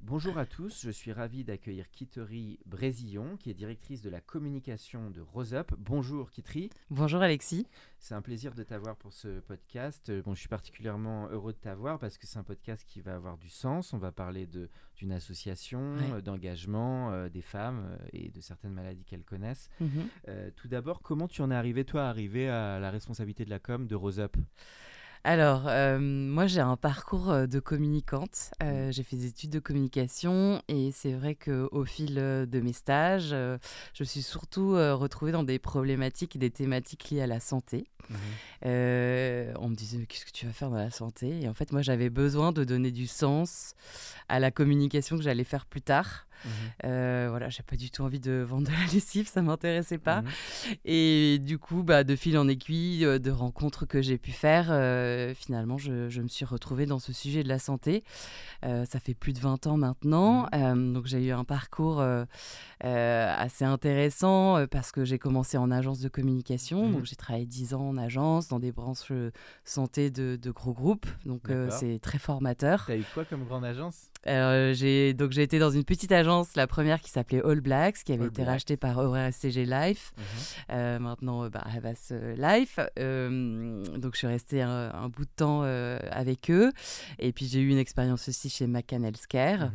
Bonjour 0.00 0.38
à 0.38 0.46
tous, 0.46 0.82
je 0.84 0.90
suis 0.90 1.12
ravi 1.12 1.44
d'accueillir 1.44 1.90
Kittery 1.90 2.58
Brésillon, 2.64 3.36
qui 3.36 3.50
est 3.50 3.54
directrice 3.54 4.00
de 4.00 4.08
la 4.08 4.20
communication 4.20 5.10
de 5.10 5.20
Roseup. 5.20 5.74
Bonjour 5.76 6.30
Kittery. 6.30 6.70
Bonjour 6.88 7.20
Alexis. 7.20 7.66
C'est 7.98 8.14
un 8.14 8.22
plaisir 8.22 8.54
de 8.54 8.62
t'avoir 8.62 8.96
pour 8.96 9.12
ce 9.12 9.40
podcast. 9.40 10.10
Bon, 10.24 10.34
je 10.34 10.40
suis 10.40 10.48
particulièrement 10.48 11.28
heureux 11.28 11.52
de 11.52 11.58
t'avoir 11.58 11.98
parce 11.98 12.16
que 12.16 12.26
c'est 12.26 12.38
un 12.38 12.44
podcast 12.44 12.84
qui 12.88 13.00
va 13.02 13.16
avoir 13.16 13.36
du 13.36 13.50
sens. 13.50 13.92
On 13.92 13.98
va 13.98 14.12
parler 14.12 14.48
d'une 14.96 15.12
association, 15.12 15.96
Ouais. 15.96 16.12
euh, 16.14 16.20
d'engagement 16.22 17.10
euh, 17.12 17.28
des 17.28 17.42
femmes 17.42 17.84
euh, 18.00 18.06
et 18.12 18.30
de 18.30 18.40
certaines 18.40 18.72
maladies 18.72 19.04
qu'elles 19.04 19.24
connaissent. 19.24 19.68
Mhm. 19.80 19.90
Euh, 20.28 20.50
tout 20.56 20.68
d'abord, 20.68 21.02
comment 21.02 21.28
tu 21.28 21.42
en 21.42 21.50
es 21.50 21.54
arrivé, 21.54 21.84
toi, 21.84 22.04
à 22.06 22.08
arriver 22.08 22.48
à 22.48 22.78
la 22.78 22.90
responsabilité 22.90 23.44
de 23.44 23.50
la 23.50 23.58
com 23.58 23.86
de 23.86 23.94
Roseup 23.96 24.36
Alors, 25.28 25.64
euh, 25.66 25.98
moi 25.98 26.46
j'ai 26.46 26.62
un 26.62 26.78
parcours 26.78 27.30
euh, 27.30 27.46
de 27.46 27.60
communicante. 27.60 28.50
Euh, 28.62 28.90
j'ai 28.90 29.02
fait 29.02 29.14
des 29.14 29.26
études 29.26 29.50
de 29.50 29.58
communication 29.58 30.62
et 30.68 30.90
c'est 30.90 31.12
vrai 31.12 31.34
qu'au 31.34 31.84
fil 31.84 32.14
de 32.14 32.60
mes 32.60 32.72
stages, 32.72 33.34
euh, 33.34 33.58
je 33.92 34.04
me 34.04 34.06
suis 34.06 34.22
surtout 34.22 34.70
retrouvée 34.72 35.32
dans 35.32 35.42
des 35.42 35.58
problématiques 35.58 36.36
et 36.36 36.38
des 36.38 36.48
thématiques 36.48 37.10
liées 37.10 37.20
à 37.20 37.26
la 37.26 37.40
santé. 37.40 37.84
Euh, 38.64 39.52
on 39.58 39.68
me 39.68 39.74
disait, 39.74 39.98
mais 39.98 40.06
qu'est-ce 40.06 40.24
que 40.24 40.30
tu 40.30 40.46
vas 40.46 40.52
faire 40.52 40.70
dans 40.70 40.76
la 40.76 40.90
santé? 40.90 41.42
Et 41.42 41.48
en 41.50 41.52
fait, 41.52 41.72
moi 41.72 41.82
j'avais 41.82 42.08
besoin 42.08 42.50
de 42.50 42.64
donner 42.64 42.90
du 42.90 43.06
sens 43.06 43.74
à 44.30 44.40
la 44.40 44.50
communication 44.50 45.18
que 45.18 45.22
j'allais 45.22 45.44
faire 45.44 45.66
plus 45.66 45.82
tard. 45.82 46.26
Mhm. 46.44 46.50
Euh, 46.84 47.26
voilà, 47.30 47.48
j'ai 47.48 47.62
pas 47.62 47.76
du 47.76 47.90
tout 47.90 48.02
envie 48.02 48.20
de 48.20 48.44
vendre 48.48 48.66
de 48.68 48.72
la 48.72 48.92
lessive, 48.92 49.28
ça 49.28 49.42
m'intéressait 49.42 49.98
pas. 49.98 50.22
Mhm. 50.22 50.28
Et 50.84 51.38
du 51.40 51.58
coup, 51.58 51.82
bah, 51.82 52.04
de 52.04 52.16
fil 52.16 52.38
en 52.38 52.48
aiguille, 52.48 53.04
euh, 53.04 53.18
de 53.18 53.30
rencontres 53.30 53.86
que 53.86 54.02
j'ai 54.02 54.18
pu 54.18 54.30
faire, 54.32 54.68
euh, 54.70 55.34
finalement, 55.34 55.78
je, 55.78 56.08
je 56.08 56.22
me 56.22 56.28
suis 56.28 56.44
retrouvée 56.44 56.86
dans 56.86 56.98
ce 56.98 57.12
sujet 57.12 57.42
de 57.42 57.48
la 57.48 57.58
santé. 57.58 58.04
Euh, 58.64 58.84
ça 58.84 59.00
fait 59.00 59.14
plus 59.14 59.32
de 59.32 59.38
20 59.38 59.66
ans 59.66 59.76
maintenant. 59.76 60.46
Euh, 60.54 60.92
donc, 60.92 61.06
j'ai 61.06 61.24
eu 61.26 61.32
un 61.32 61.44
parcours 61.44 62.04
assez 62.80 63.64
intéressant 63.64 64.66
parce 64.70 64.92
que 64.92 65.04
j'ai 65.04 65.18
commencé 65.18 65.58
en 65.58 65.70
agence 65.70 66.00
de 66.00 66.08
communication. 66.08 66.86
Mhm. 66.86 66.92
Donc, 66.94 67.04
j'ai 67.04 67.16
travaillé 67.16 67.46
10 67.46 67.74
ans 67.74 67.88
en 67.88 67.96
agence 67.96 68.48
dans 68.48 68.58
des 68.58 68.72
branches 68.72 69.12
santé 69.64 70.10
de, 70.10 70.38
de 70.40 70.50
gros 70.50 70.72
groupes. 70.72 71.06
Donc, 71.24 71.50
c'est 71.70 71.98
très 72.00 72.18
formateur. 72.18 72.84
T'as 72.86 72.96
eu 72.96 73.04
quoi 73.14 73.24
comme 73.24 73.44
grande 73.44 73.64
agence? 73.64 74.10
Euh, 74.26 74.74
j'ai 74.74 75.14
donc 75.14 75.30
j'ai 75.32 75.42
été 75.42 75.58
dans 75.58 75.70
une 75.70 75.84
petite 75.84 76.10
agence, 76.12 76.56
la 76.56 76.66
première 76.66 77.00
qui 77.00 77.10
s'appelait 77.10 77.40
All 77.44 77.60
Blacks, 77.60 78.02
qui 78.04 78.12
avait 78.12 78.22
All 78.24 78.28
été 78.28 78.42
Blacks. 78.42 78.52
rachetée 78.54 78.76
par 78.76 78.98
ORSCG 78.98 79.64
Life. 79.64 80.12
Mhm. 80.16 80.24
Euh, 80.72 80.98
maintenant, 80.98 81.44
euh, 81.44 81.48
bah, 81.48 81.64
Havas 81.64 82.12
Life. 82.36 82.78
Euh, 82.98 83.84
donc, 83.96 84.14
je 84.14 84.18
suis 84.18 84.26
restée 84.26 84.60
un, 84.60 84.90
un 84.92 85.08
bout 85.08 85.24
de 85.24 85.30
temps 85.36 85.62
avec 85.62 86.50
eux. 86.50 86.72
Et 87.18 87.32
puis, 87.32 87.46
j'ai 87.46 87.60
eu 87.60 87.68
une 87.68 87.78
expérience 87.78 88.28
aussi 88.28 88.50
chez 88.50 88.66
McCann 88.66 89.04
Healthcare. 89.04 89.66
Mhm. 89.66 89.72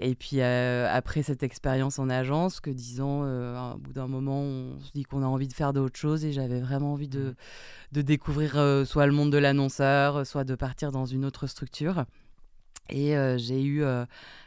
Et 0.00 0.14
puis, 0.14 0.42
après 0.42 1.22
cette 1.22 1.42
expérience 1.42 1.98
en 1.98 2.10
agence, 2.10 2.60
que 2.60 2.70
disons, 2.70 3.22
au 3.74 3.78
bout 3.78 3.92
d'un 3.94 4.06
moment, 4.06 4.40
on 4.42 4.78
se 4.80 4.92
dit 4.92 5.04
qu'on 5.04 5.22
a 5.22 5.26
envie 5.26 5.48
de 5.48 5.54
faire 5.54 5.72
d'autres 5.72 5.98
choses. 5.98 6.24
Et 6.24 6.32
j'avais 6.32 6.60
vraiment 6.60 6.92
envie 6.92 7.08
de, 7.08 7.18
Mhm. 7.20 7.34
de 7.92 8.02
découvrir 8.02 8.52
soit 8.86 9.06
le 9.06 9.12
monde 9.12 9.32
de 9.32 9.38
l'annonceur, 9.38 10.26
soit 10.26 10.44
de 10.44 10.54
partir 10.54 10.92
dans 10.92 11.06
une 11.06 11.24
autre 11.24 11.46
structure. 11.46 12.04
Et 12.90 13.16
euh, 13.16 13.36
j'ai 13.38 13.62
eu 13.62 13.82
euh, 13.82 14.04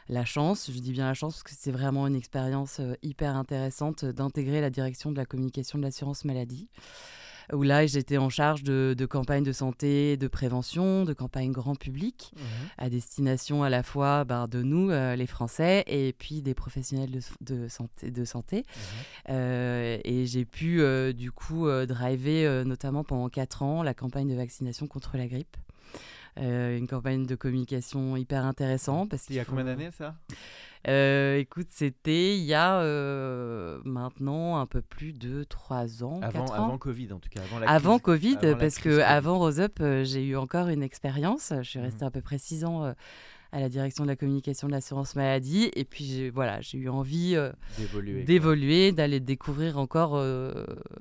la 0.08 0.24
chance, 0.24 0.70
je 0.72 0.78
dis 0.78 0.92
bien 0.92 1.06
la 1.06 1.14
chance, 1.14 1.34
parce 1.34 1.42
que 1.42 1.52
c'est 1.56 1.70
vraiment 1.70 2.06
une 2.06 2.16
expérience 2.16 2.80
euh, 2.80 2.94
hyper 3.02 3.36
intéressante 3.36 4.04
d'intégrer 4.04 4.60
la 4.60 4.70
direction 4.70 5.12
de 5.12 5.16
la 5.16 5.24
communication 5.24 5.78
de 5.78 5.84
l'assurance 5.84 6.24
maladie. 6.24 6.68
Où 7.52 7.64
là, 7.64 7.86
j'étais 7.86 8.18
en 8.18 8.30
charge 8.30 8.62
de, 8.62 8.94
de 8.96 9.04
campagnes 9.04 9.42
de 9.42 9.52
santé, 9.52 10.16
de 10.16 10.28
prévention, 10.28 11.04
de 11.04 11.12
campagnes 11.12 11.50
grand 11.50 11.74
public, 11.74 12.32
à 12.78 12.88
destination 12.88 13.64
à 13.64 13.68
la 13.68 13.82
fois 13.82 14.24
ben, 14.24 14.46
de 14.46 14.62
nous, 14.62 14.90
les 14.90 15.26
Français, 15.26 15.82
et 15.88 16.14
puis 16.16 16.40
des 16.40 16.54
professionnels 16.54 17.10
de, 17.10 17.20
de 17.40 17.68
santé. 17.68 18.10
De 18.12 18.24
santé. 18.24 18.64
Et 19.28 20.24
j'ai 20.24 20.44
pu, 20.44 20.82
du 21.14 21.32
coup, 21.32 21.68
driver, 21.84 22.64
notamment 22.64 23.02
pendant 23.02 23.28
4 23.28 23.62
ans, 23.62 23.82
la 23.82 23.92
campagne 23.92 24.28
de 24.28 24.36
vaccination 24.36 24.86
contre 24.86 25.16
la 25.16 25.26
grippe. 25.26 25.56
Euh, 26.38 26.78
une 26.78 26.86
campagne 26.88 27.26
de 27.26 27.34
communication 27.34 28.16
hyper 28.16 28.46
intéressante. 28.46 29.10
Parce 29.10 29.26
Il 29.28 29.36
y 29.36 29.40
a 29.40 29.44
combien 29.44 29.64
d'années 29.64 29.90
ça? 29.90 30.14
Euh, 30.88 31.36
Écoute, 31.36 31.66
c'était 31.70 32.36
il 32.38 32.42
y 32.44 32.54
a 32.54 32.80
euh, 32.80 33.78
maintenant 33.84 34.56
un 34.58 34.64
peu 34.66 34.80
plus 34.80 35.12
de 35.12 35.44
3 35.44 36.02
ans, 36.02 36.20
avant, 36.22 36.40
4 36.46 36.52
ans. 36.58 36.64
avant 36.64 36.78
Covid 36.78 37.12
en 37.12 37.18
tout 37.18 37.28
cas. 37.28 37.40
Avant, 37.42 37.58
la 37.58 37.68
Avant 37.70 37.98
crise- 37.98 38.02
Covid, 38.02 38.36
avant 38.42 38.58
parce 38.58 38.76
que 38.78 38.88
Covid. 38.88 39.02
avant 39.02 39.38
Rose 39.38 39.60
Up, 39.60 39.76
euh, 39.82 40.04
j'ai 40.04 40.24
eu 40.24 40.36
encore 40.36 40.68
une 40.68 40.82
expérience. 40.82 41.52
Je 41.58 41.68
suis 41.68 41.78
Mhm. 41.78 41.84
restée 41.84 42.04
à 42.06 42.10
peu 42.10 42.22
près 42.22 42.38
6 42.38 42.64
ans 42.64 42.94
à 43.52 43.60
la 43.60 43.68
direction 43.68 44.04
de 44.04 44.08
la 44.08 44.16
communication 44.16 44.66
de 44.68 44.72
l'assurance 44.72 45.14
maladie. 45.14 45.70
Et 45.76 45.84
puis, 45.84 46.04
j'ai- 46.06 46.30
voilà, 46.30 46.62
j'ai 46.62 46.78
eu 46.78 46.88
envie 46.88 47.36
d'évoluer. 48.26 48.92
d'aller 48.92 49.20
découvrir 49.20 49.78
encore 49.78 50.16
Un 50.16 50.54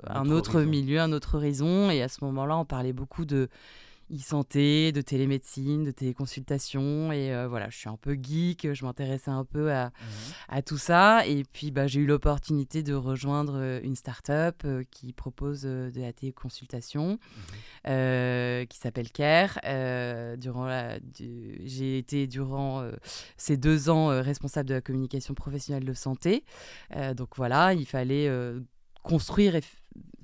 un 0.07 0.25
autre 0.25 0.35
autre 0.35 0.55
horizon. 0.55 0.69
milieu, 0.69 0.99
un 0.99 1.13
autre 1.13 1.35
horizon. 1.37 1.89
Et 1.89 2.01
à 2.01 2.09
ce 2.09 2.23
moment-là, 2.25 2.57
on 2.57 2.65
parlait 2.65 2.93
beaucoup 2.93 3.23
de 3.25 3.47
e-santé, 4.13 4.91
de 4.91 5.01
télémédecine, 5.01 5.83
de 5.83 5.91
téléconsultation. 5.91 7.11
Et 7.11 7.33
euh, 7.33 7.47
voilà, 7.47 7.69
je 7.69 7.77
suis 7.77 7.89
un 7.89 7.97
peu 7.97 8.17
geek, 8.21 8.73
je 8.73 8.85
m'intéressais 8.85 9.31
un 9.31 9.45
peu 9.45 9.71
à, 9.71 9.91
à 10.49 10.61
tout 10.61 10.77
ça. 10.77 11.25
Et 11.27 11.43
puis, 11.43 11.71
bah, 11.71 11.87
j'ai 11.87 11.99
eu 12.01 12.05
l'opportunité 12.05 12.83
de 12.83 12.93
rejoindre 12.93 13.53
euh, 13.55 13.79
une 13.83 13.95
start-up 13.95 14.61
euh, 14.65 14.83
qui 14.91 15.13
propose 15.13 15.61
de 15.61 15.91
la 15.95 16.13
téléconsultation, 16.13 17.19
euh, 17.87 18.65
qui 18.65 18.77
s'appelle 18.77 19.11
CARE. 19.11 19.59
Euh, 19.65 20.35
durant 20.35 20.65
la, 20.65 20.99
du- 20.99 21.59
j'ai 21.65 21.97
été 21.97 22.27
durant 22.27 22.83
ces 23.37 23.57
deux 23.57 23.89
ans 23.89 24.07
responsable 24.21 24.69
de 24.69 24.73
la 24.75 24.81
communication 24.81 25.33
professionnelle 25.33 25.85
de 25.85 25.93
santé. 25.93 26.43
Donc 27.15 27.35
voilà, 27.37 27.73
il 27.73 27.85
fallait 27.85 28.29
construire 29.03 29.55
eff- 29.55 29.75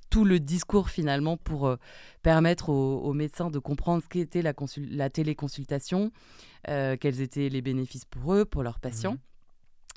tout 0.09 0.25
le 0.25 0.39
discours 0.39 0.89
finalement 0.89 1.37
pour 1.37 1.67
euh, 1.67 1.75
permettre 2.21 2.69
aux, 2.69 2.99
aux 3.01 3.13
médecins 3.13 3.49
de 3.49 3.59
comprendre 3.59 4.01
ce 4.03 4.07
qu'était 4.07 4.41
la, 4.41 4.53
consul- 4.53 4.95
la 4.95 5.09
téléconsultation, 5.09 6.11
euh, 6.69 6.95
quels 6.99 7.21
étaient 7.21 7.49
les 7.49 7.61
bénéfices 7.61 8.05
pour 8.05 8.33
eux, 8.33 8.45
pour 8.45 8.63
leurs 8.63 8.79
patients. 8.79 9.13
Mhm. 9.13 9.19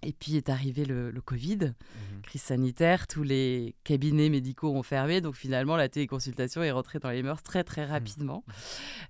Et 0.02 0.14
puis 0.14 0.36
est 0.36 0.48
arrivé 0.48 0.86
le, 0.86 1.10
le 1.10 1.20
Covid, 1.20 1.58
Mhm. 1.58 2.22
crise 2.22 2.40
sanitaire, 2.40 3.06
tous 3.06 3.22
les 3.22 3.74
cabinets 3.84 4.30
médicaux 4.30 4.70
ont 4.74 4.82
fermé, 4.82 5.20
donc 5.20 5.34
finalement 5.34 5.76
la 5.76 5.90
téléconsultation 5.90 6.62
est 6.62 6.70
rentrée 6.70 6.98
dans 7.00 7.10
les 7.10 7.22
mœurs 7.22 7.42
très 7.42 7.64
très 7.64 7.84
rapidement. 7.84 8.42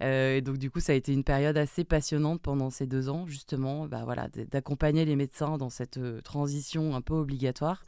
Euh, 0.02 0.38
et 0.38 0.40
donc 0.40 0.58
du 0.58 0.68
coup 0.68 0.80
ça 0.80 0.90
a 0.90 0.96
été 0.96 1.12
une 1.12 1.22
période 1.22 1.56
assez 1.56 1.84
passionnante 1.84 2.42
pendant 2.42 2.70
ces 2.70 2.86
deux 2.88 3.08
ans, 3.08 3.24
justement, 3.28 3.86
bah, 3.86 4.02
voilà, 4.04 4.28
d'accompagner 4.50 5.04
les 5.04 5.14
médecins 5.14 5.58
dans 5.58 5.70
cette 5.70 6.00
transition 6.24 6.96
un 6.96 7.00
peu 7.02 7.14
obligatoire, 7.14 7.84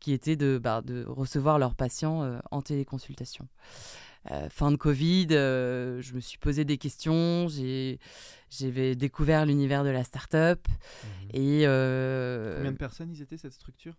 qui 0.00 0.12
était 0.12 0.36
de, 0.36 0.58
bah, 0.58 0.82
de 0.84 1.04
recevoir 1.06 1.58
leurs 1.58 1.74
patients 1.74 2.22
euh, 2.24 2.38
en 2.50 2.62
téléconsultation. 2.62 3.46
Euh, 4.30 4.48
fin 4.50 4.70
de 4.70 4.76
Covid, 4.76 5.28
euh, 5.30 6.02
je 6.02 6.12
me 6.14 6.20
suis 6.20 6.36
posé 6.38 6.64
des 6.66 6.76
questions, 6.76 7.48
j'ai 7.48 7.98
découvert 8.96 9.46
l'univers 9.46 9.82
de 9.84 9.88
la 9.90 10.04
start-up 10.04 10.66
Mhm. 10.68 11.28
et 11.32 11.66
euh, 11.66 12.56
Combien 12.56 12.72
de 12.72 12.76
personnes 12.76 13.10
ils 13.12 13.22
étaient 13.22 13.38
cette 13.38 13.52
structure? 13.54 13.94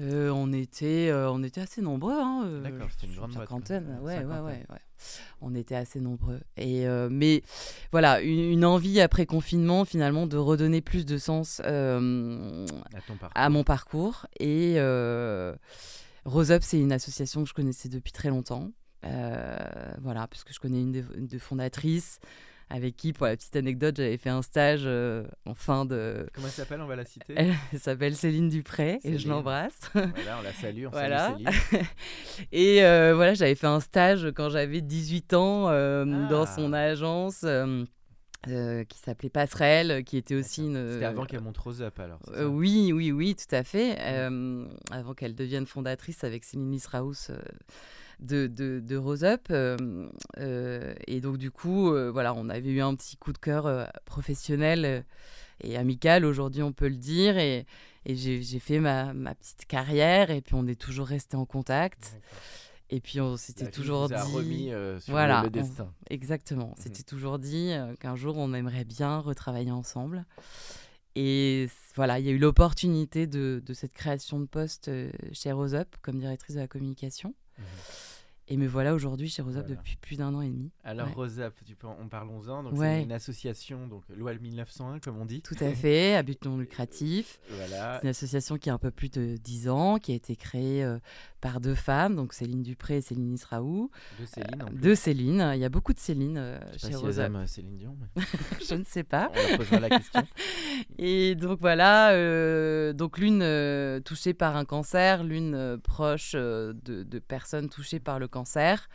Euh, 0.00 0.30
on, 0.30 0.52
était, 0.52 1.08
euh, 1.10 1.30
on 1.30 1.42
était 1.42 1.60
assez 1.60 1.80
nombreux. 1.82 2.18
Hein, 2.18 2.42
euh, 2.46 2.62
D'accord, 2.62 2.88
c'était 2.90 3.06
une 3.06 3.14
grande 3.16 3.32
quoi. 3.32 3.42
cinquantaine. 3.42 3.98
Ouais, 4.02 4.16
cinquantaine. 4.16 4.44
ouais, 4.44 4.66
ouais. 4.70 4.80
On 5.40 5.54
était 5.54 5.74
assez 5.74 6.00
nombreux. 6.00 6.40
Et, 6.56 6.86
euh, 6.86 7.08
mais 7.10 7.42
voilà, 7.92 8.20
une, 8.20 8.40
une 8.40 8.64
envie 8.64 9.00
après 9.00 9.26
confinement, 9.26 9.84
finalement, 9.84 10.26
de 10.26 10.36
redonner 10.36 10.80
plus 10.80 11.04
de 11.06 11.18
sens 11.18 11.60
euh, 11.64 12.66
À 12.94 13.00
ton 13.06 13.14
parcours. 13.14 13.30
à 13.34 13.48
mon 13.48 13.64
parcours. 13.64 14.26
Et 14.38 14.74
euh, 14.78 15.54
Rose 16.24 16.50
Up, 16.50 16.62
c'est 16.64 16.78
une 16.78 16.92
association 16.92 17.42
que 17.42 17.48
je 17.48 17.54
connaissais 17.54 17.88
depuis 17.88 18.12
très 18.12 18.28
longtemps. 18.28 18.70
Voilà, 19.02 20.26
puisque 20.28 20.52
je 20.54 20.60
connais 20.60 20.80
une 20.80 20.92
des, 20.92 21.04
une 21.16 21.26
des 21.26 21.38
fondatrices 21.38 22.20
avec 22.74 22.96
qui, 22.96 23.12
pour 23.12 23.26
la 23.26 23.36
petite 23.36 23.54
anecdote, 23.56 23.94
j'avais 23.96 24.16
fait 24.16 24.30
un 24.30 24.42
stage 24.42 24.82
euh, 24.84 25.24
en 25.46 25.54
fin 25.54 25.84
de. 25.84 26.26
Comment 26.34 26.48
elle 26.48 26.52
s'appelle 26.52 26.80
On 26.80 26.86
va 26.86 26.96
la 26.96 27.04
citer? 27.04 27.34
Elle 27.36 27.54
s'appelle 27.78 28.16
Céline 28.16 28.48
Dupré 28.48 28.98
et 29.04 29.16
je 29.18 29.28
l'embrasse. 29.28 29.78
voilà, 29.94 30.38
on 30.40 30.42
la 30.42 30.52
salue. 30.52 30.86
On 30.86 30.90
Voilà. 30.90 31.28
salue 31.32 31.44
Céline. 31.70 31.86
Et 32.52 32.84
euh, 32.84 33.12
voilà, 33.14 33.34
j'avais 33.34 33.54
fait 33.54 33.66
un 33.68 33.80
stage 33.80 34.32
quand 34.34 34.48
j'avais 34.50 34.80
18 34.80 35.34
ans 35.34 35.68
euh, 35.68 36.04
Ah. 36.06 36.28
dans 36.28 36.46
son 36.46 36.72
agence 36.72 37.44
euh, 37.44 38.84
qui 38.84 38.98
s'appelait 38.98 39.30
Passerelle, 39.30 40.04
qui 40.04 40.16
était 40.16 40.34
aussi 40.34 40.62
une. 40.64 40.92
C'était 40.94 41.04
avant 41.04 41.24
qu'elle 41.26 41.40
monte 41.40 41.56
Rose 41.58 41.80
Up 41.80 41.98
alors. 42.00 42.18
Euh, 42.36 42.44
oui, 42.46 42.92
oui, 42.92 43.12
oui, 43.12 43.36
tout 43.36 43.54
à 43.54 43.62
fait. 43.62 43.96
Euh, 44.00 44.66
avant 44.90 45.14
qu'elle 45.14 45.34
devienne 45.34 45.66
fondatrice 45.66 46.24
avec 46.24 46.44
Céline 46.44 46.76
euh, 47.30 47.36
de, 48.24 48.46
de, 48.46 48.80
de 48.80 48.96
Rose 48.96 49.24
Up. 49.24 49.50
et 51.06 51.20
donc, 51.20 51.38
du 51.38 51.50
coup, 51.50 51.90
voilà, 52.12 52.34
on 52.34 52.48
avait 52.48 52.70
eu 52.70 52.80
un 52.80 52.94
petit 52.94 53.16
coup 53.16 53.32
de 53.32 53.38
cœur 53.38 53.90
professionnel 54.04 55.04
et 55.62 55.76
amical, 55.76 56.24
aujourd'hui, 56.24 56.62
on 56.62 56.72
peut 56.72 56.88
le 56.88 56.96
dire. 56.96 57.38
Et, 57.38 57.66
et 58.06 58.16
j'ai 58.16 58.58
fait 58.58 58.80
ma, 58.80 59.14
ma, 59.14 59.34
petite 59.34 59.66
carrière, 59.66 60.30
et 60.30 60.40
puis 60.40 60.54
on 60.54 60.66
est 60.66 60.80
toujours 60.80 61.06
resté 61.06 61.36
en 61.36 61.46
contact. 61.46 62.16
Et 62.90 63.00
puis 63.00 63.20
on 63.20 63.36
s'était 63.36 63.70
toujours 63.70 64.08
dit. 64.08 64.14
remis 64.14 64.72
euh, 64.72 65.00
sur 65.00 65.12
voilà, 65.12 65.42
le, 65.42 65.50
destin. 65.50 65.92
exactement. 66.10 66.74
On 66.76 66.78
mhm. 66.78 66.82
s'était 66.82 67.02
toujours 67.02 67.38
dit 67.38 67.70
euh, 67.72 67.94
qu'un 67.96 68.14
jour 68.14 68.36
on 68.36 68.52
aimerait 68.52 68.84
bien 68.84 69.18
retravailler 69.18 69.72
ensemble. 69.72 70.26
Et 71.16 71.68
voilà, 71.94 72.18
il 72.18 72.26
y 72.26 72.28
a 72.28 72.32
eu 72.32 72.38
l'opportunité 72.38 73.26
de, 73.26 73.62
de, 73.64 73.72
cette 73.72 73.92
création 73.92 74.38
de 74.40 74.46
poste 74.46 74.88
euh, 74.88 75.10
chez 75.32 75.52
Rose 75.52 75.74
Up 75.74 75.88
comme 76.02 76.18
directrice 76.18 76.56
de 76.56 76.60
la 76.60 76.68
communication. 76.68 77.34
Mhm. 77.58 77.64
Et 78.46 78.58
me 78.58 78.66
voilà 78.66 78.92
aujourd'hui 78.94 79.30
chez 79.30 79.40
Rosap 79.40 79.66
depuis 79.66 79.96
plus 79.96 80.16
d'un 80.16 80.34
an 80.34 80.42
et 80.42 80.50
demi. 80.50 80.70
Alors 80.84 81.06
ouais. 81.08 81.14
Rosap, 81.14 81.54
en 81.82 82.08
parlons-en. 82.08 82.62
Donc 82.62 82.74
c'est 82.76 83.02
une 83.02 83.12
association, 83.12 83.86
donc 83.86 84.02
loi 84.14 84.34
1901 84.34 85.00
comme 85.00 85.18
on 85.18 85.24
dit. 85.24 85.40
Tout 85.40 85.56
à 85.60 85.72
fait, 85.72 86.14
à 86.14 86.22
but 86.22 86.44
non 86.44 86.58
lucratif. 86.58 87.40
voilà. 87.50 87.96
C'est 87.96 88.02
une 88.02 88.10
association 88.10 88.58
qui 88.58 88.68
a 88.68 88.74
un 88.74 88.78
peu 88.78 88.90
plus 88.90 89.10
de 89.10 89.38
10 89.38 89.70
ans, 89.70 89.98
qui 89.98 90.12
a 90.12 90.14
été 90.14 90.36
créée 90.36 90.84
euh, 90.84 90.98
par 91.40 91.60
deux 91.60 91.74
femmes, 91.74 92.16
donc 92.16 92.34
Céline 92.34 92.62
Dupré 92.62 92.98
et 92.98 93.00
Céline 93.00 93.32
Israou. 93.32 93.90
De 94.20 94.26
Céline. 94.26 94.62
En 94.62 94.66
plus. 94.66 94.78
De 94.78 94.94
Céline. 94.94 95.50
Il 95.54 95.60
y 95.60 95.64
a 95.64 95.70
beaucoup 95.70 95.94
de 95.94 95.98
Céline 95.98 96.36
euh, 96.36 96.60
Je 96.74 96.88
chez 96.88 96.92
pas 96.92 97.12
si 97.12 97.20
aiment 97.20 97.46
Céline 97.46 97.76
Dion. 97.78 97.96
Je 98.68 98.74
ne 98.74 98.84
sais 98.84 99.04
pas. 99.04 99.32
On 99.34 99.48
leur 99.48 99.58
posera 99.58 99.80
la 99.80 99.88
question. 99.88 100.22
et 100.98 101.34
donc 101.34 101.60
voilà, 101.60 102.10
euh, 102.10 102.92
donc 102.92 103.16
l'une 103.16 104.02
touchée 104.04 104.34
par 104.34 104.56
un 104.56 104.66
cancer, 104.66 105.24
l'une 105.24 105.78
proche 105.82 106.32
de, 106.34 106.74
de 106.82 107.18
personnes 107.18 107.70
touchées 107.70 108.00
par 108.00 108.18
le 108.18 108.28
cancer. 108.34 108.88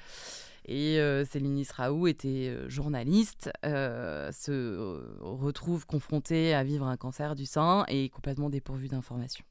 Et 0.65 0.99
euh, 0.99 1.25
Céline 1.25 1.57
Israou 1.57 2.07
était 2.07 2.49
euh, 2.49 2.69
journaliste, 2.69 3.49
euh, 3.65 4.31
se 4.31 5.01
retrouve 5.19 5.85
confrontée 5.85 6.53
à 6.53 6.63
vivre 6.63 6.85
un 6.85 6.97
cancer 6.97 7.35
du 7.35 7.45
sein 7.45 7.85
et 7.87 8.09
complètement 8.09 8.49
dépourvue 8.49 8.87
d'informations. 8.87 9.45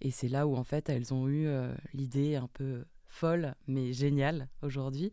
Et 0.00 0.10
c'est 0.10 0.28
là 0.28 0.46
où 0.46 0.56
en 0.56 0.64
fait 0.64 0.88
elles 0.88 1.12
ont 1.12 1.28
eu 1.28 1.48
l'idée 1.92 2.36
un 2.36 2.48
peu 2.52 2.84
folle 3.06 3.54
mais 3.68 3.92
géniale 3.92 4.48
aujourd'hui 4.60 5.12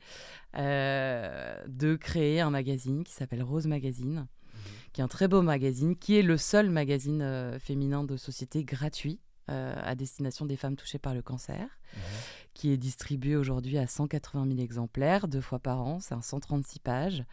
de 0.56 1.96
créer 1.96 2.42
un 2.42 2.50
magazine 2.50 3.04
qui 3.04 3.14
s'appelle 3.14 3.44
Rose 3.44 3.68
Magazine, 3.68 4.28
qui 4.92 5.02
est 5.02 5.04
un 5.04 5.08
très 5.08 5.28
beau 5.28 5.42
magazine, 5.44 5.96
qui 5.96 6.18
est 6.18 6.24
le 6.24 6.36
seul 6.36 6.70
magazine 6.70 7.58
féminin 7.60 8.04
de 8.04 8.18
société 8.18 8.66
gratuit 8.66 9.20
à 9.48 9.96
destination 9.96 10.46
des 10.46 10.58
femmes 10.58 10.76
touchées 10.76 11.00
par 11.00 11.14
le 11.14 11.22
cancer. 11.22 11.68
Qui 12.54 12.72
est 12.72 12.78
distribué 12.78 13.36
aujourd'hui 13.36 13.78
à 13.78 13.88
180 13.88 14.48
000 14.48 14.60
exemplaires, 14.60 15.28
deux 15.28 15.42
fois 15.42 15.60
par 15.60 15.82
an. 15.82 16.00
C'est 16.00 16.14
un 16.14 16.22
136 16.22 16.80
pages 16.80 17.24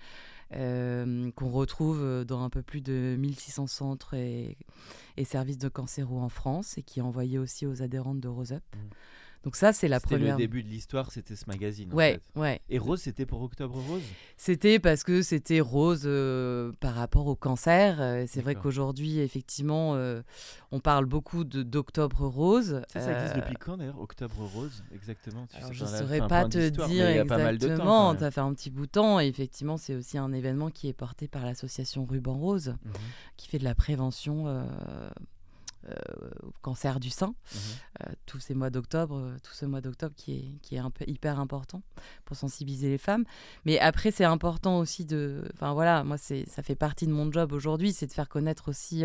euh, 0.54 1.30
qu'on 1.32 1.50
retrouve 1.50 2.24
dans 2.26 2.42
un 2.42 2.50
peu 2.50 2.62
plus 2.62 2.80
de 2.80 3.16
1600 3.18 3.66
centres 3.66 4.14
et, 4.14 4.56
services 5.24 5.58
de 5.58 5.68
cancéro 5.68 6.20
en 6.20 6.28
France 6.28 6.78
et 6.78 6.82
qui 6.82 7.00
est 7.00 7.02
envoyé 7.02 7.38
aussi 7.38 7.66
aux 7.66 7.82
adhérentes 7.82 8.20
de 8.20 8.28
Rose 8.28 8.52
Up. 8.52 8.62
Mmh. 8.74 8.78
Donc 9.44 9.56
ça, 9.56 9.72
c'est 9.72 9.88
la 9.88 10.00
première. 10.00 10.36
le 10.36 10.42
début 10.42 10.62
de 10.62 10.68
l'histoire, 10.68 11.12
c'était 11.12 11.36
ce 11.36 11.44
magazine. 11.46 11.92
Ouais, 11.92 12.20
en 12.34 12.40
fait. 12.40 12.40
ouais. 12.40 12.60
Et 12.68 12.78
Rose, 12.78 13.00
c'était 13.00 13.26
pour 13.26 13.40
Octobre 13.42 13.78
Rose? 13.88 14.02
C'était 14.36 14.78
parce 14.78 15.04
que 15.04 15.22
c'était 15.22 15.60
rose 15.60 16.02
euh, 16.04 16.72
par 16.80 16.94
rapport 16.94 17.26
au 17.26 17.36
cancer. 17.36 18.00
Euh, 18.00 18.24
c'est 18.26 18.40
vrai 18.40 18.54
qu'aujourd'hui, 18.56 19.20
effectivement, 19.20 19.94
euh, 19.94 20.22
on 20.72 20.80
parle 20.80 21.06
beaucoup 21.06 21.44
d'Octobre 21.44 22.26
Rose. 22.26 22.82
Ça, 22.92 23.00
ça 23.00 23.12
existe 23.12 23.36
depuis 23.36 23.56
quand 23.56 23.76
d'ailleurs, 23.76 24.00
Octobre 24.00 24.36
Rose, 24.54 24.82
exactement? 24.92 25.46
Je 25.72 25.84
ne 25.84 25.88
saurais 25.88 26.26
pas 26.26 26.48
te 26.48 26.68
dire 26.86 27.06
exactement. 27.06 28.18
Ça 28.18 28.30
fait 28.30 28.40
un 28.40 28.52
petit 28.54 28.70
bout 28.70 28.86
de 28.86 28.90
temps. 28.90 29.20
Et 29.20 29.26
effectivement, 29.26 29.76
c'est 29.76 29.94
aussi 29.94 30.18
un 30.18 30.32
événement 30.32 30.70
qui 30.70 30.88
est 30.88 30.92
porté 30.92 31.28
par 31.28 31.44
l'association 31.44 32.04
Ruban 32.04 32.34
Rose, 32.34 32.74
mhm. 32.84 32.92
qui 33.36 33.48
fait 33.48 33.58
de 33.58 33.64
la 33.64 33.74
prévention 33.74 34.46
euh, 35.88 35.94
cancer 36.60 36.98
du 36.98 37.08
sein, 37.08 37.28
mhm. 37.28 37.60
Euh, 38.08 38.12
tous 38.26 38.40
ces 38.40 38.54
mois 38.54 38.70
d'octobre, 38.70 39.16
euh, 39.16 39.36
tout 39.42 39.52
ce 39.52 39.66
mois 39.66 39.80
d'octobre 39.80 40.14
qui 40.16 40.32
est, 40.32 40.60
qui 40.62 40.76
est 40.76 40.78
un 40.78 40.90
peu 40.90 41.04
hyper 41.06 41.40
important 41.40 41.82
pour 42.24 42.36
sensibiliser 42.36 42.88
les 42.88 42.98
femmes. 42.98 43.24
Mais 43.64 43.78
après, 43.78 44.10
c'est 44.10 44.24
important 44.24 44.78
aussi 44.78 45.04
de, 45.04 45.44
enfin 45.54 45.72
voilà, 45.72 46.04
moi 46.04 46.18
c'est, 46.18 46.48
ça 46.48 46.62
fait 46.62 46.74
partie 46.76 47.06
de 47.06 47.12
mon 47.12 47.30
job 47.30 47.52
aujourd'hui, 47.52 47.92
c'est 47.92 48.06
de 48.06 48.12
faire 48.12 48.28
connaître 48.28 48.68
aussi 48.68 49.04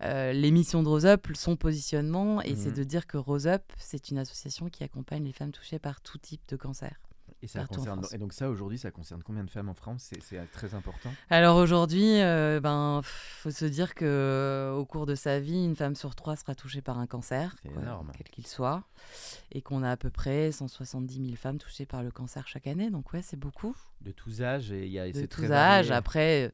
les 0.00 0.50
missions 0.50 0.82
de 0.82 0.88
Rose 0.88 1.06
Up, 1.06 1.26
son 1.34 1.56
positionnement, 1.56 2.42
et 2.42 2.56
c'est 2.56 2.70
mhm. 2.70 2.76
de 2.76 2.84
dire 2.84 3.06
que 3.06 3.16
Rose 3.16 3.46
Up, 3.46 3.62
c'est 3.78 4.10
une 4.10 4.18
association 4.18 4.68
qui 4.68 4.84
accompagne 4.84 5.24
les 5.24 5.32
femmes 5.32 5.52
touchées 5.52 5.78
par 5.78 6.02
tout 6.02 6.18
type 6.18 6.42
de 6.48 6.56
cancer. 6.56 7.00
Et, 7.44 7.46
ça 7.46 7.66
concerne, 7.66 8.00
et 8.10 8.16
donc 8.16 8.32
ça, 8.32 8.48
aujourd'hui, 8.48 8.78
ça 8.78 8.90
concerne 8.90 9.22
combien 9.22 9.44
de 9.44 9.50
femmes 9.50 9.68
en 9.68 9.74
France? 9.74 10.10
C'est 10.22 10.50
très 10.50 10.74
important 10.74 11.10
Alors 11.28 11.58
aujourd'hui, 11.58 12.22
euh, 12.22 12.58
ben, 12.58 13.02
faut 13.04 13.50
se 13.50 13.66
dire 13.66 13.94
que 13.94 14.06
euh, 14.06 14.72
au 14.72 14.86
cours 14.86 15.04
de 15.04 15.14
sa 15.14 15.40
vie, 15.40 15.62
une 15.62 15.76
femme 15.76 15.94
sur 15.94 16.14
trois 16.14 16.36
sera 16.36 16.54
touchée 16.54 16.80
par 16.80 16.98
un 16.98 17.06
cancer, 17.06 17.54
quel 17.62 18.28
qu'il 18.30 18.46
soit, 18.46 18.84
et 19.52 19.60
qu'on 19.60 19.82
a 19.82 19.90
à 19.90 19.96
peu 19.98 20.08
près 20.08 20.52
170 20.52 21.22
000 21.22 21.36
femmes 21.36 21.58
touchées 21.58 21.84
par 21.84 22.02
le 22.02 22.10
cancer 22.10 22.48
chaque 22.48 22.66
année. 22.66 22.88
Donc 22.90 23.12
ouais, 23.12 23.20
c'est 23.20 23.38
beaucoup. 23.38 23.76
De 24.00 24.10
tous 24.10 24.40
âges, 24.40 24.72
et 24.72 24.86
il 24.86 24.92
y 24.92 24.98
a 24.98 25.12
de 25.12 25.26
tous 25.26 25.52
âges. 25.52 25.90
Après, 25.90 26.50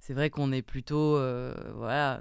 c'est 0.00 0.14
vrai 0.14 0.30
qu'on 0.30 0.50
est 0.50 0.62
plutôt, 0.62 1.16
euh, 1.16 1.54
voilà, 1.76 2.20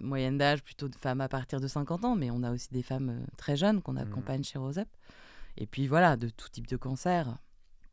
moyenne 0.00 0.36
d'âge, 0.36 0.64
plutôt 0.64 0.88
de 0.88 0.96
femmes 0.96 1.20
à 1.20 1.28
partir 1.28 1.60
de 1.60 1.68
50 1.68 2.04
ans, 2.04 2.16
mais 2.16 2.32
on 2.32 2.42
a 2.42 2.50
aussi 2.50 2.70
des 2.72 2.82
femmes 2.82 3.24
très 3.36 3.54
jeunes 3.54 3.82
qu'on 3.82 3.92
mmh. 3.92 3.98
accompagne 3.98 4.42
chez 4.42 4.58
Rosep. 4.58 4.88
Et 5.60 5.66
puis 5.66 5.86
voilà, 5.86 6.16
de 6.16 6.28
tout 6.28 6.48
type 6.48 6.66
de 6.66 6.76
cancer. 6.76 7.38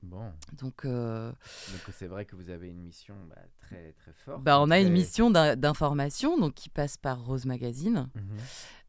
Bon. 0.02 0.32
Donc, 0.54 0.86
euh, 0.86 1.32
donc 1.32 1.82
c'est 1.92 2.08
vrai 2.08 2.24
que 2.26 2.36
vous 2.36 2.50
avez 2.50 2.70
une 2.70 2.80
mission 2.80 3.16
bah, 3.30 3.42
très 3.60 3.94
très 3.94 4.14
forte. 4.14 4.42
Bah, 4.42 4.60
on 4.62 4.72
a 4.72 4.80
une 4.80 4.92
mission 4.92 5.30
d'information 5.30 6.38
donc 6.40 6.54
qui 6.54 6.70
passe 6.70 6.98
par 6.98 7.24
Rose 7.26 7.46
Magazine. 7.46 8.10
Mhm. 8.16 8.38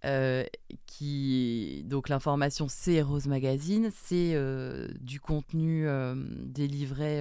Euh, 0.04 0.44
qui 0.86 1.82
donc 1.86 2.08
l'information 2.08 2.68
c'est 2.68 3.02
Rose 3.02 3.26
Magazine, 3.26 3.90
c'est 3.92 4.34
euh, 4.34 4.86
du 5.00 5.18
contenu 5.18 5.88
délivré 6.44 7.20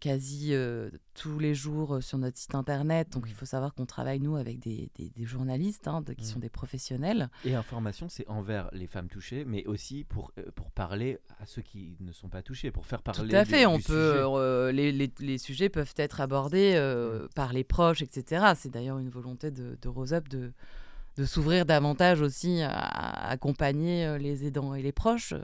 quasi 0.00 0.48
euh, 0.52 0.90
tous 1.14 1.38
les 1.38 1.54
jours 1.54 1.96
euh, 1.96 2.00
sur 2.00 2.18
notre 2.18 2.36
site 2.36 2.54
internet. 2.54 3.10
Donc 3.12 3.24
il 3.26 3.32
mmh. 3.32 3.36
faut 3.36 3.46
savoir 3.46 3.74
qu'on 3.74 3.86
travaille, 3.86 4.20
nous, 4.20 4.36
avec 4.36 4.58
des, 4.58 4.90
des, 4.96 5.24
journalistes 5.24 5.88
hein, 5.88 6.02
qui 6.16 6.26
sont 6.26 6.38
mmh. 6.38 6.42
des 6.42 6.48
professionnels. 6.48 7.28
Et 7.44 7.54
information, 7.54 8.08
c'est 8.08 8.26
envers 8.28 8.68
les 8.72 8.86
femmes 8.86 9.08
touchées, 9.08 9.44
mais 9.44 9.64
aussi 9.66 10.04
pour, 10.04 10.32
pour 10.54 10.70
parler 10.70 11.18
à 11.40 11.46
ceux 11.46 11.62
qui 11.62 11.96
ne 12.00 12.12
sont 12.12 12.28
pas 12.28 12.42
touchés, 12.42 12.70
pour 12.70 12.86
faire 12.86 13.02
parler. 13.02 13.28
Tout 13.28 13.36
à 13.36 13.44
fait, 13.44 13.66
on 13.66 13.78
peut, 13.78 14.70
les, 14.70 14.90
les, 14.92 15.12
les, 15.20 15.38
sujets 15.38 15.68
peuvent 15.68 15.94
être 15.96 16.20
abordés 16.20 16.74
mmh. 16.78 17.28
par 17.34 17.52
les 17.52 17.64
proches, 17.64 18.02
etc. 18.02 18.52
C'est 18.56 18.70
d'ailleurs 18.70 18.98
une 18.98 19.10
volonté 19.10 19.50
de, 19.50 19.78
de 19.80 19.88
Rose 19.88 20.12
Up 20.12 20.28
de 20.28 20.52
de 21.16 21.24
s'ouvrir 21.24 21.66
davantage 21.66 22.20
aussi 22.20 22.62
à, 22.62 23.28
accompagner 23.28 24.18
les 24.20 24.46
aidants 24.46 24.72
et 24.76 24.82
les 24.82 24.92
proches. 24.92 25.34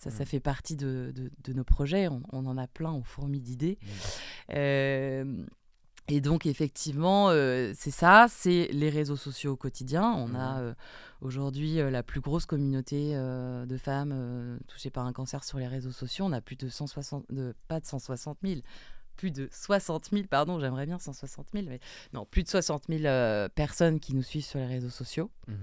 Ça, 0.00 0.10
ça 0.10 0.22
mm. 0.22 0.26
fait 0.26 0.40
partie 0.40 0.76
de, 0.76 1.12
de, 1.44 1.52
nos 1.52 1.62
projets. 1.62 2.08
On, 2.08 2.46
en 2.46 2.56
a 2.56 2.66
plein, 2.66 2.90
on 2.90 3.02
fourmille 3.02 3.42
d'idées. 3.42 3.78
Mm. 3.82 3.86
Euh, 4.54 5.44
et 6.08 6.22
donc, 6.22 6.46
effectivement, 6.46 7.28
euh, 7.28 7.72
c'est 7.76 7.90
ça, 7.90 8.26
c'est 8.30 8.70
les 8.72 8.88
réseaux 8.88 9.16
sociaux 9.16 9.52
au 9.52 9.56
quotidien. 9.56 10.10
On 10.10 10.34
a 10.34 10.54
mm. 10.54 10.62
euh, 10.62 10.74
aujourd'hui 11.20 11.76
la 11.76 12.02
plus 12.02 12.20
grosse 12.20 12.46
communauté 12.46 13.14
de 13.14 13.76
femmes 13.76 14.58
touchées 14.68 14.90
par 14.90 15.04
un 15.04 15.12
cancer 15.12 15.44
sur 15.44 15.58
les 15.58 15.68
réseaux 15.68 15.92
sociaux. 15.92 16.24
On 16.24 16.32
a 16.32 16.40
plus 16.40 16.56
de 16.56 16.70
160, 16.70 17.26
de, 17.30 17.54
pas 17.68 17.78
de 17.78 17.86
160 17.86 18.38
000, 18.42 18.60
plus 19.20 19.30
de 19.30 19.50
60 19.52 20.08
000, 20.12 20.24
pardon, 20.30 20.58
j'aimerais 20.58 20.86
bien 20.86 20.98
160 20.98 21.48
000, 21.52 21.66
mais 21.68 21.78
non, 22.14 22.24
plus 22.24 22.42
de 22.42 22.48
60 22.48 22.84
000 22.88 23.04
euh, 23.04 23.50
personnes 23.50 24.00
qui 24.00 24.14
nous 24.14 24.22
suivent 24.22 24.46
sur 24.46 24.58
les 24.58 24.64
réseaux 24.64 24.88
sociaux. 24.88 25.30
Mhm. 25.46 25.56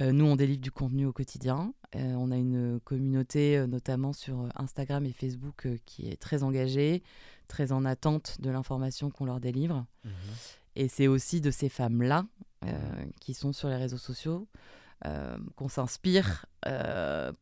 Euh, 0.00 0.12
nous, 0.12 0.26
on 0.26 0.36
délivre 0.36 0.60
du 0.60 0.70
contenu 0.70 1.06
au 1.06 1.12
quotidien. 1.14 1.72
Euh, 1.96 2.12
on 2.18 2.30
a 2.30 2.36
une 2.36 2.78
communauté, 2.80 3.66
notamment 3.66 4.12
sur 4.12 4.46
Instagram 4.56 5.06
et 5.06 5.12
Facebook, 5.12 5.66
qui 5.86 6.10
est 6.10 6.20
très 6.20 6.42
engagée, 6.42 7.02
très 7.48 7.72
en 7.72 7.86
attente 7.86 8.42
de 8.42 8.50
l'information 8.50 9.08
qu'on 9.08 9.24
leur 9.24 9.40
délivre. 9.40 9.86
Mhm. 10.04 10.12
Et 10.76 10.88
c'est 10.88 11.06
aussi 11.06 11.40
de 11.40 11.50
ces 11.50 11.70
femmes-là 11.70 12.26
qui 13.20 13.32
sont 13.32 13.54
sur 13.54 13.70
les 13.70 13.76
réseaux 13.76 13.96
sociaux. 13.96 14.46
qu'on 15.56 15.68
s'inspire 15.68 16.44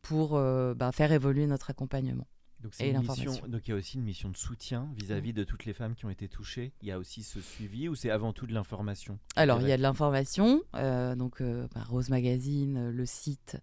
pour 0.01 0.39
bah, 0.75 0.91
faire 0.93 1.11
évoluer 1.11 1.45
notre 1.45 1.71
accompagnement. 1.71 2.27
Donc, 2.61 2.73
il 2.79 3.69
y 3.69 3.71
a 3.71 3.75
aussi 3.75 3.97
une 3.97 4.03
mission 4.03 4.29
de 4.29 4.37
soutien 4.37 4.89
vis-à-vis 4.95 5.33
de 5.33 5.43
toutes 5.43 5.65
les 5.65 5.73
femmes 5.73 5.95
qui 5.95 6.05
ont 6.05 6.09
été 6.09 6.27
touchées. 6.27 6.73
Il 6.81 6.87
y 6.87 6.91
a 6.91 6.97
aussi 6.97 7.23
ce 7.23 7.39
suivi 7.39 7.87
ou 7.87 7.95
c'est 7.95 8.09
avant 8.09 8.33
tout 8.33 8.47
de 8.47 8.53
l'information 8.53 9.19
Alors, 9.35 9.61
il 9.61 9.67
y 9.67 9.71
a 9.71 9.77
de 9.77 9.81
l'information. 9.81 10.61
Euh, 10.75 11.15
donc, 11.15 11.41
euh, 11.41 11.67
bah, 11.73 11.83
Rose 11.87 12.09
Magazine, 12.09 12.77
euh, 12.77 12.91
le 12.91 13.05
site 13.05 13.57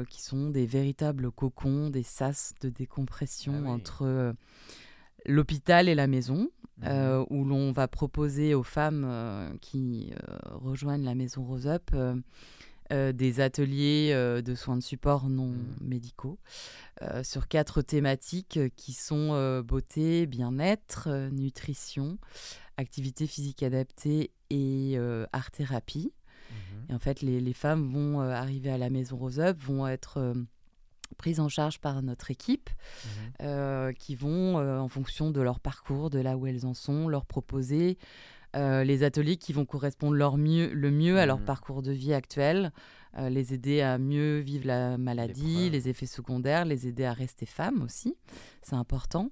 qui 0.09 0.21
sont 0.21 0.49
des 0.49 0.65
véritables 0.65 1.31
cocons, 1.31 1.89
des 1.89 2.03
sas 2.03 2.53
de 2.59 2.67
décompression 2.67 3.63
ah 3.65 3.69
entre 3.69 4.35
l'hôpital 5.25 5.87
et 5.87 5.95
la 5.95 6.07
maison, 6.07 6.49
mmh 6.79 7.23
où 7.29 7.45
l'on 7.45 7.71
va 7.71 7.87
proposer 7.87 8.53
aux 8.53 8.63
femmes 8.63 9.57
qui 9.61 10.11
rejoignent 10.51 11.05
la 11.05 11.15
maison 11.15 11.45
Rose 11.45 11.67
Up 11.67 11.91
euh, 11.93 12.15
des 12.93 13.39
ateliers 13.39 14.11
euh, 14.13 14.41
de 14.41 14.55
soins 14.55 14.77
de 14.77 14.83
support 14.83 15.29
non 15.29 15.47
mmh. 15.47 15.77
médicaux 15.81 16.39
euh, 17.01 17.23
sur 17.23 17.47
quatre 17.47 17.81
thématiques 17.81 18.59
qui 18.75 18.93
sont 18.93 19.61
beauté, 19.61 20.25
bien-être, 20.25 21.09
nutrition, 21.31 22.17
activité 22.77 23.27
physique 23.27 23.63
adaptée 23.63 24.31
et 24.49 24.97
art-thérapie. 25.31 26.13
Mmh. 26.49 26.91
Et 26.91 26.93
en 26.93 26.99
fait, 26.99 27.21
les, 27.21 27.53
femmes 27.53 27.89
vont 27.91 28.19
arriver 28.19 28.71
à 28.71 28.77
la 28.77 28.89
maison 28.89 29.17
Rose 29.17 29.39
Up, 29.39 29.57
vont 29.59 29.87
être 29.87 30.33
prises 31.17 31.39
en 31.39 31.49
charge 31.49 31.79
par 31.79 32.01
notre 32.01 32.31
équipe, 32.31 32.69
mmh. 33.39 33.93
qui 33.97 34.15
vont, 34.15 34.57
en 34.57 34.87
fonction 34.87 35.31
de 35.31 35.41
leur 35.41 35.59
parcours, 35.59 36.09
de 36.09 36.19
là 36.19 36.37
où 36.37 36.47
elles 36.47 36.65
en 36.65 36.73
sont, 36.73 37.07
leur 37.07 37.25
proposer 37.25 37.97
euh, 38.55 38.83
les 38.83 39.03
ateliers 39.03 39.37
qui 39.37 39.53
vont 39.53 39.65
correspondre 39.65 40.15
leur 40.15 40.37
mieux, 40.37 40.73
le 40.73 40.91
mieux 40.91 41.19
à 41.19 41.25
leur 41.25 41.39
mmh. 41.39 41.45
parcours 41.45 41.81
de 41.81 41.91
vie 41.91 42.13
actuel, 42.13 42.71
euh, 43.17 43.29
les 43.29 43.53
aider 43.53 43.81
à 43.81 43.97
mieux 43.97 44.39
vivre 44.39 44.67
la 44.67 44.97
maladie, 44.97 45.69
les 45.69 45.89
effets 45.89 46.05
secondaires, 46.05 46.65
les 46.65 46.87
aider 46.87 47.05
à 47.05 47.13
rester 47.13 47.45
femme 47.45 47.81
aussi, 47.81 48.15
c'est 48.61 48.75
important. 48.75 49.31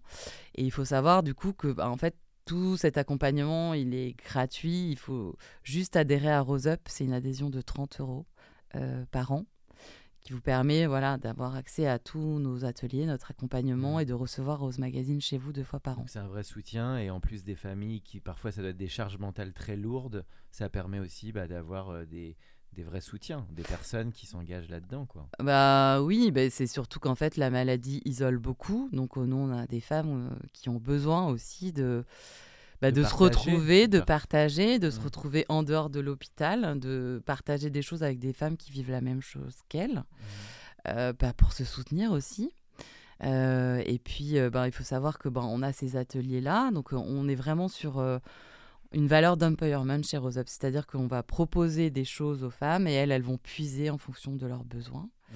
Et 0.56 0.64
il 0.64 0.72
faut 0.72 0.86
savoir 0.86 1.24
du 1.24 1.34
coup 1.34 1.54
que, 1.54 1.68
bah, 1.68 1.90
en 1.90 1.98
fait, 1.98 2.16
tout 2.46 2.78
cet 2.78 2.98
accompagnement, 2.98 3.74
il 3.74 3.94
est 3.94 4.14
gratuit. 4.18 4.90
Il 4.90 4.98
faut 4.98 5.36
juste 5.64 5.96
adhérer 5.96 6.32
à 6.32 6.42
Rose 6.42 6.68
Up. 6.68 6.82
C'est 6.86 7.06
une 7.06 7.14
adhésion 7.14 7.50
de 7.50 7.62
30 7.62 8.00
euros 8.02 8.26
euh, 8.76 9.06
par 9.12 9.32
an 9.32 9.46
qui 10.22 10.34
vous 10.34 10.42
permet 10.42 10.86
voilà, 10.86 11.18
d'avoir 11.18 11.56
accès 11.56 11.88
à 11.88 12.00
tous 12.00 12.40
nos 12.40 12.64
ateliers, 12.66 13.06
notre 13.06 13.32
accompagnement 13.32 13.98
mmh. 13.98 14.02
et 14.02 14.06
de 14.06 14.14
recevoir 14.14 14.60
Rose 14.60 14.80
Magazine 14.80 15.20
chez 15.20 15.38
vous 15.38 15.52
deux 15.52 15.64
fois 15.64 15.80
par 15.80 16.00
an. 16.00 16.06
C'est 16.08 16.20
un 16.20 16.28
vrai 16.28 16.44
soutien 16.44 16.98
et 16.98 17.10
en 17.10 17.20
plus 17.20 17.44
des 17.44 17.56
familles 17.56 18.02
qui 18.02 18.20
parfois 18.20 18.52
ça 18.52 18.62
doit 18.62 18.72
être 18.72 18.78
des 18.78 18.88
charges 18.88 19.18
mentales 19.18 19.54
très 19.54 19.76
lourdes, 19.76 20.26
ça 20.52 20.70
permet 20.70 21.00
aussi 21.00 21.32
bah, 21.32 21.48
d'avoir 21.48 21.90
euh, 21.90 22.06
des, 22.06 22.38
des 22.74 22.84
vrais 22.84 23.02
soutiens, 23.02 23.48
des 23.52 23.64
personnes 23.64 24.12
qui 24.12 24.26
s'engagent 24.26 24.70
là-dedans. 24.70 25.06
quoi. 25.06 25.28
Bah 25.40 26.02
oui, 26.02 26.32
bah, 26.32 26.50
c'est 26.50 26.68
surtout 26.68 27.00
qu'en 27.00 27.16
fait 27.16 27.38
la 27.38 27.50
maladie 27.50 28.02
isole 28.06 28.38
beaucoup, 28.38 28.90
donc 28.92 29.18
nous 29.18 29.36
on 29.36 29.52
a 29.52 29.66
des 29.68 29.82
femmes 29.82 30.30
euh, 30.32 30.48
qui 30.54 30.70
ont 30.70 30.80
besoin 30.80 31.28
aussi 31.28 31.74
de 31.74 32.06
bah, 32.82 32.92
de, 32.92 33.04
se 33.04 33.14
retrouver, 33.14 33.88
de 33.88 34.00
partager, 34.00 34.80
de 34.80 34.90
se 34.90 35.00
mmh. 35.00 35.04
retrouver 35.04 35.46
en 35.50 35.62
dehors 35.62 35.90
de 35.90 36.00
l'hôpital, 36.00 36.80
de 36.80 37.22
partager 37.26 37.70
des 37.70 37.84
choses 37.84 38.02
avec 38.02 38.18
des 38.18 38.34
femmes 38.34 38.58
qui 38.58 38.72
vivent 38.72 38.90
la 38.90 39.02
même 39.02 39.22
chose 39.22 39.58
qu'elles, 39.70 39.98
mmh. 39.98 40.04
euh, 40.88 41.14
bah, 41.14 41.34
pour 41.34 41.54
se 41.54 41.64
soutenir 41.64 42.12
aussi. 42.12 42.52
Euh, 43.24 43.84
et 43.86 44.00
puis, 44.00 44.40
euh, 44.40 44.50
bah, 44.50 44.68
il 44.68 44.72
faut 44.72 44.84
savoir 44.84 45.20
que 45.20 45.30
ben, 45.30 45.44
on 45.44 45.62
a 45.62 45.72
ces 45.74 45.96
ateliers-là, 45.96 46.72
donc 46.72 46.92
on 46.92 47.28
est 47.28 47.36
vraiment 47.36 47.68
sur 47.68 48.04
une 48.94 49.08
valeur 49.08 49.38
d'empowerment 49.38 50.04
chez 50.04 50.18
Rose 50.18 50.42
c'est-à-dire 50.46 50.88
qu'on 50.88 51.08
va 51.08 51.22
proposer 51.22 51.92
des 51.92 52.04
choses 52.04 52.44
aux 52.44 52.50
femmes 52.50 52.88
et 52.88 52.94
elles, 52.94 53.12
elles 53.12 53.22
vont 53.22 53.38
puiser 53.38 53.92
en 53.92 53.98
fonction 54.00 54.36
de 54.36 54.48
leurs 54.48 54.66
besoins. 54.66 55.08
Mmh. 55.30 55.36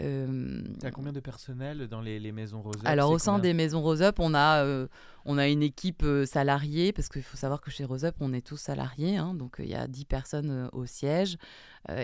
Euh, 0.00 0.62
tu 0.80 0.86
as 0.86 0.90
combien 0.90 1.12
de 1.12 1.20
personnel 1.20 1.86
dans 1.86 2.00
les, 2.00 2.32
maisons 2.32 2.62
Rose 2.62 2.76
Up? 2.76 2.82
Alors, 2.84 3.10
au 3.10 3.18
sein 3.18 3.38
des 3.38 3.54
maisons 3.54 3.80
Rose 3.80 4.02
Up, 4.02 4.16
on 4.18 4.34
a, 4.34 4.64
euh, 4.64 4.88
on 5.24 5.38
a 5.38 5.48
une 5.48 5.62
équipe 5.62 6.02
euh, 6.02 6.26
salariée, 6.26 6.92
parce 6.92 7.08
qu'il 7.08 7.22
faut 7.22 7.36
savoir 7.36 7.60
que 7.60 7.70
chez 7.70 7.84
Rose 7.84 8.04
Up, 8.04 8.16
on 8.20 8.32
est 8.32 8.44
tous 8.44 8.56
salariés. 8.56 9.16
Hein, 9.16 9.34
donc, 9.34 9.56
il 9.60 9.68
y 9.68 9.74
a 9.74 9.86
10 9.86 10.04
personnes 10.06 10.68
au 10.72 10.86
siège. 10.86 11.36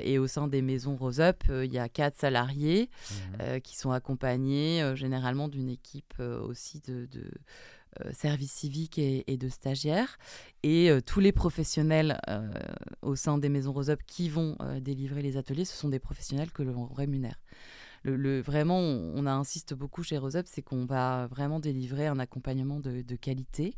et 0.02 0.18
au 0.18 0.26
sein 0.26 0.46
des 0.46 0.62
maisons 0.62 0.96
Rose 0.96 1.20
Up, 1.20 1.42
il 1.48 1.72
y 1.72 1.78
a 1.78 1.88
4 1.88 2.16
salariés 2.16 2.90
mmh. 3.10 3.60
qui 3.60 3.76
sont 3.76 3.90
accompagnés 3.90 4.92
généralement 4.94 5.48
d'une 5.48 5.70
équipe 5.70 6.14
aussi 6.20 6.80
de, 6.80 7.06
de 7.06 7.30
service 8.12 8.52
civique 8.52 8.98
et, 8.98 9.24
et, 9.26 9.36
de 9.36 9.48
stagiaires. 9.48 10.18
Et 10.62 10.90
tous 11.06 11.20
les 11.20 11.32
professionnels 11.32 12.20
au 13.00 13.16
sein 13.16 13.38
des 13.38 13.48
maisons 13.48 13.72
Rose 13.72 13.90
Up 13.90 14.00
qui 14.06 14.28
vont 14.28 14.56
délivrer 14.80 15.22
les 15.22 15.38
ateliers, 15.38 15.64
ce 15.64 15.76
sont 15.76 15.88
des 15.88 15.98
professionnels 15.98 16.52
que 16.52 16.62
l'on 16.62 16.86
rémunère 16.86 17.40
le, 18.02 18.40
vraiment, 18.40 18.78
on, 18.78 19.26
insiste 19.26 19.74
beaucoup 19.74 20.02
chez 20.02 20.18
Rose 20.18 20.36
Up, 20.36 20.46
c'est 20.48 20.62
qu'on 20.62 20.86
va 20.86 21.26
vraiment 21.26 21.60
délivrer 21.60 22.06
un 22.06 22.18
accompagnement 22.18 22.80
de, 22.80 23.16
qualité. 23.16 23.76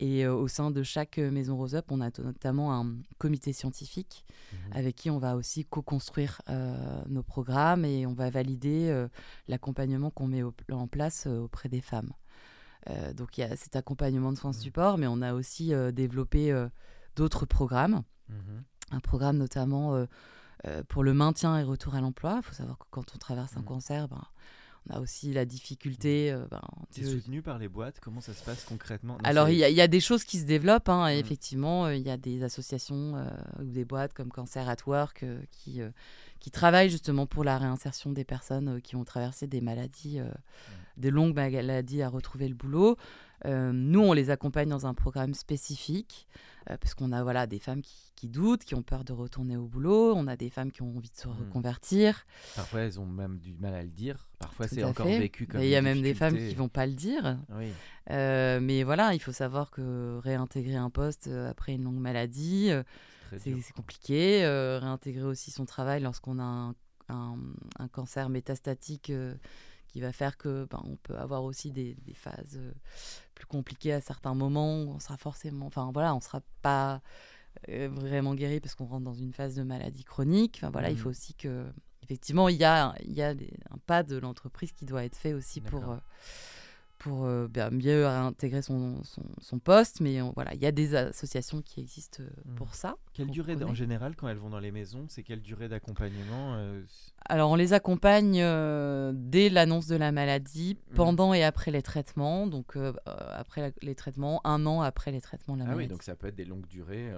Et 0.00 0.24
euh, 0.24 0.34
au 0.34 0.46
sein 0.46 0.70
de 0.70 0.82
chaque 0.84 1.18
maison 1.18 1.56
Rose 1.56 1.74
Up, 1.74 1.86
on 1.90 2.00
a 2.00 2.10
notamment 2.22 2.72
un 2.72 2.94
comité 3.18 3.52
scientifique 3.52 4.24
mmh 4.28 4.56
avec 4.72 4.96
qui 4.96 5.10
on 5.10 5.18
va 5.18 5.34
aussi 5.34 5.64
co-construire 5.64 6.40
euh, 6.48 7.02
nos 7.08 7.22
programmes 7.22 7.84
et 7.84 8.06
on 8.06 8.12
va 8.12 8.30
valider 8.30 8.88
euh, 8.90 9.08
l'accompagnement 9.48 10.10
qu'on 10.10 10.28
met 10.28 10.42
en 10.70 10.86
place 10.86 11.26
auprès 11.26 11.68
des 11.68 11.80
femmes. 11.80 12.12
donc 13.14 13.36
il 13.36 13.40
y 13.40 13.44
a 13.44 13.56
cet 13.56 13.76
accompagnement 13.76 14.32
de 14.32 14.38
soins 14.38 14.52
de 14.52 14.56
mmh. 14.56 14.60
support, 14.60 14.98
mais 14.98 15.06
on 15.06 15.20
a 15.20 15.34
aussi 15.34 15.72
développé 15.92 16.54
d'autres 17.16 17.46
programmes. 17.46 18.02
Mmh 18.28 18.34
un 18.90 19.00
programme 19.00 19.36
notamment 19.36 20.06
euh, 20.66 20.82
pour 20.88 21.04
le 21.04 21.14
maintien 21.14 21.58
et 21.58 21.62
retour 21.62 21.94
à 21.94 22.00
l'emploi. 22.00 22.36
Il 22.38 22.42
faut 22.42 22.54
savoir 22.54 22.78
que 22.78 22.86
quand 22.90 23.14
on 23.14 23.18
traverse 23.18 23.56
un 23.56 23.60
mmh. 23.60 23.64
cancer, 23.64 24.08
ben, 24.08 24.24
on 24.88 24.96
a 24.96 25.00
aussi 25.00 25.32
la 25.32 25.44
difficulté. 25.44 26.32
Euh, 26.32 26.46
ben, 26.50 26.62
tu 26.92 27.02
es 27.02 27.04
soutenu 27.04 27.42
par 27.42 27.58
les 27.58 27.68
boîtes? 27.68 28.00
Comment 28.00 28.20
ça 28.20 28.34
se 28.34 28.42
passe 28.42 28.64
concrètement? 28.64 29.18
Alors, 29.22 29.48
il 29.50 29.58
y, 29.58 29.80
a 29.80 29.88
des 29.88 30.00
choses 30.00 30.24
qui 30.24 30.38
se 30.38 30.44
développent. 30.44 30.88
Hein, 30.88 31.08
mmh. 31.08 31.18
Effectivement, 31.18 31.86
euh, 31.86 31.94
il 31.94 32.02
y 32.02 32.10
a 32.10 32.16
des 32.16 32.42
associations 32.42 33.14
ou 33.60 33.64
des 33.64 33.84
boîtes 33.84 34.14
comme 34.14 34.30
Cancer 34.30 34.68
at 34.68 34.76
Work 34.86 35.24
qui, 35.52 35.80
qui 36.40 36.50
travaillent 36.50 36.90
justement 36.90 37.26
pour 37.26 37.44
la 37.44 37.58
réinsertion 37.58 38.12
des 38.12 38.24
personnes 38.24 38.80
qui 38.82 38.96
ont 38.96 39.04
traversé 39.04 39.46
des 39.46 39.60
maladies, 39.60 40.20
mmh. 40.20 40.70
des 40.96 41.10
longues 41.10 41.34
maladies 41.34 42.02
à 42.02 42.08
retrouver 42.08 42.48
le 42.48 42.54
boulot. 42.54 42.96
nous, 43.44 44.00
on 44.00 44.12
les 44.12 44.30
accompagne 44.30 44.68
dans 44.68 44.86
un 44.86 44.94
programme 44.94 45.34
spécifique. 45.34 46.28
Euh, 46.70 46.76
parce 46.76 46.94
qu'on 46.94 47.12
a 47.12 47.22
voilà, 47.22 47.46
des 47.46 47.58
femmes 47.58 47.80
qui, 47.82 48.28
doutent, 48.28 48.64
qui 48.64 48.74
ont 48.74 48.82
peur 48.82 49.04
de 49.04 49.12
retourner 49.12 49.56
au 49.56 49.66
boulot, 49.66 50.12
on 50.14 50.26
a 50.26 50.36
des 50.36 50.50
femmes 50.50 50.70
qui 50.70 50.82
ont 50.82 50.96
envie 50.96 51.10
de 51.10 51.16
se 51.16 51.28
hmm. 51.28 51.36
reconvertir. 51.38 52.26
Parfois, 52.56 52.80
elles 52.80 53.00
ont 53.00 53.06
même 53.06 53.38
du 53.38 53.54
mal 53.54 53.74
à 53.74 53.82
le 53.82 53.88
dire. 53.88 54.28
Parfois, 54.38 54.68
c'est 54.68 54.84
encore 54.84 55.06
vécu 55.06 55.46
comme. 55.46 55.62
Il 55.62 55.68
y 55.68 55.76
a 55.76 55.82
même 55.82 56.02
des 56.02 56.14
femmes 56.14 56.36
qui 56.36 56.54
vont 56.54 56.68
pas 56.68 56.86
le 56.86 56.94
dire. 56.94 57.38
Euh, 58.10 58.60
mais 58.60 58.82
voilà, 58.82 59.14
il 59.14 59.20
faut 59.20 59.32
savoir 59.32 59.70
que 59.70 60.18
réintégrer 60.22 60.76
un 60.76 60.90
poste 60.90 61.28
euh, 61.28 61.50
après 61.50 61.74
une 61.74 61.84
longue 61.84 62.00
maladie, 62.00 62.70
c'est 63.38 63.72
compliqué. 63.74 64.46
réintégrer 64.80 65.24
aussi 65.24 65.50
son 65.50 65.66
travail 65.66 66.02
lorsqu'on 66.02 66.38
a 66.40 66.72
un, 67.08 67.88
cancer 67.92 68.28
métastatique 68.28 69.10
qui 69.88 70.00
va 70.00 70.12
faire 70.12 70.36
que 70.36 70.66
ben, 70.70 70.80
on 70.84 70.96
peut 70.96 71.16
avoir 71.16 71.42
aussi 71.42 71.72
des, 71.72 71.96
phases 72.14 72.56
euh, 72.56 72.72
plus 73.34 73.46
compliquées 73.46 73.92
à 73.92 74.00
certains 74.00 74.34
moments 74.34 74.82
où 74.82 74.90
on 74.92 75.00
sera 75.00 75.16
forcément, 75.16 75.66
enfin 75.66 75.90
voilà, 75.92 76.14
on 76.14 76.20
sera 76.20 76.42
pas 76.62 77.00
euh, 77.68 77.88
vraiment 77.90 78.34
guéri 78.34 78.60
parce 78.60 78.74
qu'on 78.74 78.84
rentre 78.84 79.04
dans 79.04 79.14
une 79.14 79.32
phase 79.32 79.56
de 79.56 79.62
maladie 79.62 80.04
chronique. 80.04 80.58
Enfin 80.58 80.70
voilà, 80.70 80.90
il 80.90 80.96
mmh. 80.96 80.98
faut 80.98 81.08
aussi 81.08 81.34
que 81.34 81.66
effectivement 82.02 82.48
il 82.48 82.56
y 82.56 82.64
a 82.64 82.94
il 83.02 83.12
y 83.12 83.22
a 83.22 83.30
un 83.30 83.78
pas 83.86 84.02
de 84.02 84.16
l'entreprise 84.16 84.72
qui 84.72 84.84
doit 84.84 85.04
être 85.04 85.16
fait 85.16 85.32
aussi 85.32 85.60
pour 85.60 85.90
euh, 85.90 85.96
pour 86.98 87.24
euh, 87.24 87.48
bien 87.48 87.70
mieux 87.70 88.06
réintégrer 88.06 88.62
son, 88.62 89.02
son, 89.40 89.58
poste. 89.58 90.00
Mais 90.00 90.20
voilà, 90.34 90.54
il 90.54 90.60
y 90.60 90.66
a 90.66 90.72
des 90.72 90.94
associations 90.94 91.62
qui 91.62 91.80
existent 91.80 92.22
euh, 92.22 92.26
mmh. 92.44 92.54
pour 92.56 92.74
ça. 92.74 92.96
Quelle 93.14 93.30
durée 93.30 93.56
en 93.64 93.74
général 93.74 94.16
quand 94.16 94.28
elles 94.28 94.38
vont 94.38 94.50
dans 94.50 94.60
les 94.60 94.72
maisons 94.72 95.06
C'est 95.08 95.22
quelle 95.22 95.42
durée 95.42 95.68
d'accompagnement 95.68 96.54
euh, 96.54 96.82
Alors 97.24 97.50
on 97.50 97.56
les 97.56 97.72
accompagne 97.72 98.42
dès 99.14 99.48
l'annonce 99.48 99.86
de 99.86 99.96
la 99.96 100.12
maladie, 100.12 100.76
mmh. 100.76 100.94
pendant 100.94 101.34
et 101.34 101.44
après 101.44 101.70
les 101.70 101.82
traitements. 101.82 102.46
Donc 102.46 102.76
après 103.04 103.72
les 103.82 103.94
traitements, 103.94 104.40
un 104.44 104.66
an 104.66 104.82
après 104.82 105.12
les 105.12 105.20
traitements 105.20 105.54
de 105.54 105.60
la 105.60 105.66
maladie. 105.66 105.82
Ah 105.82 105.84
oui, 105.84 105.88
donc 105.88 106.02
ça 106.02 106.14
peut 106.14 106.28
être 106.28 106.36
des 106.36 106.44
longues 106.44 106.66
durées. 106.66 107.12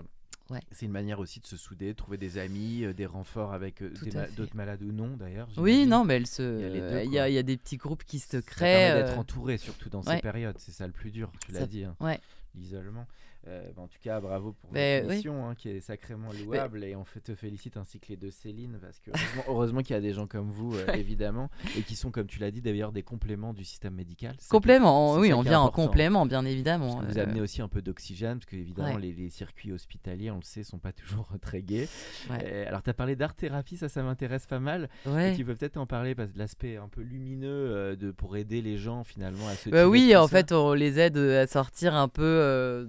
C'est 0.70 0.86
une 0.86 0.92
manière 0.92 1.20
aussi 1.20 1.40
de 1.40 1.46
se 1.46 1.56
souder, 1.56 1.88
de 1.88 1.96
trouver 1.96 2.18
des 2.18 2.38
amis, 2.38 2.84
euh, 2.84 2.92
des 2.92 3.06
renforts 3.06 3.52
avec 3.52 3.82
euh, 3.82 3.92
d'autres 4.36 4.56
malades 4.56 4.82
ou 4.82 4.92
non 4.92 5.16
d'ailleurs. 5.16 5.48
Oui, 5.56 5.86
non, 5.86 6.04
mais 6.04 6.16
elle 6.16 6.26
se... 6.26 7.04
il, 7.04 7.12
y 7.12 7.18
a, 7.18 7.28
il, 7.28 7.34
y 7.34 7.38
a, 7.38 7.42
des 7.42 7.56
petits 7.56 7.76
groupes 7.76 8.04
qui 8.04 8.18
se 8.18 8.36
créent. 8.36 8.90
Ça 8.90 9.02
d'être 9.02 9.16
euh, 9.16 9.20
entouré 9.20 9.58
surtout 9.58 9.88
dans 9.88 10.02
ces 10.02 10.18
périodes, 10.18 10.56
c'est 10.58 10.72
ça 10.72 10.86
le 10.86 10.92
plus 10.92 11.10
dur, 11.10 11.30
tu 11.44 11.52
l'as 11.52 11.66
dit. 11.66 11.84
Hein, 11.84 11.96
ouais. 12.00 12.20
L'isolement. 12.54 13.06
Euh, 13.48 13.70
bah, 13.74 13.82
en 13.82 13.88
tout 13.88 13.98
cas, 14.02 14.20
bravo 14.20 14.52
pour 14.52 14.70
Ben, 14.70 15.00
votre 15.00 15.08
oui. 15.10 15.16
mission 15.16 15.48
hein, 15.48 15.54
qui 15.54 15.70
est 15.70 15.80
sacrément 15.80 16.28
louable 16.44 16.84
et 16.84 16.94
on 16.94 17.04
te 17.24 17.34
félicite 17.34 17.78
ainsi 17.78 17.98
que 17.98 18.08
les 18.08 18.16
deux 18.16 18.30
Céline 18.30 18.78
parce 18.82 19.00
que 19.00 19.10
heureusement, 19.10 19.42
heureusement 19.48 19.80
qu'il 19.80 19.94
y 19.94 19.98
a 19.98 20.00
des 20.02 20.12
gens 20.12 20.26
comme 20.26 20.50
vous 20.50 20.74
euh, 20.76 20.84
évidemment 20.94 21.48
et 21.78 21.82
qui 21.82 21.96
sont 21.96 22.10
comme 22.10 22.26
tu 22.26 22.38
l'as 22.38 22.50
dit 22.50 22.60
d'ailleurs 22.60 22.92
des 22.92 23.02
compléments 23.02 23.54
du 23.54 23.64
système 23.64 23.94
médical. 23.94 24.36
Complément, 24.50 25.14
oui, 25.16 25.32
on 25.32 25.40
vient 25.40 25.60
en 25.60 25.70
complément, 25.70 26.26
bien 26.26 26.42
Parce 26.42 26.52
évidemment. 26.52 26.96
que 27.00 27.06
vous 27.06 27.18
euh, 27.18 27.22
amenez 27.22 27.40
aussi 27.40 27.62
un 27.62 27.68
peu 27.68 27.80
d'oxygène, 27.80 28.38
parce 28.40 28.46
que 28.46 28.56
évidemment 28.56 28.94
Ouais. 28.96 29.00
les, 29.00 29.12
les 29.14 29.30
circuits 29.30 29.72
hospitaliers, 29.72 30.30
on 30.30 30.36
le 30.36 30.42
sait, 30.42 30.62
sont 30.62 30.78
pas 30.78 30.92
toujours 30.92 31.28
très 31.40 31.62
gais. 31.62 31.88
Ouais. 32.28 32.66
Alors 32.66 32.82
tu 32.82 32.90
as 32.90 32.94
parlé 32.94 33.16
d'art-thérapie, 33.16 33.78
ça, 33.78 33.88
ça 33.88 34.02
m'intéresse 34.02 34.46
pas 34.46 34.60
mal. 34.60 34.90
ouais. 35.06 35.32
Et 35.32 35.36
tu 35.36 35.46
peux 35.46 35.54
peut-être 35.54 35.78
en 35.78 35.86
parler 35.86 36.14
parce 36.14 36.30
que 36.32 36.38
l'aspect 36.38 36.76
un 36.76 36.88
peu 36.88 37.00
lumineux 37.00 37.96
de, 37.96 38.10
pour 38.10 38.36
aider 38.36 38.60
les 38.60 38.76
gens 38.76 39.02
finalement 39.02 39.48
à 39.48 39.54
se 39.54 39.70
Bah 39.70 39.88
oui, 39.88 40.14
en 40.14 40.26
ça. 40.26 40.36
fait, 40.36 40.52
on 40.52 40.74
les 40.74 40.98
aide 40.98 41.16
à 41.16 41.46
sortir 41.46 41.94
un 41.94 42.08
peu. 42.08 42.22
euh, 42.22 42.86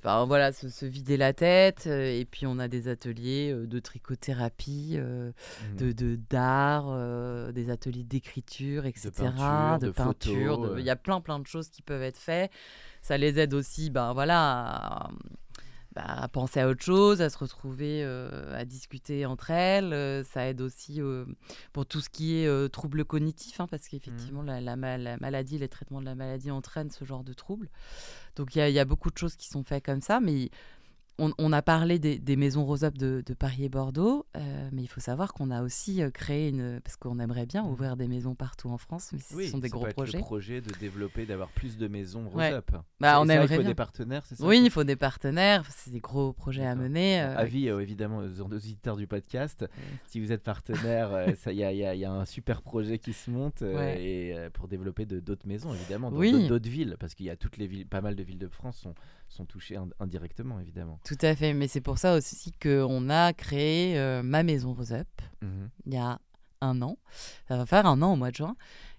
Enfin, 0.00 0.24
voilà, 0.26 0.52
se, 0.52 0.68
se 0.68 0.86
vider 0.86 1.16
la 1.16 1.32
tête. 1.32 1.84
euh, 1.86 2.18
Et 2.20 2.24
puis, 2.24 2.46
on 2.46 2.58
a 2.58 2.68
des 2.68 2.86
ateliers 2.88 3.50
euh, 3.52 3.66
de 3.66 3.78
trichothérapie, 3.80 4.94
euh, 4.96 5.32
de 5.78 5.92
de- 5.92 6.16
d'art, 6.30 6.86
euh, 6.90 7.50
des 7.52 7.70
ateliers 7.70 8.04
d'écriture, 8.04 8.86
etc. 8.86 9.10
de 9.78 9.90
peinture. 9.90 10.34
photos, 10.54 10.68
de- 10.70 10.74
euh. 10.74 10.80
Il 10.80 10.86
y 10.86 10.90
a 10.90 10.96
plein, 10.96 11.20
plein 11.20 11.38
de 11.40 11.46
choses 11.46 11.68
qui 11.70 11.82
peuvent 11.82 12.02
être 12.02 12.18
faites. 12.18 12.50
Ça 13.02 13.16
les 13.18 13.38
aide 13.38 13.54
aussi, 13.54 13.90
ben 13.90 14.12
voilà. 14.12 15.06
à- 15.06 15.10
bah, 15.96 16.04
à 16.06 16.28
penser 16.28 16.60
à 16.60 16.68
autre 16.68 16.84
chose, 16.84 17.20
à 17.20 17.30
se 17.30 17.38
retrouver, 17.38 18.04
euh, 18.04 18.56
à 18.56 18.64
discuter 18.64 19.26
entre 19.26 19.50
elles. 19.50 19.92
Euh, 19.92 20.22
ça 20.22 20.46
aide 20.46 20.60
aussi 20.60 21.00
euh, 21.00 21.24
pour 21.72 21.86
tout 21.86 22.00
ce 22.00 22.08
qui 22.08 22.36
est 22.36 22.68
troubles 22.70 23.04
cognitifs, 23.04 23.58
hein, 23.60 23.66
parce 23.68 23.88
qu'effectivement, 23.88 24.42
la, 24.42 24.60
la 24.60 24.76
ma- 24.76 24.98
la 24.98 25.16
maladie, 25.16 25.58
les 25.58 25.68
traitements 25.68 26.00
de 26.00 26.06
la 26.06 26.14
maladie 26.14 26.50
entraînent 26.50 26.90
ce 26.90 27.04
genre 27.04 27.24
de 27.24 27.32
troubles. 27.32 27.68
Donc 28.36 28.54
il 28.54 28.68
y, 28.68 28.72
y 28.72 28.78
a 28.78 28.84
beaucoup 28.84 29.10
de 29.10 29.16
choses 29.18 29.34
qui 29.34 29.48
sont 29.48 29.64
faites 29.64 29.84
comme 29.84 30.02
ça, 30.02 30.20
mais 30.20 30.50
on, 31.18 31.32
on 31.38 31.52
a 31.52 31.62
parlé 31.62 31.98
des, 31.98 32.18
des 32.18 32.36
maisons 32.36 32.64
Rose 32.64 32.84
Up 32.84 32.96
de, 32.98 33.22
de 33.24 33.34
Paris 33.34 33.64
et 33.64 33.68
Bordeaux, 33.68 34.26
euh, 34.36 34.68
mais 34.72 34.82
il 34.82 34.86
faut 34.86 35.00
savoir 35.00 35.32
qu'on 35.32 35.50
a 35.50 35.62
aussi 35.62 36.02
euh, 36.02 36.10
créé 36.10 36.48
une... 36.48 36.80
Parce 36.84 36.96
qu'on 36.96 37.18
aimerait 37.18 37.46
bien 37.46 37.64
ouvrir 37.64 37.96
des 37.96 38.06
maisons 38.08 38.34
partout 38.34 38.68
en 38.68 38.76
France, 38.78 39.10
mais 39.12 39.20
ce 39.20 39.34
Oui, 39.34 39.48
sont 39.48 39.58
des 39.58 39.68
ça 39.68 39.72
gros 39.72 39.84
peut 39.84 39.88
être 39.90 39.96
projets. 39.96 40.18
Le 40.18 40.22
projet 40.24 40.60
de 40.60 40.70
développer, 40.78 41.24
d'avoir 41.26 41.48
plus 41.48 41.78
de 41.78 41.88
maisons 41.88 42.24
Rose 42.28 42.36
Ouais. 42.36 42.52
Up. 42.52 42.70
Bah, 43.00 43.20
on 43.20 43.24
et 43.24 43.28
ça, 43.28 43.34
aimerait 43.34 43.46
Il 43.46 43.56
faut 43.56 43.60
bien. 43.62 43.70
des 43.70 43.74
partenaires, 43.74 44.26
c'est 44.26 44.34
ça 44.36 44.44
Oui, 44.46 44.60
il 44.64 44.70
faut 44.70 44.84
des 44.84 44.96
partenaires, 44.96 45.64
c'est 45.70 45.90
des 45.90 46.00
gros 46.00 46.32
projets 46.32 46.66
à 46.66 46.74
mener. 46.74 47.20
euh, 47.22 47.36
Avis 47.36 47.68
euh, 47.68 47.80
évidemment 47.80 48.18
aux 48.18 48.40
auditeurs 48.42 48.96
du 48.96 49.06
podcast, 49.06 49.64
si 50.06 50.20
vous 50.20 50.32
êtes 50.32 50.42
partenaire, 50.42 51.34
il 51.46 51.52
y, 51.52 51.56
y 51.56 51.98
y 51.98 52.04
a 52.04 52.12
un 52.12 52.24
super 52.26 52.62
projet 52.62 52.98
qui 52.98 53.12
se 53.12 53.30
monte 53.30 53.62
Ouais. 53.62 54.02
et 54.04 54.50
pour 54.52 54.68
développer 54.68 55.06
d'autres 55.06 55.46
maisons 55.46 55.72
évidemment, 55.72 56.10
dans 56.10 56.18
Oui. 56.18 56.46
d'autres- 56.48 56.66
villes, 56.68 56.96
parce 56.98 57.14
qu'il 57.14 57.26
y 57.26 57.30
a 57.30 57.36
toutes 57.36 57.58
les 57.58 57.66
villes, 57.68 57.86
pas 57.86 58.00
mal 58.00 58.16
de 58.16 58.22
villes 58.24 58.38
de 58.38 58.48
France 58.48 58.76
sont, 58.78 58.94
sont 59.28 59.44
touchées 59.44 59.76
ind- 59.76 59.92
indirectement 60.00 60.58
évidemment. 60.58 60.98
Tout 61.06 61.18
à 61.22 61.36
fait, 61.36 61.52
mais 61.54 61.68
c'est 61.68 61.80
pour 61.80 61.98
ça 61.98 62.16
aussi 62.16 62.50
qu'on 62.60 63.08
a 63.10 63.32
créé 63.32 63.96
euh, 63.98 64.22
ma 64.24 64.42
maison 64.42 64.74
Rose 64.74 64.92
Up 64.92 65.06
Mhm. 65.42 65.68
il 65.86 65.94
y 65.94 65.96
a 65.98 66.18
un 66.60 66.82
an. 66.82 66.96
Ça 67.46 67.56
va 67.56 67.64
faire 67.66 67.86
un 67.86 68.00
an 68.02 68.14
au 68.14 68.16
mois 68.16 68.30
de 68.30 68.36
juin, 68.36 68.56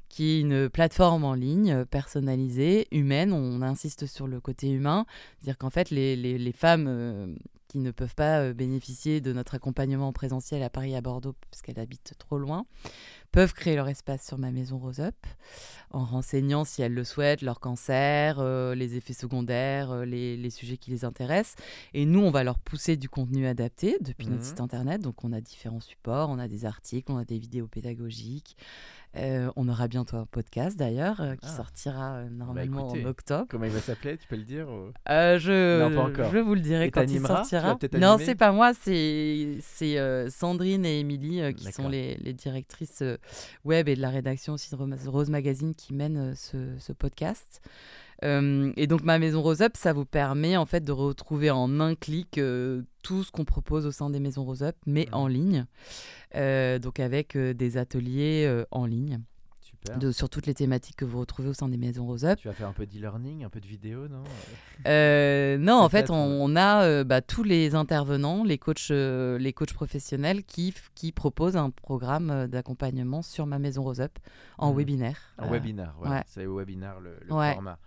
qui 0.08 0.30
est 0.38 0.40
une 0.42 0.70
plateforme 0.70 1.24
en 1.26 1.34
ligne 1.34 1.72
euh, 1.72 1.86
personnalisée, 1.86 2.88
humaine. 2.92 3.34
On 3.34 3.62
insiste 3.62 4.06
sur 4.06 4.28
le 4.28 4.40
côté 4.40 4.70
humain, 4.70 5.06
c'est-à-dire 5.40 5.58
qu'en 5.58 5.70
fait, 5.72 5.90
les, 5.90 6.16
les- 6.16 6.38
les 6.38 6.52
femmes 6.54 6.86
euh, 6.88 7.28
qui 7.68 7.80
ne 7.80 7.92
peuvent 7.92 8.16
pas 8.16 8.40
euh, 8.40 8.54
bénéficier 8.54 9.22
de 9.22 9.34
notre 9.34 9.56
accompagnement 9.56 10.14
présentiel 10.14 10.64
à 10.64 10.70
Paris 10.70 10.92
et 10.94 10.96
à 10.96 11.02
Bordeaux, 11.02 11.36
parce 11.52 11.62
qu'elles 11.62 11.80
habitent 11.80 12.14
trop 12.18 12.38
loin, 12.38 12.66
peuvent 13.32 13.54
créer 13.54 13.76
leur 13.76 13.88
espace 13.88 14.26
sur 14.26 14.38
ma 14.38 14.52
maison 14.52 14.78
Rose 14.78 15.00
Up 15.00 15.16
en 15.92 16.04
renseignant, 16.04 16.66
si 16.66 16.82
elles 16.82 16.94
le 16.94 17.04
souhaitent, 17.04 17.42
leur 17.42 17.60
cancer, 17.60 18.40
euh, 18.40 18.76
les 18.76 18.96
effets 18.96 19.14
secondaires, 19.14 19.92
euh, 19.92 20.06
les, 20.06 20.38
les 20.38 20.50
sujets 20.50 20.78
qui 20.78 20.92
les 20.92 21.06
intéressent. 21.06 21.56
Et 21.94 22.06
nous, 22.06 22.22
on 22.22 22.32
va 22.32 22.44
leur 22.44 22.60
pousser 22.60 22.98
du 22.98 23.10
contenu 23.10 23.48
adapté 23.48 23.98
depuis 24.02 24.28
notre 24.28 24.44
site 24.44 24.62
internet. 24.62 25.02
Donc, 25.02 25.24
on 25.24 25.34
a 25.34 25.42
différents 25.42 25.80
supports, 25.80 26.30
on 26.30 26.40
a 26.40 26.48
des 26.48 26.66
articles, 26.66 27.12
on 27.12 27.18
a 27.18 27.26
des 27.26 27.38
vidéos 27.38 27.68
pédagogiques. 27.68 28.58
Euh, 29.16 29.50
on 29.56 29.68
aura 29.68 29.88
bientôt 29.88 30.18
un 30.18 30.26
podcast 30.26 30.78
d'ailleurs 30.78 31.22
euh, 31.22 31.34
qui 31.36 31.48
Ah. 31.50 31.56
sortira 31.56 32.16
euh, 32.18 32.30
normalement 32.30 32.90
écoutez. 32.90 33.04
en 33.06 33.10
octobre. 33.10 33.46
Comment 33.50 33.66
il 33.66 33.72
va 33.72 33.80
s'appeler 33.80 34.18
Tu 34.18 34.28
peux 34.28 34.36
le 34.36 34.44
dire 34.44 34.68
ou- 34.70 34.92
je, 35.08 35.90
Non, 35.90 35.96
pas 35.96 36.10
encore. 36.12 36.32
je 36.32 36.38
vous 36.38 36.54
le 36.54 36.62
dirai 36.62 36.86
Et 36.88 36.92
quand 36.92 37.02
il 37.10 37.22
sortira. 37.26 37.78
Non, 37.94 38.18
c'est 38.20 38.36
pas 38.36 38.52
moi, 38.52 38.74
c'est 38.74 39.58
c'est, 39.62 40.30
Sandrine 40.30 40.86
et 40.86 41.00
Émilie 41.00 41.54
qui 41.56 41.72
sont 41.72 41.88
les, 41.90 42.16
les 42.18 42.34
directrices 42.34 43.02
web 43.66 43.88
et 43.90 43.96
de 43.96 44.02
la 44.02 44.10
rédaction 44.10 44.54
aussi 44.54 44.70
de 44.70 45.10
Rose- 45.10 45.30
Magazine 45.30 45.74
qui 45.74 45.94
mènent 45.94 46.36
ce, 46.36 46.58
ce 46.78 46.94
podcast. 46.94 47.62
Euh, 48.24 48.72
et 48.78 48.88
donc 48.88 49.04
ma 49.04 49.20
maison 49.20 49.42
Rose 49.42 49.62
Up, 49.62 49.74
ça 49.76 49.94
vous 49.94 50.06
permet 50.06 50.58
en 50.58 50.66
fait 50.66 50.82
de 50.84 50.92
retrouver 50.92 51.52
en 51.52 51.80
un 51.80 51.96
clic 51.96 52.38
euh, 52.38 52.82
tout 53.04 53.24
ce 53.24 53.32
qu'on 53.32 53.46
propose 53.46 53.86
au 53.86 53.92
sein 53.92 54.10
des 54.10 54.20
maisons 54.20 54.44
Rose 54.44 54.64
Up, 54.64 54.76
mais 54.86 55.06
Mhm. 55.08 55.14
en 55.14 55.28
ligne. 55.28 55.66
Euh, 56.36 56.80
donc 56.80 57.00
avec 57.00 57.38
des 57.38 57.78
ateliers 57.78 58.64
en 58.72 58.86
ligne 58.86 59.20
Super. 59.88 60.00
de, 60.00 60.12
sur 60.12 60.30
toutes 60.30 60.46
les 60.46 60.54
thématiques 60.54 60.96
que 60.96 61.06
vous 61.06 61.20
retrouvez 61.20 61.50
au 61.50 61.54
sein 61.54 61.68
des 61.68 61.78
maisons 61.78 62.06
Rose 62.06 62.26
Up. 62.26 62.38
Tu 62.40 62.48
vas 62.48 62.54
faire 62.54 62.68
un 62.68 62.74
peu 62.74 62.86
d'e-learning, 62.86 63.44
un 63.44 63.50
peu 63.50 63.60
de 63.60 63.68
vidéo, 63.68 64.08
non? 64.08 64.24
Euh, 64.88 65.58
non, 65.58 65.76
en 65.76 65.90
fait, 65.90 66.10
on, 66.10 66.16
on 66.16 66.56
a 66.56 66.84
euh, 66.84 67.04
bah, 67.04 67.22
tous 67.22 67.44
les 67.44 67.76
intervenants, 67.76 68.44
les 68.44 68.58
coachs, 68.58 68.92
euh, 68.92 69.38
les 69.38 69.54
coachs 69.54 69.74
professionnels 69.74 70.44
qui, 70.44 70.74
proposent 71.16 71.58
un 71.58 71.70
programme 71.70 72.48
d'accompagnement 72.48 73.22
sur 73.22 73.46
ma 73.46 73.60
maison 73.60 73.84
Rose 73.84 74.02
Up 74.02 74.12
en 74.58 74.72
Mhm. 74.72 74.78
webinaire. 74.78 75.18
En 75.40 75.50
webinaire, 75.50 75.94
voilà. 75.98 76.16
ouais. 76.18 76.24
c'est 76.28 76.46
au 76.46 76.58
webinaire 76.58 77.00
le, 77.00 77.18
le 77.26 77.34
Ouais. 77.34 77.54
format. 77.54 77.78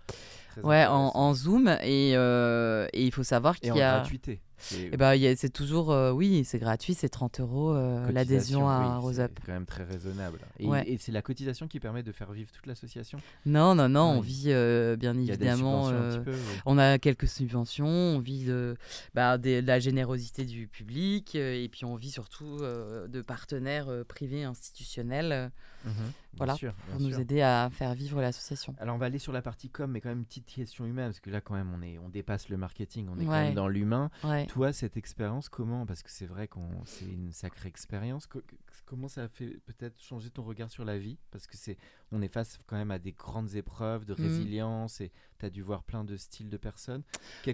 Très 0.51 0.61
Ouais, 0.61 0.85
en, 0.85 1.11
en 1.13 1.33
Zoom. 1.33 1.67
Et, 1.83 2.11
et 2.13 3.05
il 3.05 3.11
faut 3.11 3.23
savoir 3.23 3.57
qu'il 3.59 3.71
en 3.71 3.75
y 3.75 3.81
a. 3.81 3.99
gratuité. 3.99 4.41
C'est- 4.61 4.89
y 5.19 5.27
a- 5.27 5.35
c'est 5.35 5.49
toujours, 5.49 5.91
euh, 5.91 6.11
oui, 6.11 6.43
c'est 6.45 6.59
gratuit, 6.59 6.93
c'est 6.93 7.09
30 7.09 7.39
euros 7.39 7.73
euh, 7.75 8.09
l'adhésion 8.11 8.69
à 8.69 8.95
oui, 8.97 9.01
Rose 9.01 9.15
c'est 9.15 9.21
Up. 9.23 9.39
quand 9.45 9.51
même 9.51 9.65
très 9.65 9.83
raisonnable. 9.83 10.39
Et, 10.59 10.67
Ouais. 10.67 10.83
et 10.87 10.97
c'est 10.97 11.11
la 11.11 11.21
cotisation 11.21 11.67
qui 11.67 11.79
permet 11.79 12.03
de 12.03 12.11
faire 12.11 12.31
vivre 12.31 12.51
toute 12.51 12.67
l'association? 12.67 13.19
Non, 13.45 13.75
non, 13.75 13.89
non, 13.89 14.03
on 14.17 14.19
Oui. 14.19 14.27
vit 14.27 14.43
euh, 14.47 14.95
bien 14.95 15.15
a 15.17 15.19
évidemment. 15.19 15.85
subventions 15.87 15.97
un 15.97 16.09
petit 16.17 16.25
peu 16.25 16.31
oui. 16.31 16.59
On 16.65 16.77
a 16.77 16.97
quelques 16.99 17.27
subventions, 17.27 17.87
on 17.87 18.19
vit 18.19 18.45
de, 18.45 18.75
bah, 19.15 19.37
des- 19.37 19.61
de 19.61 19.67
la 19.67 19.79
générosité 19.79 20.45
du 20.45 20.67
public 20.67 21.35
et 21.35 21.67
puis 21.71 21.85
on 21.85 21.95
vit 21.95 22.11
surtout 22.11 22.57
de 22.59 23.21
partenaires 23.21 23.87
privés 24.07 24.43
institutionnels 24.43 25.51
Mhm, 25.83 26.11
voilà, 26.37 26.55
sûr, 26.55 26.73
pour 26.89 26.99
nous 26.99 27.09
sûr. 27.09 27.19
aider 27.19 27.41
à 27.41 27.69
faire 27.71 27.93
vivre 27.93 28.21
l'association. 28.21 28.75
Alors 28.79 28.95
on 28.95 28.97
va 28.97 29.07
aller 29.07 29.19
sur 29.19 29.33
la 29.33 29.41
partie 29.41 29.69
com, 29.69 29.91
mais 29.91 29.99
quand 30.01 30.09
même 30.09 30.19
une 30.19 30.25
petite 30.25 30.45
question 30.45 30.85
humaine, 30.85 31.07
parce 31.07 31.19
que 31.19 31.29
là 31.29 31.41
quand 31.41 31.53
même 31.55 31.71
on, 31.73 31.81
est, 31.81 31.97
on 31.97 32.09
dépasse 32.09 32.49
le 32.49 32.57
marketing, 32.57 33.07
on 33.09 33.19
est 33.19 33.25
quand 33.25 33.31
même 33.31 33.53
dans 33.55 33.67
l'humain. 33.67 34.09
Ouais. 34.23 34.45
Toi, 34.47 34.71
cette 34.73 34.97
expérience, 34.97 35.49
comment? 35.49 35.85
Parce 35.85 36.03
que 36.03 36.09
c'est 36.11 36.25
vrai 36.25 36.47
qu'on 36.47 36.69
c'est 36.85 37.05
une 37.05 37.31
sacrée 37.31 37.67
expérience. 37.69 38.27
Co- 38.27 38.41
co- 38.41 38.55
comment 38.85 39.07
ça 39.07 39.23
a 39.23 39.27
fait 39.27 39.59
peut-être 39.65 39.99
changer 40.01 40.29
ton 40.29 40.43
regard 40.43 40.71
sur 40.71 40.85
la 40.85 40.97
vie? 40.97 41.17
Parce 41.31 41.47
que 41.47 41.57
c'est 41.57 41.77
on 42.11 42.21
est 42.21 42.31
face 42.33 42.57
quand 42.67 42.77
même 42.77 42.91
à 42.91 42.99
des 42.99 43.11
grandes 43.13 43.55
épreuves 43.55 44.05
de 44.05 44.13
Mhm. 44.13 44.21
résilience 44.21 45.01
et 45.01 45.11
tu 45.39 45.45
as 45.45 45.49
dû 45.49 45.61
voir 45.61 45.83
plein 45.83 46.03
de 46.03 46.15
styles 46.17 46.49
de 46.49 46.57
personnes. 46.57 47.03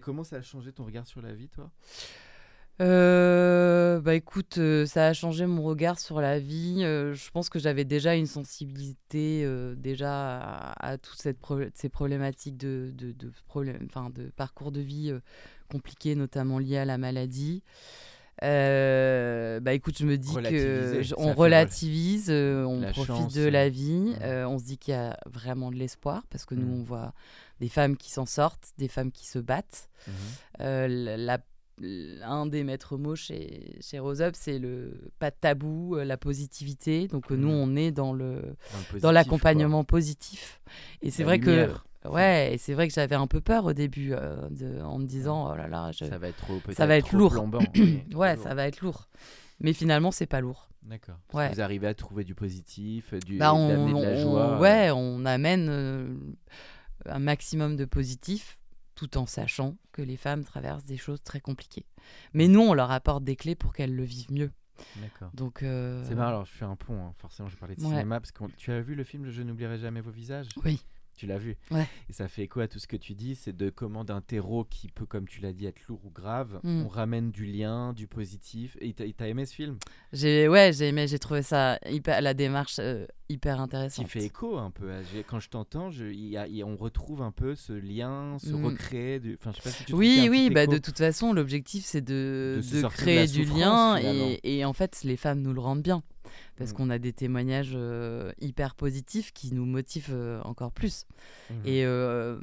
Comment 0.01 0.23
ça 0.23 0.37
a 0.37 0.41
changé 0.41 0.71
ton 0.71 0.85
regard 0.85 1.07
sur 1.07 1.21
la 1.21 1.33
vie, 1.33 1.49
toi? 1.49 1.71
Euh, 2.79 3.99
bah 4.01 4.13
écoute, 4.13 4.59
euh, 4.59 4.85
ça 4.85 5.07
a 5.07 5.13
changé 5.13 5.45
mon 5.47 5.63
regard 5.63 5.99
sur 5.99 6.21
la 6.21 6.39
vie. 6.39 6.81
Euh, 6.83 7.13
je 7.15 7.31
pense 7.31 7.49
que 7.49 7.57
j'avais 7.59 7.85
déjà 7.85 8.13
une 8.15 8.27
sensibilité 8.27 9.47
déjà 9.75 10.37
à, 10.37 10.89
à 10.91 10.97
toutes 10.97 11.31
pro- 11.33 11.59
ces 11.73 11.89
problématiques 11.89 12.57
de, 12.57 12.91
de, 12.93 13.11
de, 13.13 13.31
problème- 13.47 13.87
de 14.13 14.29
parcours 14.35 14.71
de 14.71 14.81
vie 14.81 15.11
compliqués, 15.71 16.13
notamment 16.15 16.59
liés 16.59 16.77
à 16.77 16.85
la 16.85 16.97
maladie. 16.99 17.63
Bah 18.41 19.73
écoute, 19.73 19.97
je 19.97 20.05
me 20.05 20.15
dis 20.17 20.35
que 20.51 21.01
je- 21.01 21.15
on 21.17 21.33
relativise, 21.33 22.29
on 22.29 22.81
La 22.81 22.91
profite 22.91 23.07
chance, 23.15 23.33
de 23.33 23.47
la 23.47 23.69
vie, 23.69 24.13
ouais. 24.21 24.43
on 24.43 24.59
se 24.59 24.65
dit 24.65 24.77
qu'il 24.77 24.93
y 24.93 24.97
a 24.97 25.17
vraiment 25.25 25.71
de 25.71 25.77
l'espoir 25.77 26.23
parce 26.29 26.45
que 26.45 26.53
nous 26.53 26.67
Mhm. 26.67 26.79
on 26.81 26.83
voit 26.83 27.13
des 27.59 27.69
femmes 27.69 27.97
qui 27.97 28.11
s'en 28.11 28.27
sortent, 28.27 28.73
des 28.77 28.87
femmes 28.87 29.11
qui 29.11 29.25
se 29.25 29.39
battent. 29.39 29.89
La- 30.59 30.87
la- 30.87 31.39
un 32.23 32.45
des 32.47 32.63
maîtres 32.63 32.97
mots 32.97 33.15
chez, 33.15 33.77
chez 33.81 33.99
Rose 33.99 34.21
Up, 34.21 34.33
c'est 34.37 34.57
le 34.59 35.11
pas 35.19 35.29
de 35.29 35.35
tabou, 35.39 35.95
euh, 35.95 36.03
la 36.05 36.17
positivité. 36.17 37.07
Donc 37.07 37.31
euh, 37.31 37.35
nous, 37.35 37.49
Mhm. 37.49 37.53
on 37.55 37.75
est 37.75 37.91
dans 37.91 38.13
le 38.13 38.41
Dans 39.01 39.11
l'accompagnement 39.11 39.83
positif. 39.83 40.59
Et 41.01 41.11
c'est 41.11 41.23
vrai 41.23 41.37
lumière. 41.37 41.85
que 42.03 42.07
ouais, 42.09 42.53
et 42.53 42.57
c'est 42.57 42.73
vrai 42.73 42.87
que 42.87 42.93
j'avais 42.93 43.15
un 43.15 43.27
peu 43.27 43.41
peur 43.41 43.65
au 43.65 43.73
début 43.73 44.09
de- 44.09 44.81
en 44.81 44.97
me 44.97 45.05
disant 45.05 45.51
oh 45.51 45.55
là 45.55 45.67
là, 45.67 45.91
je-. 45.91 46.05
Ça 46.05 46.17
va 46.17 46.29
être 46.29 46.37
trop, 46.37 46.57
peut-être 46.59 46.77
va 46.85 46.97
être 46.97 47.07
trop 47.07 47.17
lourd. 47.17 47.31
plombant, 47.33 47.59
oui, 47.75 48.01
trop 48.09 48.21
ouais, 48.21 48.35
lourd. 48.35 48.43
ça 48.43 48.55
va 48.55 48.67
être 48.67 48.81
lourd. 48.81 49.07
Mais 49.59 49.73
finalement, 49.73 50.11
c'est 50.11 50.25
pas 50.27 50.41
lourd. 50.41 50.69
D'accord. 50.83 51.17
Ouais. 51.33 51.49
Vous 51.53 51.59
arrivez 51.61 51.87
à 51.87 51.93
trouver 51.93 52.23
du 52.23 52.33
positif, 52.33 53.13
du, 53.25 53.37
Bah, 53.37 53.53
on, 53.53 53.67
de 53.67 53.73
la 54.03 54.09
on- 54.09 54.21
joie. 54.21 54.59
ouais, 54.59 54.89
on 54.91 55.25
amène 55.25 55.67
euh, 55.69 56.07
un 57.07 57.19
maximum 57.19 57.75
de 57.75 57.83
positif 57.85 58.56
tout 58.97 59.17
en 59.17 59.25
sachant 59.25 59.77
que 59.93 60.01
les 60.01 60.17
femmes 60.17 60.43
traversent 60.43 60.83
des 60.85 60.97
choses 60.97 61.21
très 61.23 61.39
compliquées. 61.39 61.85
Mais 62.33 62.47
nous, 62.49 62.59
on 62.61 62.73
leur 62.73 62.91
apporte 62.91 63.23
des 63.23 63.35
clés 63.37 63.55
pour 63.55 63.71
qu'elles 63.73 63.95
le 63.95 64.03
vivent 64.03 64.31
mieux. 64.33 64.51
D'accord. 64.97 65.29
Donc, 65.33 65.63
euh, 65.63 66.03
C'est 66.07 66.15
marrant, 66.15 66.29
alors 66.29 66.45
je 66.45 66.51
fais 66.51 66.65
un 66.65 66.75
pont, 66.75 67.05
hein. 67.07 67.13
forcément 67.17 67.47
je 67.49 67.55
parlais 67.57 67.75
de 67.75 67.81
Ouais. 67.81 67.87
cinéma, 67.89 68.19
parce 68.19 68.31
que 68.31 68.43
tu 68.57 68.71
as 68.71 68.81
vu 68.81 68.95
le 68.95 69.03
film 69.03 69.29
Je 69.29 69.41
n'oublierai 69.43 69.77
jamais 69.77 70.01
vos 70.01 70.11
visages? 70.11 70.47
Oui. 70.65 70.83
Tu 71.17 71.25
l'as 71.25 71.37
vu. 71.39 71.57
Ouais. 71.71 71.87
Et 72.09 72.13
ça 72.13 72.27
fait 72.27 72.47
quoi 72.47 72.67
tout 72.67 72.77
ce 72.79 72.87
que 72.87 72.95
tu 72.95 73.15
dis 73.15 73.33
C'est 73.35 73.55
de 73.57 73.69
comment 73.71 74.03
d'un 74.05 74.21
terreau 74.21 74.63
qui 74.63 74.87
peut, 74.87 75.05
comme 75.07 75.27
tu 75.27 75.41
l'as 75.41 75.51
dit, 75.51 75.65
être 75.65 75.81
lourd 75.89 75.99
ou 76.05 76.11
grave, 76.11 76.59
Mm. 76.63 76.83
on 76.85 76.87
ramène 76.87 77.31
du 77.31 77.45
lien, 77.45 77.91
du 77.93 78.07
positif. 78.07 78.77
Et 78.81 78.93
t'as 78.93 79.05
t'as 79.17 79.27
aimé 79.27 79.45
ce 79.47 79.55
film? 79.55 79.77
J'ai 80.13 80.47
ouais, 80.47 80.71
j'ai 80.73 80.89
aimé, 80.89 81.07
j'ai 81.07 81.17
trouvé 81.19 81.41
ça 81.41 81.79
hyper 81.89 82.21
la 82.21 82.33
démarche 82.35 82.77
euh, 82.79 83.05
hyper 83.29 83.55
Qui 83.55 83.61
intéressante. 83.63 84.07
fait 84.07 84.23
écho 84.23 84.57
un 84.57 84.69
peu. 84.71 84.91
à- 84.91 85.01
Quand 85.27 85.39
je 85.39 85.49
t'entends, 85.49 85.89
on 85.89 86.75
retrouve 86.77 87.21
un 87.23 87.31
peu 87.31 87.55
ce 87.55 87.73
lien, 87.73 88.37
ce 88.39 88.51
Mm. 88.53 88.65
recréer. 88.65 89.19
Je 89.23 89.31
sais 89.31 89.37
pas 89.63 89.69
si 89.71 89.83
tu 89.85 89.93
Oui, 89.95 90.27
oui, 90.29 90.49
bah, 90.51 90.63
écho. 90.63 90.73
de 90.73 90.77
toute 90.77 90.97
façon, 90.99 91.33
l'objectif 91.33 91.83
c'est 91.83 92.01
de, 92.01 92.55
De 92.57 92.61
se 92.61 92.75
de 92.75 92.81
sortir 92.81 92.99
de 92.99 93.03
créer 93.11 93.25
du 93.27 93.43
lien 93.43 93.97
et 94.43 94.63
en 94.65 94.73
fait 94.73 95.01
les 95.03 95.17
femmes 95.17 95.41
nous 95.41 95.53
le 95.53 95.61
rendent 95.61 95.81
bien 95.81 96.03
parce 96.57 96.71
Mm. 96.71 96.73
qu'on 96.75 96.89
a 96.89 96.97
des 96.99 97.13
témoignages 97.13 97.73
euh, 97.75 98.31
hyper 98.41 98.75
positifs 98.75 99.31
qui 99.33 99.53
nous 99.53 99.65
motivent 99.65 100.09
euh, 100.13 100.41
encore 100.43 100.71
plus. 100.71 101.05
Mhm. 101.49 101.55
Et 101.65 101.85
euh, 101.85 102.39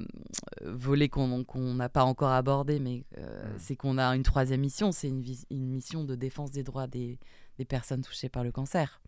volet 0.62 1.08
qu'on 1.08 1.44
n'a 1.74 1.88
pas 1.88 2.04
encore 2.04 2.30
abordé, 2.30 2.78
mais 2.78 3.04
Mm. 3.16 3.22
c'est 3.58 3.76
qu'on 3.76 3.98
a 3.98 4.06
une 4.16 4.22
troisième 4.22 4.60
mission, 4.60 4.92
c'est 4.92 5.08
une, 5.08 5.22
mission 5.50 6.04
de 6.04 6.14
défense 6.14 6.50
des 6.50 6.62
droits 6.62 6.86
des, 6.86 7.18
des 7.58 7.64
personnes 7.64 8.02
touchées 8.02 8.28
par 8.28 8.44
le 8.44 8.52
cancer. 8.52 9.00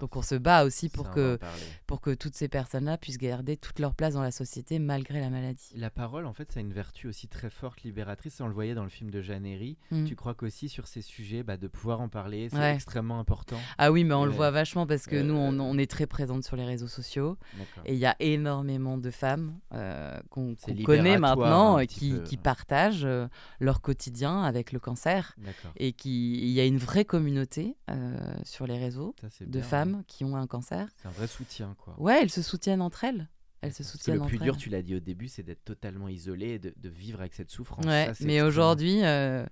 Donc 0.00 0.16
on 0.16 0.22
se 0.22 0.34
bat 0.34 0.64
aussi 0.64 0.88
pour 0.88 1.10
que, 1.10 1.38
pour 1.86 2.00
que 2.00 2.10
toutes 2.14 2.34
ces 2.34 2.48
personnes-là 2.48 2.98
puissent 2.98 3.18
garder 3.18 3.56
toute 3.56 3.78
leur 3.78 3.94
place 3.94 4.14
dans 4.14 4.22
la 4.22 4.30
société 4.30 4.78
malgré 4.78 5.20
la 5.20 5.30
maladie. 5.30 5.72
La 5.76 5.90
parole, 5.90 6.26
en 6.26 6.32
fait, 6.34 6.52
ça 6.52 6.60
a 6.60 6.62
une 6.62 6.72
vertu 6.72 7.08
aussi 7.08 7.28
très 7.28 7.50
forte, 7.50 7.82
libératrice. 7.82 8.40
On 8.40 8.46
le 8.48 8.54
voyait 8.54 8.74
dans 8.74 8.84
le 8.84 8.90
film 8.90 9.10
de 9.10 9.20
Jeanne 9.22 9.46
Herry. 9.46 9.78
Mm. 9.90 10.04
Tu 10.04 10.16
crois 10.16 10.34
qu'aussi 10.34 10.68
sur 10.68 10.86
ces 10.86 11.02
sujets, 11.02 11.42
bah, 11.42 11.56
de 11.56 11.68
pouvoir 11.68 12.00
en 12.00 12.08
parler, 12.08 12.48
c'est 12.50 12.58
Ouais. 12.58 12.74
extrêmement 12.74 13.18
important. 13.18 13.56
Ah 13.78 13.90
oui, 13.92 14.04
mais 14.04 14.14
on 14.14 14.24
le 14.24 14.30
voit 14.32 14.50
vachement 14.50 14.86
parce 14.86 15.06
que 15.06 15.16
nous, 15.16 15.34
on, 15.34 15.52
Euh, 15.58 15.62
on 15.62 15.78
est 15.78 15.90
très 15.90 16.06
présente 16.06 16.44
sur 16.44 16.56
les 16.56 16.64
réseaux 16.64 16.88
sociaux 16.88 17.36
et 17.84 17.92
il 17.94 17.98
y 17.98 18.06
a 18.06 18.16
énormément 18.20 18.98
de 18.98 19.10
femmes 19.10 19.58
euh, 19.72 20.18
qu'on 20.30 20.54
connaît 20.84 21.18
maintenant 21.18 21.78
euh, 21.78 21.84
qui, 21.84 22.20
qui 22.24 22.36
partagent 22.36 23.04
euh, 23.04 23.26
leur 23.60 23.80
quotidien 23.80 24.42
avec 24.42 24.72
le 24.72 24.78
cancer 24.80 25.34
et 25.76 25.94
il 26.04 26.50
y 26.50 26.60
a 26.60 26.64
une 26.64 26.78
vraie 26.78 27.04
communauté 27.04 27.76
euh, 27.90 28.16
sur 28.44 28.66
les 28.66 28.78
réseaux 28.78 29.14
Ça, 29.20 29.28
de 29.62 29.66
femmes 29.66 30.02
qui 30.06 30.24
ont 30.24 30.36
un 30.36 30.46
cancer. 30.46 30.88
C'est 31.00 31.08
un 31.08 31.12
vrai 31.12 31.26
soutien, 31.26 31.74
quoi. 31.78 31.94
Ouais, 31.98 32.20
elles 32.22 32.30
se 32.30 32.42
soutiennent 32.42 32.82
entre 32.82 33.04
elles. 33.04 33.28
Elles 33.60 33.72
se 33.72 33.78
Parce 33.78 33.92
que 33.92 33.98
soutiennent 33.98 34.20
le 34.20 34.26
plus 34.26 34.38
dur, 34.38 34.54
elles. 34.54 34.60
tu 34.60 34.68
l'as 34.70 34.82
dit 34.82 34.94
au 34.96 35.00
début, 35.00 35.28
c'est 35.28 35.42
d'être 35.44 35.64
totalement 35.64 36.08
isolé 36.08 36.48
et 36.54 36.58
de, 36.58 36.74
de 36.76 36.88
vivre 36.88 37.20
avec 37.20 37.32
cette 37.34 37.50
souffrance. 37.50 37.84
Ouais, 37.84 37.90
Ça, 37.90 38.06
mais 38.06 38.10
extrêmement- 38.34 38.46
aujourd'hui, 38.48 39.04
euh, 39.04 39.46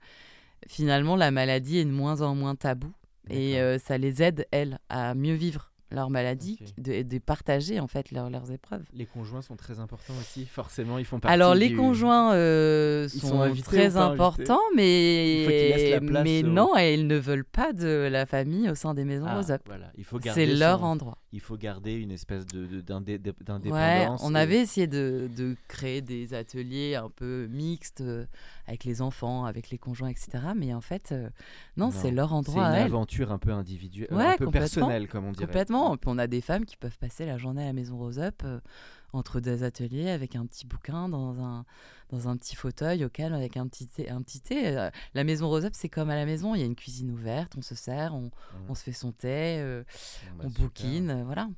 finalement, 0.68 1.16
la 1.16 1.30
maladie 1.30 1.78
est 1.78 1.84
de 1.84 1.90
moins 1.90 2.20
en 2.20 2.34
moins 2.34 2.56
tabou 2.56 2.92
et 3.28 3.60
euh, 3.60 3.78
ça 3.78 3.98
les 3.98 4.22
aide 4.22 4.46
elles 4.50 4.78
à 4.88 5.14
mieux 5.14 5.34
vivre 5.34 5.69
leur 5.92 6.10
maladie, 6.10 6.58
de, 6.78 7.02
de 7.02 7.18
partager 7.18 7.80
en 7.80 7.86
fait 7.86 8.10
leur- 8.12 8.30
leurs 8.30 8.50
épreuves. 8.52 8.84
Les 8.94 9.06
conjoints 9.06 9.42
sont 9.42 9.56
très 9.56 9.80
importants 9.80 10.14
aussi, 10.20 10.46
forcément, 10.46 10.98
ils 10.98 11.04
font 11.04 11.18
partie 11.20 11.32
Alors 11.34 11.54
les 11.54 11.68
du- 11.70 11.76
conjoints 11.76 12.32
euh, 12.34 13.08
sont, 13.08 13.52
très 13.64 13.96
importants, 13.96 14.60
mais 14.76 15.98
place 16.06 16.22
mais 16.24 16.42
non, 16.42 16.76
et 16.78 16.94
ils 16.94 17.06
ne 17.06 17.16
veulent 17.16 17.44
pas 17.44 17.72
de 17.72 18.08
la 18.10 18.26
famille 18.26 18.68
au 18.70 18.74
sein 18.74 18.94
des 18.94 19.04
maisons 19.04 19.26
Ah, 19.28 19.36
Rose 19.36 19.50
Up. 19.50 19.62
voilà. 19.66 19.90
Il 19.96 20.04
faut 20.04 20.18
garder 20.18 20.46
C'est 20.46 20.54
leur 20.54 20.80
son- 20.80 20.84
endroit. 20.86 21.18
Il 21.32 21.40
faut 21.40 21.56
garder 21.56 21.92
une 21.92 22.10
espèce 22.10 22.44
de, 22.46 22.60
Ouais, 22.92 23.18
d'indépendance. 23.44 24.20
on 24.24 24.34
et- 24.34 24.38
avait 24.38 24.58
essayé 24.60 24.86
de, 24.86 25.28
de 25.36 25.56
créer 25.68 26.00
des 26.02 26.34
ateliers 26.34 26.96
un 26.96 27.08
peu 27.10 27.46
mixtes 27.50 28.00
euh, 28.00 28.26
avec 28.70 28.84
les 28.84 29.02
enfants, 29.02 29.44
avec 29.44 29.70
les 29.70 29.78
conjoints, 29.78 30.08
etc. 30.08 30.30
Mais 30.56 30.72
en 30.72 30.80
fait, 30.80 31.12
euh, 31.12 31.28
non, 31.76 31.86
Non, 31.86 31.90
c'est 31.92 32.10
leur 32.10 32.28
C'est 32.30 32.34
endroit 32.34 32.68
une 32.68 32.72
à 32.74 32.78
elles. 32.78 32.86
aventure 32.86 33.30
un 33.32 33.38
peu 33.38 33.50
individuelle, 33.52 34.08
Ouais, 34.12 34.24
un 34.24 34.36
peu 34.36 34.50
personnelle, 34.50 35.08
comme 35.08 35.26
on 35.26 35.32
dirait. 35.32 35.46
Complètement. 35.46 35.96
On 36.06 36.18
a 36.18 36.26
des 36.26 36.40
femmes 36.40 36.64
qui 36.64 36.76
peuvent 36.76 36.98
passer 36.98 37.26
la 37.26 37.36
journée 37.36 37.62
à 37.62 37.66
la 37.66 37.72
maison 37.72 37.98
Rose 37.98 38.18
Up 38.18 38.42
euh, 38.44 38.60
entre 39.12 39.40
deux 39.40 39.64
ateliers 39.64 40.08
avec 40.10 40.36
un 40.36 40.46
petit 40.46 40.66
bouquin 40.66 41.08
dans 41.08 41.40
un, 41.42 41.64
dans 42.10 42.28
un 42.28 42.36
petit 42.36 42.54
fauteuil 42.54 43.04
au 43.04 43.08
calme 43.08 43.34
avec 43.34 43.56
un 43.56 43.66
petit 43.66 43.86
thé. 43.88 44.08
Un 44.08 44.22
petit 44.22 44.40
thé. 44.40 44.76
Euh, 44.78 44.88
La 45.14 45.24
maison 45.24 45.48
Rose 45.48 45.64
Up, 45.64 45.72
c'est 45.74 45.88
comme 45.88 46.08
à 46.10 46.14
la 46.16 46.24
maison. 46.26 46.54
Il 46.54 46.60
y 46.60 46.62
a 46.62 46.66
une 46.66 46.76
cuisine 46.76 47.10
ouverte, 47.10 47.54
on 47.58 47.62
se 47.62 47.74
sert, 47.74 48.14
on, 48.14 48.26
Mm. 48.26 48.30
on 48.70 48.74
se 48.76 48.82
fait 48.84 48.92
son 48.92 49.10
thé, 49.12 49.58
euh, 49.58 49.82
bah, 50.38 50.44
on 50.44 50.48
super. 50.48 50.64
bouquine, 50.64 51.10
euh, 51.10 51.24
voilà. 51.24 51.48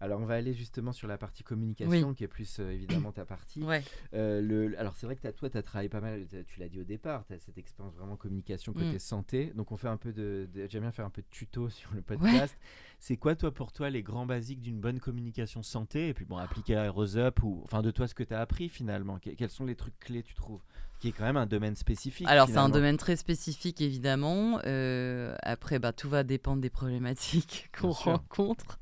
Alors 0.00 0.20
on 0.20 0.24
va 0.24 0.34
aller 0.34 0.54
justement 0.54 0.92
sur 0.92 1.06
la 1.08 1.18
partie 1.18 1.42
communication, 1.42 2.14
qui 2.14 2.24
est 2.24 2.28
plus 2.28 2.58
euh, 2.58 2.70
évidemment 2.72 3.12
ta 3.12 3.24
partie. 3.26 3.62
Ouais. 3.62 3.82
Euh, 4.14 4.40
le, 4.40 4.78
alors 4.78 4.96
c'est 4.96 5.04
vrai 5.06 5.14
que 5.16 5.28
toi, 5.28 5.50
tu 5.50 5.58
as 5.58 5.62
travaillé 5.62 5.88
pas 5.90 6.00
mal, 6.00 6.26
tu 6.48 6.58
l'as 6.58 6.68
dit 6.68 6.80
au 6.80 6.84
départ, 6.84 7.24
tu 7.26 7.34
as 7.34 7.38
cette 7.38 7.58
expérience 7.58 7.94
vraiment 7.96 8.16
communication 8.16 8.72
côté 8.72 8.94
Mm. 8.94 8.98
santé. 8.98 9.52
Donc 9.54 9.72
on 9.72 9.76
fait 9.76 9.88
un 9.88 9.98
peu 9.98 10.12
de, 10.12 10.48
de- 10.54 10.66
j'aime 10.70 10.82
bien 10.82 10.90
faire 10.92 11.04
un 11.04 11.10
peu 11.10 11.20
de 11.22 11.26
tuto 11.30 11.68
sur 11.70 11.92
le 11.94 12.00
podcast. 12.02 12.56
C'est 12.98 13.16
quoi 13.16 13.34
toi 13.36 13.52
pour 13.52 13.72
toi 13.72 13.88
les 13.90 14.02
grands 14.02 14.26
basiques 14.26 14.60
d'une 14.62 14.80
bonne 14.80 15.00
communication 15.00 15.62
santé 15.62 16.08
Et 16.08 16.14
puis 16.14 16.24
bon, 16.24 16.36
appliqué 16.38 16.76
à 16.76 16.90
Rose 16.90 17.16
Up, 17.18 17.42
ou 17.42 17.60
enfin 17.64 17.82
de 17.82 17.90
toi 17.90 18.08
ce 18.08 18.14
que 18.14 18.22
tu 18.24 18.34
as 18.34 18.40
appris 18.40 18.68
finalement? 18.68 19.18
Que- 19.18 19.30
quels 19.30 19.50
sont 19.50 19.64
les 19.66 19.76
trucs 19.76 19.98
clés 20.00 20.22
tu 20.22 20.34
trouves 20.34 20.62
Qui 20.98 21.08
est 21.08 21.12
quand 21.12 21.24
même 21.24 21.36
un 21.36 21.46
domaine 21.46 21.76
spécifique. 21.76 22.26
Alors 22.26 22.48
c'est 22.48 22.56
un 22.56 22.68
domaine 22.70 22.96
très 22.96 23.16
spécifique 23.16 23.80
évidemment. 23.82 24.60
Euh, 24.66 25.36
après, 25.42 25.78
bah, 25.78 25.92
tout 25.92 26.08
va 26.08 26.24
dépendre 26.24 26.60
des 26.62 26.70
problématiques 26.70 27.68
qu'on 27.78 27.90
rencontre. 27.90 28.78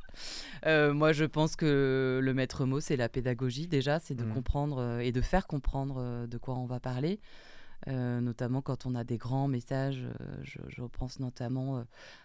Euh, 0.67 0.93
moi, 0.93 1.13
je 1.13 1.25
pense 1.25 1.57
que 1.57 2.21
le 2.23 2.35
maître 2.35 2.65
mot, 2.65 2.81
c'est 2.81 2.97
la 2.97 3.09
pédagogie 3.09 3.67
déjà, 3.69 3.99
c'est 4.01 4.15
de 4.15 4.25
Mhm. 4.25 4.35
comprendre 4.35 4.79
euh, 4.79 4.99
et 5.01 5.13
de 5.13 5.21
faire 5.21 5.47
comprendre 5.47 5.97
euh, 5.99 6.27
de 6.27 6.39
quoi 6.39 6.55
on 6.57 6.67
va 6.67 6.81
parler. 6.81 7.21
Euh, 7.87 8.21
notamment 8.21 8.61
quand 8.61 8.87
on 8.87 8.97
a 8.97 9.05
des 9.05 9.19
grands 9.19 9.47
messages, 9.47 10.03
euh, 10.21 10.37
je, 10.43 10.59
je 10.69 10.83
pense 10.83 11.21
notamment 11.21 11.77
euh, 11.79 11.83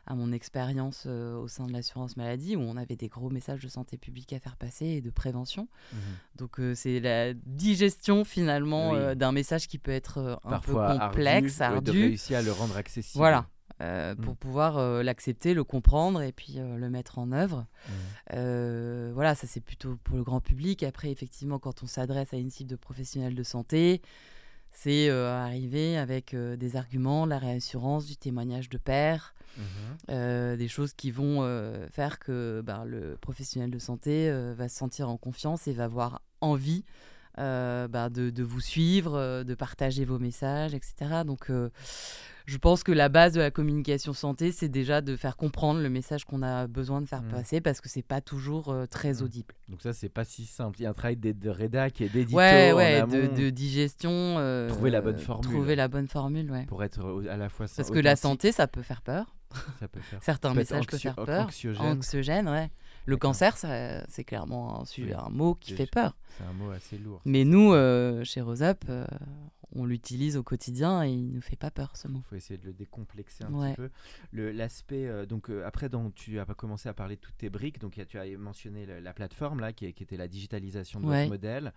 à 0.07 0.15
mon 0.15 0.31
expérience 0.31 1.05
au 1.05 1.47
sein 1.47 1.67
de 1.67 1.71
l'assurance 1.73 2.17
maladie 2.17 2.55
où 2.55 2.61
on 2.61 2.75
avait 2.75 2.95
des 2.95 3.07
gros 3.07 3.29
messages 3.29 3.61
de 3.61 3.67
santé 3.67 3.97
publique 3.99 4.33
à 4.33 4.39
faire 4.39 4.55
passer 4.55 4.87
et 4.87 5.01
de 5.01 5.11
prévention. 5.11 5.67
Mhm. 5.93 5.99
Donc 6.37 6.59
c'est 6.73 6.99
la 6.99 7.35
digestion 7.35 8.25
finalement 8.25 8.93
Oui. 8.93 9.15
d'un 9.15 9.31
message 9.31 9.67
qui 9.67 9.77
peut 9.77 9.91
être 9.91 10.39
un 10.43 10.49
Parfois 10.49 10.87
peu 10.87 10.99
complexe, 10.99 11.61
ardu, 11.61 11.75
ardu. 11.75 11.91
de 11.91 11.97
réussir 12.03 12.39
à 12.39 12.41
le 12.41 12.51
rendre 12.51 12.75
accessible. 12.75 13.19
Voilà. 13.19 13.45
Euh, 13.83 14.15
Mm. 14.15 14.21
pour 14.21 14.35
pouvoir 14.37 14.77
euh, 14.77 15.03
l'accepter, 15.03 15.53
le 15.53 15.63
comprendre 15.63 16.21
et 16.21 16.31
puis 16.31 16.55
euh, 16.57 16.77
le 16.77 16.89
mettre 16.89 17.19
en 17.19 17.31
œuvre. 17.31 17.65
Euh, 18.33 19.11
voilà, 19.13 19.35
ça 19.35 19.45
c'est 19.47 19.59
plutôt 19.61 19.97
pour 20.03 20.17
le 20.17 20.23
grand 20.23 20.39
public. 20.41 20.83
Après, 20.83 21.11
effectivement, 21.11 21.59
quand 21.59 21.83
on 21.83 21.87
s'adresse 21.87 22.33
à 22.33 22.37
une 22.37 22.49
cible 22.49 22.69
de 22.69 22.75
professionnels 22.75 23.35
de 23.35 23.43
santé, 23.43 24.01
c'est 24.71 25.09
arriver 25.09 25.97
avec 25.97 26.35
des 26.35 26.75
arguments, 26.75 27.25
la 27.25 27.37
réassurance, 27.37 28.05
du 28.07 28.17
témoignage 28.17 28.69
de 28.69 28.77
père, 28.79 29.35
Mhm. 29.57 29.63
euh, 30.09 30.55
des 30.57 30.67
choses 30.67 30.93
qui 30.93 31.11
vont 31.11 31.41
faire 31.91 32.17
que 32.19 32.61
ben, 32.65 32.83
le 32.85 33.17
professionnel 33.17 33.69
de 33.69 33.77
santé 33.79 34.31
va 34.55 34.67
se 34.69 34.75
sentir 34.77 35.09
en 35.09 35.17
confiance 35.17 35.67
et 35.67 35.73
va 35.73 35.83
avoir 35.85 36.21
envie 36.41 36.85
euh, 37.39 37.87
ben, 37.87 38.09
de, 38.09 38.29
de 38.29 38.43
vous 38.43 38.61
suivre, 38.61 39.15
euh, 39.15 39.43
de 39.43 39.55
partager 39.55 40.05
vos 40.05 40.19
messages, 40.19 40.73
etc. 40.73 41.21
Donc, 41.25 41.49
euh, 41.49 41.69
je 42.45 42.57
pense 42.57 42.83
que 42.83 42.91
la 42.91 43.07
base 43.07 43.33
de 43.33 43.39
la 43.39 43.51
communication 43.51 44.11
santé, 44.13 44.51
c'est 44.51 44.67
déjà 44.67 44.99
de 45.01 45.15
faire 45.15 45.37
comprendre 45.37 45.79
le 45.81 45.89
message 45.89 46.25
qu'on 46.25 46.41
a 46.43 46.67
besoin 46.67 46.99
de 47.01 47.05
faire 47.05 47.21
Mm. 47.23 47.29
passer 47.31 47.61
parce 47.61 47.79
que 47.79 47.87
c'est 47.89 48.01
pas 48.01 48.19
toujours 48.21 48.69
euh, 48.69 48.85
très 48.85 49.13
Mm. 49.13 49.23
audible. 49.23 49.53
Donc 49.69 49.81
ça 49.81 49.93
c'est 49.93 50.09
pas 50.09 50.25
si 50.25 50.45
simple. 50.45 50.79
Il 50.79 50.83
y 50.83 50.85
a 50.85 50.89
un 50.89 50.93
travail 50.93 51.15
de, 51.17 51.31
de 51.31 51.49
rédac 51.49 52.01
et 52.01 52.09
d'édito 52.09 52.37
Ouais, 52.37 52.73
ouais, 52.73 53.01
de, 53.07 53.27
de 53.33 53.49
digestion. 53.49 54.67
Trouver 54.69 54.89
la 54.91 55.01
bonne 55.01 55.19
formule. 55.19 55.49
Trouver 55.51 55.75
la 55.75 55.87
bonne 55.87 56.07
formule, 56.07 56.51
ouais. 56.51 56.65
pour 56.65 56.83
être 56.83 57.23
à 57.29 57.37
la 57.37 57.49
fois 57.49 57.65
Parce 57.75 57.89
que 57.89 57.99
la 57.99 58.15
santé, 58.15 58.51
ça 58.51 58.67
peut 58.67 58.81
faire 58.81 59.01
peur. 59.01 59.33
ça 59.79 59.87
peut 59.87 59.99
faire 60.01 60.21
Certains 60.23 60.53
messages 60.53 60.85
peuvent 60.87 60.99
faire 60.99 61.15
peur. 61.15 61.45
anxiogène. 61.45 61.85
Anxiogène, 61.85 62.49
ouais. 62.49 62.71
Le 63.05 63.17
cancer, 63.17 63.57
c'est 63.57 64.23
clairement 64.23 64.81
un, 64.81 64.85
su- 64.85 65.03
Oui. 65.05 65.13
un 65.13 65.29
mot 65.29 65.55
qui 65.55 65.73
fait 65.73 65.85
peur. 65.89 66.15
C'est 66.37 66.43
un 66.45 66.53
mot 66.53 66.71
assez 66.71 66.97
lourd. 66.97 67.21
Mais 67.25 67.43
nous, 67.45 67.73
euh, 67.73 68.23
chez 68.23 68.41
Rosap, 68.41 68.85
euh, 68.89 69.05
on 69.75 69.85
l'utilise 69.85 70.37
au 70.37 70.43
quotidien 70.43 71.03
et 71.03 71.09
il 71.11 71.33
ne 71.33 71.41
fait 71.41 71.55
pas 71.55 71.69
peur 71.71 71.97
ce 71.97 72.07
mot. 72.07 72.19
Il 72.19 72.29
faut 72.29 72.35
essayer 72.35 72.57
de 72.57 72.65
le 72.65 72.73
décomplexer 72.73 73.43
un 73.43 73.53
Ouais. 73.53 73.73
petit 73.73 73.89
peu. 74.31 74.51
L'aspect, 74.51 75.05
euh, 75.07 75.25
donc 75.25 75.49
euh, 75.49 75.65
après, 75.65 75.89
donc, 75.89 76.15
tu 76.15 76.39
as 76.39 76.45
pas 76.45 76.53
commencé 76.53 76.87
à 76.89 76.93
parler 76.93 77.15
de 77.17 77.21
toutes 77.21 77.37
tes 77.37 77.49
briques. 77.49 77.79
Donc, 77.79 77.99
tu 78.07 78.17
as 78.17 78.25
mentionné 78.37 78.85
la 79.01 79.13
plateforme 79.13 79.59
là, 79.59 79.73
qui 79.73 79.85
était 79.85 80.17
la 80.17 80.27
digitalisation 80.27 80.99
de 80.99 81.05
Ouais. 81.07 81.17
votre 81.21 81.29
modèle. 81.31 81.73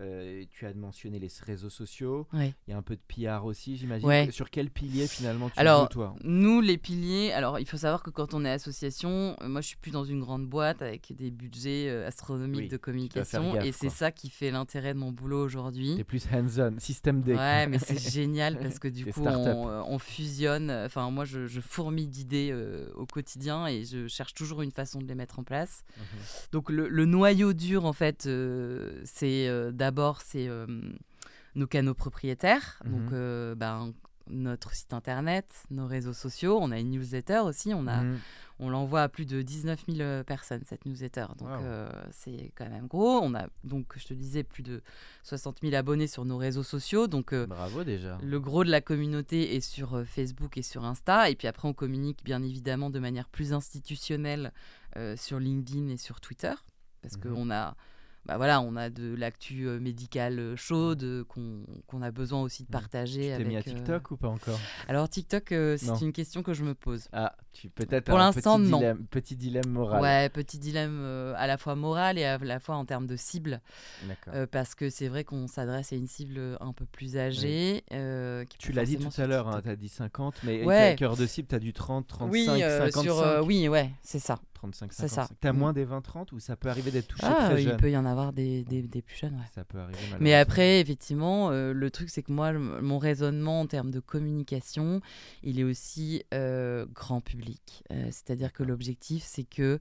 Euh, 0.00 0.44
tu 0.50 0.66
as 0.66 0.74
mentionné 0.74 1.18
les 1.18 1.28
réseaux 1.46 1.70
sociaux. 1.70 2.26
Ouais. 2.32 2.54
Il 2.66 2.72
y 2.72 2.74
a 2.74 2.76
un 2.76 2.82
peu 2.82 2.96
de 2.96 3.00
PR 3.06 3.44
aussi, 3.44 3.76
j'imagine. 3.76 4.08
Ouais. 4.08 4.28
Sur 4.30 4.50
quel 4.50 4.70
pilier 4.70 5.06
finalement 5.06 5.50
tu 5.50 5.58
Alors, 5.58 5.82
joues, 5.82 5.88
toi 5.88 6.16
Nous, 6.24 6.60
les 6.60 6.78
piliers, 6.78 7.32
alors 7.32 7.60
il 7.60 7.66
faut 7.66 7.76
savoir 7.76 8.02
que 8.02 8.10
quand 8.10 8.34
on 8.34 8.44
est 8.44 8.50
association, 8.50 9.36
euh, 9.40 9.48
moi 9.48 9.60
je 9.60 9.68
suis 9.68 9.76
plus 9.76 9.92
dans 9.92 10.04
une 10.04 10.20
grande 10.20 10.46
boîte 10.46 10.82
avec 10.82 11.14
des 11.16 11.30
budgets 11.30 11.88
euh, 11.88 12.08
astronomiques 12.08 12.62
Oui, 12.62 12.68
de 12.68 12.76
communication 12.76 13.54
gaffe, 13.54 13.64
et 13.64 13.72
c'est 13.72 13.88
ça 13.88 14.10
qui 14.10 14.30
fait 14.30 14.50
l'intérêt 14.50 14.94
de 14.94 14.98
mon 14.98 15.12
boulot 15.12 15.44
aujourd'hui. 15.44 15.94
T'es 15.96 16.04
plus 16.04 16.26
hands-on, 16.32 16.78
système 16.78 17.22
D. 17.22 17.34
Ouais, 17.34 17.66
mais 17.68 17.78
c'est 17.78 17.98
génial 18.10 18.58
parce 18.58 18.78
que 18.78 18.88
du 18.88 19.06
coup, 19.06 19.22
on, 19.24 19.84
on 19.86 19.98
fusionne. 19.98 20.70
Enfin, 20.70 21.10
moi, 21.10 21.24
je, 21.24 21.46
je 21.46 21.60
fourmille 21.60 22.08
d'idées 22.08 22.50
euh, 22.52 22.88
au 22.94 23.06
quotidien 23.06 23.66
et 23.66 23.84
je 23.84 24.08
cherche 24.08 24.34
toujours 24.34 24.62
une 24.62 24.70
façon 24.70 24.98
de 24.98 25.06
les 25.06 25.14
mettre 25.14 25.38
en 25.38 25.44
place. 25.44 25.84
Mhm. 25.96 26.04
Donc, 26.52 26.70
le, 26.70 26.88
le 26.88 27.04
noyau 27.04 27.52
dur, 27.52 27.84
en 27.84 27.92
fait, 27.92 28.26
euh, 28.26 29.00
c'est 29.04 29.46
d'abord 29.84 30.22
c'est 30.22 30.48
euh, 30.48 30.66
nos 31.54 31.66
canaux 31.66 31.94
propriétaires. 31.94 32.80
Mhm. 32.84 32.90
Donc, 32.92 33.12
euh, 33.12 33.54
ben, 33.54 33.92
notre 34.28 34.72
site 34.74 34.94
internet, 34.94 35.46
nos 35.70 35.86
réseaux 35.86 36.14
sociaux. 36.14 36.58
On 36.58 36.70
a 36.70 36.78
une 36.78 36.90
newsletter 36.92 37.40
aussi. 37.44 37.74
On 37.74 37.86
a, 37.86 38.00
Mhm. 38.02 38.18
on 38.58 38.70
l'envoie 38.70 39.02
à 39.02 39.08
plus 39.10 39.26
de 39.26 39.42
19 39.42 39.84
000 39.86 40.24
personnes, 40.24 40.62
cette 40.64 40.86
newsletter. 40.86 41.26
Donc, 41.36 41.50
c'est 42.10 42.50
quand 42.56 42.70
même 42.70 42.86
gros. 42.86 43.18
On 43.22 43.34
a, 43.34 43.46
donc, 43.64 43.92
je 43.96 44.06
te 44.06 44.14
disais, 44.14 44.42
plus 44.42 44.62
de 44.62 44.80
60 45.24 45.58
000 45.60 45.74
abonnés 45.74 46.06
sur 46.06 46.24
nos 46.24 46.38
réseaux 46.38 46.62
sociaux. 46.62 47.06
Donc, 47.06 47.34
Bravo 47.34 47.84
déjà. 47.84 48.16
Le 48.22 48.40
gros 48.40 48.64
de 48.64 48.70
la 48.70 48.80
communauté 48.80 49.54
est 49.56 49.60
sur 49.60 50.02
Facebook 50.06 50.56
et 50.56 50.62
sur 50.62 50.84
Insta. 50.86 51.28
Et 51.28 51.36
puis 51.36 51.46
après, 51.46 51.68
on 51.68 51.74
communique 51.74 52.24
bien 52.24 52.42
évidemment 52.42 52.88
de 52.88 53.00
manière 53.00 53.28
plus 53.28 53.52
institutionnelle 53.52 54.52
sur 55.16 55.38
LinkedIn 55.38 55.88
et 55.88 55.98
sur 55.98 56.22
Twitter. 56.22 56.54
Parce 57.02 57.18
mmh 57.18 57.20
qu'on 57.20 57.50
a 57.50 57.76
bah 58.26 58.38
voilà, 58.38 58.62
on 58.62 58.74
a 58.76 58.88
de 58.88 59.14
l'actu 59.14 59.66
euh, 59.66 59.78
médicale 59.78 60.38
euh, 60.38 60.56
chaude 60.56 61.02
euh, 61.02 61.24
qu'on 61.24 62.02
a 62.02 62.10
besoin 62.10 62.40
aussi 62.40 62.62
de 62.62 62.68
mmh. 62.68 62.72
partager. 62.72 63.32
Tu 63.32 63.42
t'es 63.42 63.44
mis 63.44 63.56
à 63.56 63.62
TikTok 63.62 64.10
ou 64.12 64.16
pas 64.16 64.28
encore? 64.28 64.58
Alors 64.88 65.08
TikTok, 65.08 65.48
c'est 65.48 66.00
une 66.00 66.12
question 66.12 66.42
que 66.42 66.54
je 66.54 66.64
me 66.64 66.74
pose. 66.74 67.08
Ah, 67.12 67.36
tu 67.52 67.68
peut-être 67.68 68.06
pour 68.06 68.16
l'instant 68.16 68.58
non. 68.58 68.78
Dilemme, 68.78 69.06
petit 69.10 69.36
dilemme 69.36 69.68
moral. 69.68 70.00
Ouais, 70.00 70.28
petit 70.30 70.58
dilemme 70.58 71.02
à 71.36 71.46
la 71.46 71.58
fois 71.58 71.74
moral 71.74 72.18
et 72.18 72.24
à 72.24 72.38
la 72.38 72.60
fois 72.60 72.76
en 72.76 72.86
termes 72.86 73.06
de 73.06 73.16
cible. 73.16 73.60
parce 74.50 74.74
que 74.74 74.88
c'est 74.88 75.08
vrai 75.08 75.24
qu'on 75.24 75.46
s'adresse 75.46 75.92
à 75.92 75.96
une 75.96 76.08
cible 76.08 76.56
un 76.60 76.72
peu 76.72 76.86
plus 76.86 77.18
âgée. 77.18 77.84
tu 78.58 78.72
l'as 78.72 78.84
dit 78.84 78.96
tout 78.96 79.20
à 79.20 79.26
l'heure, 79.26 79.48
hein, 79.48 79.60
tu 79.62 79.68
as 79.68 79.76
dit 79.76 79.88
50, 79.88 80.36
mais 80.44 80.64
ouais. 80.64 80.96
cœur 80.98 81.16
de 81.16 81.26
cible, 81.26 81.48
tu 81.48 81.54
as 81.54 81.58
du 81.58 81.74
30, 81.74 82.06
35, 82.06 82.32
oui, 82.32 82.46
55 82.46 83.02
sur, 83.02 83.44
Oui, 83.44 83.68
ouais, 83.68 83.90
c'est 84.02 84.18
ça. 84.18 84.40
35, 84.54 84.92
C'est 84.92 85.08
ça. 85.08 85.28
T'as 85.40 85.52
moins 85.52 85.72
des 85.72 85.84
20-30 85.84 86.32
ou 86.32 86.40
ça 86.40 86.56
peut 86.56 86.68
arriver 86.68 86.90
d'être 86.90 87.08
touché 87.08 87.26
ah, 87.26 87.50
très 87.50 87.58
jeune 87.58 87.74
Il 87.74 87.76
peut 87.76 87.90
y 87.90 87.96
en 87.96 88.06
avoir 88.06 88.32
des, 88.32 88.64
des, 88.64 88.82
des 88.82 89.02
plus 89.02 89.16
jeunes, 89.16 89.34
ouais. 89.34 89.46
Ça 89.54 89.64
peut 89.64 89.78
arriver 89.78 89.98
Mais 90.20 90.34
après, 90.34 90.80
effectivement, 90.80 91.50
euh, 91.50 91.72
le 91.72 91.90
truc, 91.90 92.10
c'est 92.10 92.22
que 92.22 92.32
moi, 92.32 92.52
mon 92.52 92.98
raisonnement 92.98 93.60
en 93.60 93.66
termes 93.66 93.90
de 93.90 94.00
communication, 94.00 95.00
il 95.42 95.60
est 95.60 95.64
aussi 95.64 96.24
euh, 96.32 96.86
grand 96.92 97.20
public. 97.20 97.84
Euh, 97.90 98.04
c'est-à-dire 98.06 98.52
que 98.52 98.62
l'objectif, 98.62 99.24
c'est 99.26 99.44
que 99.44 99.78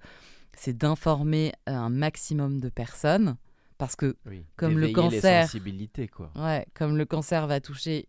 c'est 0.56 0.78
d'informer 0.78 1.54
un 1.66 1.90
maximum 1.90 2.60
de 2.60 2.70
personnes 2.70 3.38
parce 3.78 3.96
que 3.96 4.16
comme 4.56 4.78
le 4.80 4.90
cancer 4.90 5.50
quoi. 6.12 6.32
Ouais, 6.36 6.66
comme 6.74 6.96
le 6.96 7.06
cancer 7.06 7.48
va 7.48 7.60
toucher 7.60 8.08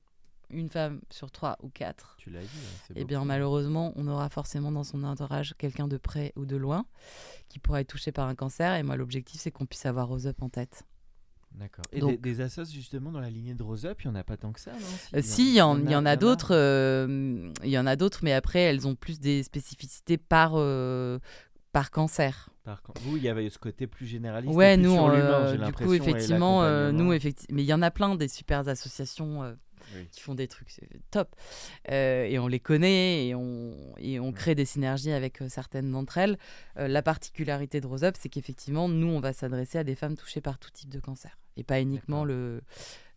une 0.55 0.69
femme 0.69 1.01
sur 1.11 1.31
trois 1.31 1.57
ou 1.63 1.69
quatre, 1.69 2.17
tu 2.19 2.31
l'as 2.31 2.41
dit, 2.41 2.47
hein, 2.47 2.93
eh 2.97 3.05
bien 3.05 3.25
malheureusement, 3.25 3.93
on 3.97 4.07
aura 4.09 4.29
forcément 4.29 4.73
dans 4.73 4.85
son 4.85 5.05
entourage 5.05 5.55
quelqu'un 5.59 5.89
de 5.89 5.97
près 5.99 6.33
ou 6.37 6.47
de 6.47 6.57
loin 6.57 6.87
qui 7.49 7.59
pourrait 7.59 7.83
être 7.83 7.89
touché 7.89 8.13
par 8.13 8.29
un 8.29 8.35
cancer. 8.35 8.75
Et 8.75 8.83
moi, 8.83 8.97
l'objectif, 8.97 9.41
c'est 9.41 9.51
qu'on 9.51 9.67
puisse 9.67 9.87
avoir 9.87 10.09
Rose 10.09 10.27
Up 10.27 10.43
en 10.43 10.49
tête. 10.49 10.85
D'accord. 11.53 11.85
Et 11.93 12.01
des, 12.01 12.17
des 12.17 12.41
assos 12.41 12.65
justement 12.65 13.13
dans 13.13 13.21
la 13.21 13.31
lignée 13.31 13.55
de 13.55 13.63
Rose 13.63 13.87
Up, 13.87 14.03
il 14.03 14.09
n'y 14.09 14.17
en 14.17 14.19
a 14.19 14.25
pas 14.25 14.37
tant 14.37 14.53
que 14.53 14.59
ça, 14.59 14.73
non? 14.73 14.79
Euh, 15.15 15.21
Si, 15.23 15.51
il 15.51 15.55
y, 15.55 15.63
en, 15.63 15.87
y 15.87 15.95
en 15.95 16.05
a, 16.05 16.17
d'autres. 16.17 16.53
Euh, 16.53 17.53
il 17.63 17.71
y 17.71 17.79
en 17.79 17.87
a 17.87 17.95
d'autres, 17.95 18.21
mais 18.23 18.33
après, 18.33 18.61
elles 18.61 18.89
ont 18.89 18.97
plus 18.97 19.21
des 19.21 19.45
spécificités 19.45 20.19
par, 20.19 20.55
euh, 20.57 21.21
par 21.71 21.93
cancer. 21.93 22.51
Par 22.65 22.83
vous, 23.03 23.19
il 23.19 23.23
y 23.23 23.29
avait 23.29 23.49
ce 23.51 23.59
côté 23.59 23.87
plus 23.87 24.07
généraliste. 24.07 24.53
Ouais, 24.53 24.77
nous, 24.77 24.97
du 25.65 25.73
coup, 25.75 25.93
effectivement, 25.93 26.63
nous, 26.91 27.13
effectivement, 27.13 27.55
mais 27.55 27.63
il 27.63 27.67
y 27.67 27.75
en 27.75 27.83
a 27.83 27.91
plein 27.93 28.17
des 28.17 28.27
super 28.27 28.67
associations 28.67 29.57
qui 30.11 30.21
font 30.21 30.35
des 30.35 30.49
trucs 30.49 30.81
top. 31.11 31.35
Euh, 31.91 32.25
et 32.25 32.39
on 32.39 32.47
les 32.47 32.61
connaît 32.61 33.27
et 33.27 33.35
on, 33.35 33.75
et 33.99 34.21
on 34.21 34.33
crée 34.33 34.55
des 34.55 34.65
synergies 34.65 35.13
avec 35.13 35.43
euh, 35.43 35.49
certaines 35.49 35.91
d'entre 35.91 36.19
elles. 36.19 36.39
Euh, 36.79 36.89
la 36.89 37.03
particularité 37.03 37.81
de 37.81 37.87
Rose 37.87 38.05
Up, 38.05 38.17
c'est 38.19 38.29
qu'effectivement, 38.29 38.89
nous, 38.89 39.09
on 39.09 39.21
va 39.21 39.33
s'adresser 39.33 39.79
à 39.79 39.85
des 39.85 39.95
femmes 39.95 40.17
touchées 40.17 40.41
par 40.41 40.59
tout 40.59 40.71
type 40.71 40.91
de 40.91 41.01
cancer 41.01 41.39
et 41.57 41.63
pas 41.63 41.81
uniquement 41.81 42.25
le, 42.25 42.63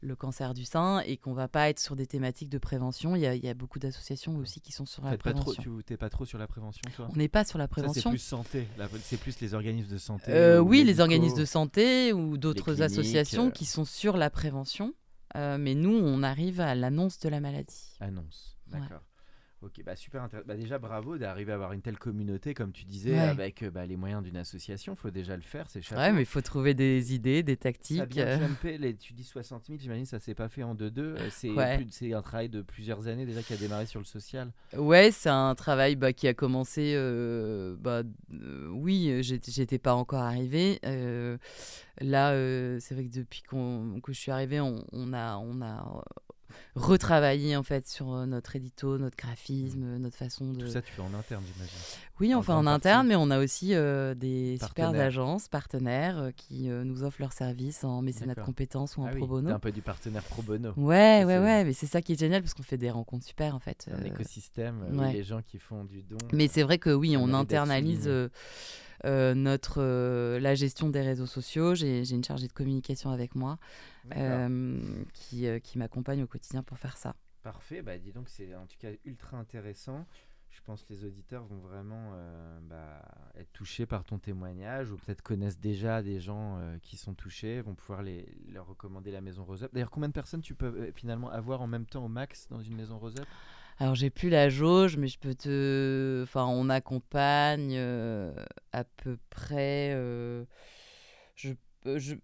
le 0.02 0.16
cancer 0.16 0.54
du 0.54 0.64
sein 0.64 1.00
et 1.00 1.18
qu'on 1.18 1.34
va 1.34 1.48
pas 1.48 1.70
être 1.70 1.80
sur 1.80 1.96
des 1.96 2.06
thématiques 2.06 2.50
de 2.50 2.60
prévention. 2.60 3.16
Il 3.16 3.22
y 3.24 3.26
a, 3.26 3.34
il 3.34 3.44
y 3.44 3.50
a 3.50 3.56
beaucoup 3.56 3.80
d'associations 3.80 4.36
aussi 4.38 4.62
qui 4.62 4.72
sont 4.72 4.86
sur 4.86 5.04
la 5.04 5.18
prévention. 5.18 5.46
Pas 5.46 5.62
trop, 5.64 5.82
tu 5.84 5.92
n'es 5.92 5.98
pas 5.98 6.10
trop 6.10 6.26
sur 6.26 6.38
la 6.38 6.46
prévention, 6.46 6.84
toi? 6.96 7.08
On 7.12 7.16
n'est 7.16 7.28
pas 7.30 7.44
sur 7.44 7.58
la 7.58 7.68
prévention. 7.68 8.02
C'est 8.04 8.10
plus 8.10 8.20
santé. 8.20 8.68
C'est 9.02 9.18
plus 9.20 9.40
les 9.40 9.56
organismes 9.56 9.92
de 9.92 9.98
santé. 9.98 10.60
oui, 10.60 10.84
les 10.84 11.00
organismes 11.00 11.40
de 11.40 11.46
santé 11.46 12.14
ou 12.14 12.38
d'autres 12.38 12.84
associations 12.84 13.50
qui 13.50 13.66
sont 13.66 13.86
sur 13.86 14.18
la 14.18 14.30
prévention. 14.30 14.94
Euh, 15.36 15.58
mais 15.58 15.76
nous, 15.76 15.94
on 15.94 16.24
arrive 16.24 16.62
à 16.62 16.76
l'annonce 16.76 17.20
de 17.20 17.30
la 17.30 17.40
maladie. 17.40 17.98
Annonce, 18.00 18.58
d'accord. 18.68 19.04
Ok, 19.64 19.82
bah 19.84 19.96
super 19.96 20.22
intéressant. 20.22 20.48
Bah 20.48 20.56
déjà, 20.56 20.78
bravo 20.78 21.18
d'arriver 21.18 21.52
à 21.52 21.56
avoir 21.56 21.74
une 21.74 21.82
telle 21.82 21.98
communauté, 21.98 22.54
comme 22.54 22.72
tu 22.72 22.86
disais, 22.86 23.18
avec 23.18 23.64
euh, 23.64 23.72
bah, 23.72 23.88
les 23.88 23.96
moyens 23.96 24.22
d'une 24.22 24.38
association. 24.38 24.94
Il 24.94 24.98
faut 24.98 25.10
déjà 25.10 25.36
le 25.36 25.42
faire, 25.42 25.66
c'est 25.68 25.80
Ouais, 25.96 26.12
mais 26.12 26.22
il 26.22 26.28
faut 26.28 26.42
trouver 26.42 26.76
des 26.76 27.16
idées, 27.16 27.42
des 27.42 27.58
tactiques. 27.58 27.98
Ça 27.98 28.06
bien 28.06 28.40
les, 28.64 28.96
tu 28.96 29.14
dis 29.14 29.24
60 29.24 29.66
000, 29.66 29.80
j'imagine 29.80 30.06
ça 30.06 30.20
s'est 30.20 30.36
pas 30.36 30.48
fait 30.48 30.62
en 30.62 30.76
2-2. 30.76 31.00
Euh, 31.00 31.30
c'est 31.32 32.14
un 32.14 32.22
travail 32.22 32.50
de 32.50 32.62
plusieurs 32.62 33.08
années 33.08 33.26
déjà 33.26 33.42
qui 33.42 33.54
a 33.54 33.58
démarré 33.58 33.88
sur 33.88 34.00
le 34.00 34.06
social. 34.06 34.52
Ouais, 34.76 35.10
c'est 35.12 35.30
un 35.30 35.56
travail 35.56 35.96
bah, 35.96 36.14
qui 36.14 36.28
a 36.28 36.36
commencé. 36.36 36.94
bah, 37.80 38.04
oui, 38.70 39.24
j'étais 39.24 39.80
pas 39.80 39.96
encore 39.96 40.22
arrivé. 40.22 40.80
là, 42.00 42.32
c'est 42.80 42.94
vrai 42.94 43.06
que 43.06 43.16
depuis 43.18 43.42
que 43.42 44.14
je 44.14 44.20
suis 44.20 44.32
arrivé, 44.32 44.60
on, 44.60 44.86
on 44.92 45.14
a. 45.14 45.38
On 45.38 45.62
a 45.64 46.04
retravailler 46.76 47.56
en 47.56 47.64
fait 47.64 47.88
sur 47.88 48.14
euh, 48.14 48.26
notre 48.26 48.56
édito, 48.56 48.98
notre 48.98 49.18
graphisme, 49.18 49.80
mmh. 49.80 49.98
notre 49.98 50.18
façon 50.18 50.54
de. 50.54 50.62
Tout 50.62 50.68
ça, 50.68 50.82
tu 50.82 50.92
fais 50.92 51.02
en 51.02 51.14
interne, 51.14 51.44
j'imagine. 51.54 51.78
Oui, 52.20 52.34
on 52.36 52.42
fait 52.42 52.52
en 52.52 52.66
interne, 52.66 53.08
mais 53.08 53.16
on 53.16 53.30
a 53.30 53.40
aussi 53.40 53.74
euh, 53.74 54.16
des 54.16 54.58
super 54.62 54.90
agences, 54.90 55.48
partenaires 55.48 56.18
euh, 56.18 56.32
qui 56.36 56.68
nous 56.68 57.04
offrent 57.04 57.22
leurs 57.22 57.34
services 57.34 57.84
en 57.84 58.02
mécénat 58.02 58.36
de 58.36 58.42
compétences 58.42 58.98
ou 58.98 59.02
en 59.02 59.06
ah 59.06 59.16
pro 59.16 59.28
bono. 59.28 59.50
un 59.50 59.60
peu 59.60 59.72
du 59.72 59.82
partenaire 59.82 60.24
pro 60.24 60.42
bono. 60.42 60.74
Ouais, 60.78 61.24
ouais, 61.26 61.38
ouais, 61.38 61.64
mais 61.64 61.74
c'est 61.74 61.88
ça 61.88 62.02
qui 62.02 62.14
est 62.14 62.20
génial 62.20 62.42
parce 62.42 62.54
qu'on 62.54 62.64
fait 62.64 62.78
des 62.78 62.92
rencontres 62.92 63.26
super 63.26 63.56
en 63.56 63.60
fait. 63.60 63.90
Un 63.92 64.04
écosystème, 64.04 64.86
les 65.12 65.24
gens 65.24 65.42
qui 65.42 65.60
font 65.60 65.84
du 65.84 66.04
don. 66.04 66.18
Mais 66.34 66.48
c'est 66.48 66.64
vrai 66.64 66.78
que 66.78 66.90
oui, 66.90 67.18
on 67.18 67.34
internalise. 67.34 68.10
Notre, 69.04 70.38
la 70.40 70.56
gestion 70.56 70.90
des 70.90 71.02
réseaux 71.02 71.28
sociaux. 71.28 71.76
J'ai 71.76 72.10
une 72.10 72.24
chargée 72.24 72.48
de 72.48 72.54
communication 72.54 73.12
avec 73.12 73.36
moi 73.36 73.58
qui, 75.14 75.48
qui 75.62 75.78
m'accompagne 75.78 76.24
au 76.24 76.28
quotidien 76.28 76.64
pour 76.64 76.78
faire 76.78 76.98
ça. 76.98 77.16
Parfait, 77.44 77.82
bah, 77.82 77.98
dis 77.98 78.12
donc 78.12 78.30
c'est 78.30 78.54
en 78.56 78.66
tout 78.66 78.78
cas 78.80 78.90
ultra 79.06 79.38
intéressant. 79.38 80.06
Je 80.50 80.62
pense 80.62 80.84
que 80.84 80.94
les 80.94 81.06
auditeurs 81.06 81.46
vont 81.46 81.60
vraiment 81.60 82.14
bah, 82.64 83.04
être 83.36 83.52
touchés 83.54 83.86
par 83.86 84.04
ton 84.04 84.18
témoignage 84.18 84.92
ou 84.92 84.98
peut-être 84.98 85.22
connaissent 85.22 85.60
déjà 85.60 86.02
des 86.02 86.20
gens 86.20 86.60
qui 86.82 86.98
sont 86.98 87.14
touchés, 87.14 87.62
vont 87.62 87.76
pouvoir 87.76 88.02
les, 88.02 88.26
leur 88.50 88.66
recommander 88.66 89.12
la 89.12 89.22
maison 89.22 89.44
Rose 89.44 89.64
Up. 89.64 89.72
D'ailleurs, 89.74 89.92
combien 89.92 90.08
de 90.08 90.14
personnes 90.14 90.42
tu 90.42 90.56
peux 90.56 90.92
finalement 90.96 91.30
avoir 91.30 91.62
en 91.62 91.68
même 91.68 91.86
temps 91.86 92.04
au 92.04 92.08
max 92.08 92.48
dans 92.50 92.62
une 92.62 92.76
maison 92.76 92.98
Rose 92.98 93.16
Up 93.20 93.28
alors 93.80 93.94
j'ai 93.94 94.10
plus 94.10 94.30
la 94.30 94.50
jauge, 94.50 94.98
mais 94.98 95.08
je 95.08 95.20
peux 95.20 95.36
te. 95.36 96.22
Enfin, 96.24 96.46
on 96.46 96.70
accompagne 96.70 97.76
euh, 97.76 98.34
à 98.72 98.84
peu 98.84 99.18
près. 99.30 99.92
Euh, 99.94 100.46
je, 101.36 101.54
je 101.86 102.16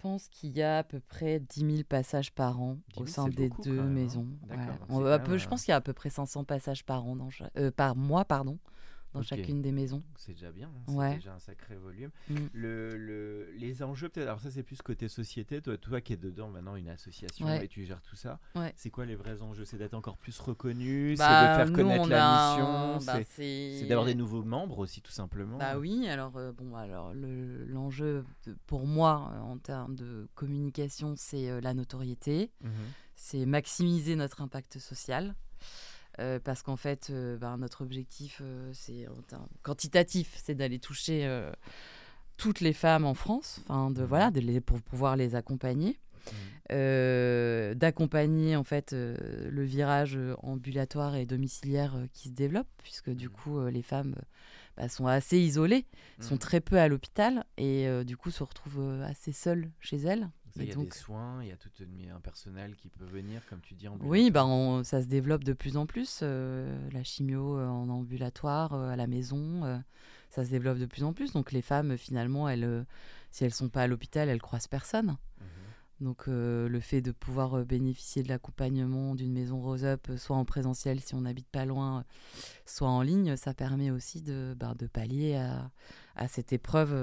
pense 0.00 0.28
qu'il 0.28 0.56
y 0.56 0.62
a 0.62 0.78
à 0.78 0.82
peu 0.82 1.00
près 1.00 1.40
10 1.40 1.60
000 1.60 1.82
passages 1.88 2.32
par 2.32 2.60
an 2.60 2.78
au 2.96 3.06
sein 3.06 3.28
des 3.28 3.50
deux 3.62 3.78
hein. 3.78 3.84
maisons. 3.84 4.26
je 5.38 5.48
pense 5.48 5.62
qu'il 5.62 5.72
y 5.72 5.74
a 5.74 5.76
à 5.76 5.80
peu 5.80 5.92
près 5.92 6.10
500 6.10 6.44
passages 6.44 6.84
par 6.84 7.06
an, 7.06 7.16
dans, 7.16 7.28
euh, 7.58 7.70
par 7.70 7.96
mois, 7.96 8.24
pardon 8.24 8.58
dans 9.12 9.22
chacune 9.22 9.62
des 9.62 9.72
maisons. 9.72 10.02
C'est 10.16 10.32
déjà 10.32 10.52
bien, 10.52 10.70
hein, 10.88 11.10
c'est 11.10 11.16
déjà 11.16 11.34
un 11.34 11.38
sacré 11.38 11.76
volume. 11.76 12.10
Mm. 12.28 12.36
Le, 12.52 12.96
le, 12.96 13.50
les 13.56 13.82
enjeux, 13.82 14.08
peut-être, 14.08 14.28
alors 14.28 14.40
ça 14.40 14.50
c'est 14.50 14.62
plus 14.62 14.80
côté 14.82 15.08
société, 15.08 15.60
toi, 15.60 15.76
toi 15.76 16.00
qui 16.00 16.12
es 16.12 16.16
dedans 16.16 16.48
maintenant, 16.48 16.76
une 16.76 16.88
association 16.88 17.48
et 17.48 17.68
tu 17.68 17.84
gères 17.84 18.02
tout 18.02 18.16
ça, 18.16 18.38
c'est 18.76 18.90
quoi 18.90 19.06
les 19.06 19.16
vrais 19.16 19.42
enjeux? 19.42 19.64
C'est 19.64 19.78
d'être 19.78 19.94
encore 19.94 20.16
plus 20.16 20.38
reconnu, 20.38 21.16
c'est 21.16 21.22
de 21.22 21.28
bah, 21.28 21.56
faire 21.56 21.72
connaître 21.72 22.08
la 22.08 22.50
mission, 22.50 23.06
bah, 23.06 23.20
c'est 23.28 23.86
d'avoir 23.88 24.06
des 24.06 24.14
nouveaux 24.14 24.42
membres 24.42 24.78
aussi 24.78 25.00
tout 25.02 25.12
simplement. 25.12 25.58
Bah 25.58 25.78
oui, 25.78 26.08
alors, 26.08 26.36
euh, 26.36 26.52
bon, 26.52 26.74
alors 26.74 27.12
l'enjeu 27.14 28.24
pour 28.66 28.86
moi 28.86 29.30
euh, 29.32 29.40
en 29.40 29.58
termes 29.58 29.94
de 29.94 30.28
communication, 30.34 31.14
c'est 31.16 31.50
euh, 31.50 31.60
la 31.60 31.74
notoriété, 31.74 32.50
mhm. 32.62 32.70
c'est 33.16 33.46
maximiser 33.46 34.16
notre 34.16 34.40
impact 34.40 34.78
social. 34.78 35.34
Euh, 36.18 36.38
parce 36.42 36.62
qu'en 36.62 36.76
fait, 36.76 37.08
euh, 37.10 37.36
ben, 37.36 37.56
notre 37.56 37.82
objectif, 37.82 38.40
euh, 38.42 38.70
c'est 38.74 39.06
quantitatif, 39.62 40.38
c'est 40.42 40.54
d'aller 40.54 40.78
toucher 40.78 41.28
toutes 42.36 42.60
les 42.60 42.72
femmes 42.72 43.04
en 43.04 43.14
France, 43.14 43.60
enfin 43.68 43.90
de 43.90 44.02
voilà, 44.02 44.30
de 44.30 44.40
les, 44.40 44.60
pour 44.60 44.80
pouvoir 44.80 45.16
les 45.16 45.34
accompagner, 45.34 45.98
mmh. 46.70 47.74
d'accompagner 47.74 48.56
en 48.56 48.64
fait 48.64 48.92
le 48.92 49.62
virage 49.62 50.18
ambulatoire 50.42 51.16
et 51.16 51.26
domiciliaire 51.26 51.94
qui 52.14 52.28
se 52.28 52.34
développe, 52.34 52.68
puisque 52.82 53.10
du 53.10 53.28
mmh. 53.28 53.32
coup 53.32 53.66
les 53.66 53.82
femmes 53.82 54.14
bah, 54.78 54.88
sont 54.88 55.06
assez 55.06 55.38
isolées, 55.38 55.84
sont 56.18 56.38
très 56.38 56.60
peu 56.60 56.78
à 56.78 56.88
l'hôpital 56.88 57.44
et 57.58 57.86
du 58.04 58.16
coup 58.16 58.30
se 58.30 58.42
retrouvent 58.42 59.02
assez 59.02 59.32
seules 59.32 59.70
chez 59.80 59.98
elles 59.98 60.30
il 60.56 60.68
y 60.68 60.72
a 60.72 60.74
des 60.74 60.90
soins, 60.90 61.42
il 61.42 61.48
y 61.48 61.52
a 61.52 61.56
tout 61.56 61.70
un 62.14 62.20
personnel 62.20 62.76
qui 62.76 62.88
peut 62.88 63.04
venir, 63.04 63.42
comme 63.46 63.60
tu 63.60 63.74
dis, 63.74 63.88
en 63.88 63.96
Oui, 64.00 64.30
ben 64.30 64.82
ça 64.84 65.02
se 65.02 65.06
développe 65.06 65.44
de 65.44 65.52
plus 65.52 65.76
en 65.76 65.86
plus. 65.86 66.20
Euh, 66.22 66.88
la 66.92 67.02
chimio 67.02 67.58
euh, 67.58 67.66
en 67.66 67.88
ambulatoire, 67.88 68.72
euh, 68.74 68.90
à 68.90 68.96
la 68.96 69.06
maison, 69.06 69.82
ça 70.30 70.44
se 70.44 70.50
développe 70.50 70.78
de 70.78 70.86
plus 70.86 71.04
en 71.04 71.12
plus. 71.12 71.32
Donc 71.32 71.52
les 71.52 71.62
femmes, 71.62 71.96
finalement, 71.96 72.48
elles, 72.48 72.84
si 73.30 73.44
elles 73.44 73.54
sont 73.54 73.68
pas 73.68 73.82
à 73.82 73.86
l'hôpital, 73.86 74.28
elles 74.28 74.42
croisent 74.42 74.68
personne. 74.68 75.16
Mhm. 75.40 75.46
Donc 76.00 76.26
le 76.26 76.80
fait 76.80 77.02
de 77.02 77.12
pouvoir 77.12 77.64
bénéficier 77.64 78.22
de 78.22 78.28
l'accompagnement 78.28 79.14
d'une 79.14 79.32
maison 79.32 79.60
Rose 79.60 79.84
Up, 79.84 80.08
soit 80.16 80.36
en 80.36 80.44
présentiel 80.44 81.00
si 81.00 81.14
on 81.14 81.20
n'habite 81.20 81.48
pas 81.48 81.66
loin, 81.66 82.04
soit 82.64 82.88
en 82.88 83.02
ligne, 83.02 83.36
ça 83.36 83.52
permet 83.52 83.90
aussi 83.90 84.22
de, 84.22 84.54
ben, 84.58 84.74
de 84.78 84.86
pallier 84.86 85.36
à, 85.36 85.70
à, 86.16 86.26
cette 86.26 86.52
épreuve 86.54 86.94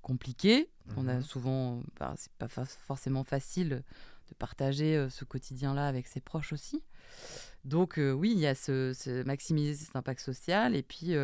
compliquée. 0.00 0.70
On 0.96 1.08
a 1.08 1.16
mmh 1.16 1.22
souvent, 1.22 1.82
ben, 1.98 2.14
c'est 2.16 2.32
pas 2.32 2.48
forcément 2.48 3.24
facile 3.24 3.82
de 4.28 4.34
partager 4.34 5.06
ce 5.10 5.24
quotidien-là 5.24 5.86
avec 5.86 6.06
ses 6.06 6.20
proches 6.20 6.54
aussi. 6.54 6.82
Donc 7.66 7.98
oui, 7.98 8.32
il 8.32 8.38
y 8.38 8.46
a 8.46 8.54
ce, 8.54 9.22
maximiser 9.24 9.74
cet 9.74 9.96
impact 9.96 10.20
social 10.20 10.74
et 10.74 10.82
puis 10.82 11.14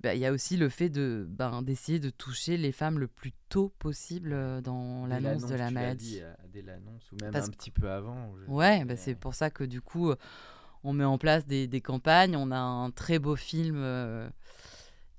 bah, 0.00 0.14
il 0.14 0.20
y 0.20 0.26
a 0.26 0.32
aussi 0.32 0.56
le 0.56 0.68
fait 0.68 0.90
de 0.90 1.26
ben, 1.28 1.62
d'essayer 1.62 1.98
de 1.98 2.10
toucher 2.10 2.56
les 2.56 2.72
femmes 2.72 2.98
le 2.98 3.08
plus 3.08 3.32
tôt 3.48 3.72
possible 3.78 4.62
dans 4.62 5.06
l'annonce 5.06 5.46
de 5.46 5.54
la 5.54 5.70
maladie. 5.70 6.20
dès 6.52 6.62
l'annonce 6.62 7.10
ou 7.12 7.16
même 7.22 7.34
un 7.34 7.48
petit 7.48 7.70
peu 7.70 7.90
avant. 7.90 8.32
Ouais, 8.48 8.84
bah, 8.84 8.96
c'est 8.96 9.14
pour 9.14 9.34
ça 9.34 9.50
que 9.50 9.64
du 9.64 9.80
coup 9.80 10.12
on 10.82 10.92
met 10.92 11.04
en 11.04 11.16
place 11.16 11.46
des, 11.46 11.66
des, 11.66 11.80
campagnes. 11.80 12.36
On 12.36 12.50
a 12.50 12.58
un 12.58 12.90
très 12.90 13.18
beau 13.18 13.36
film 13.36 13.82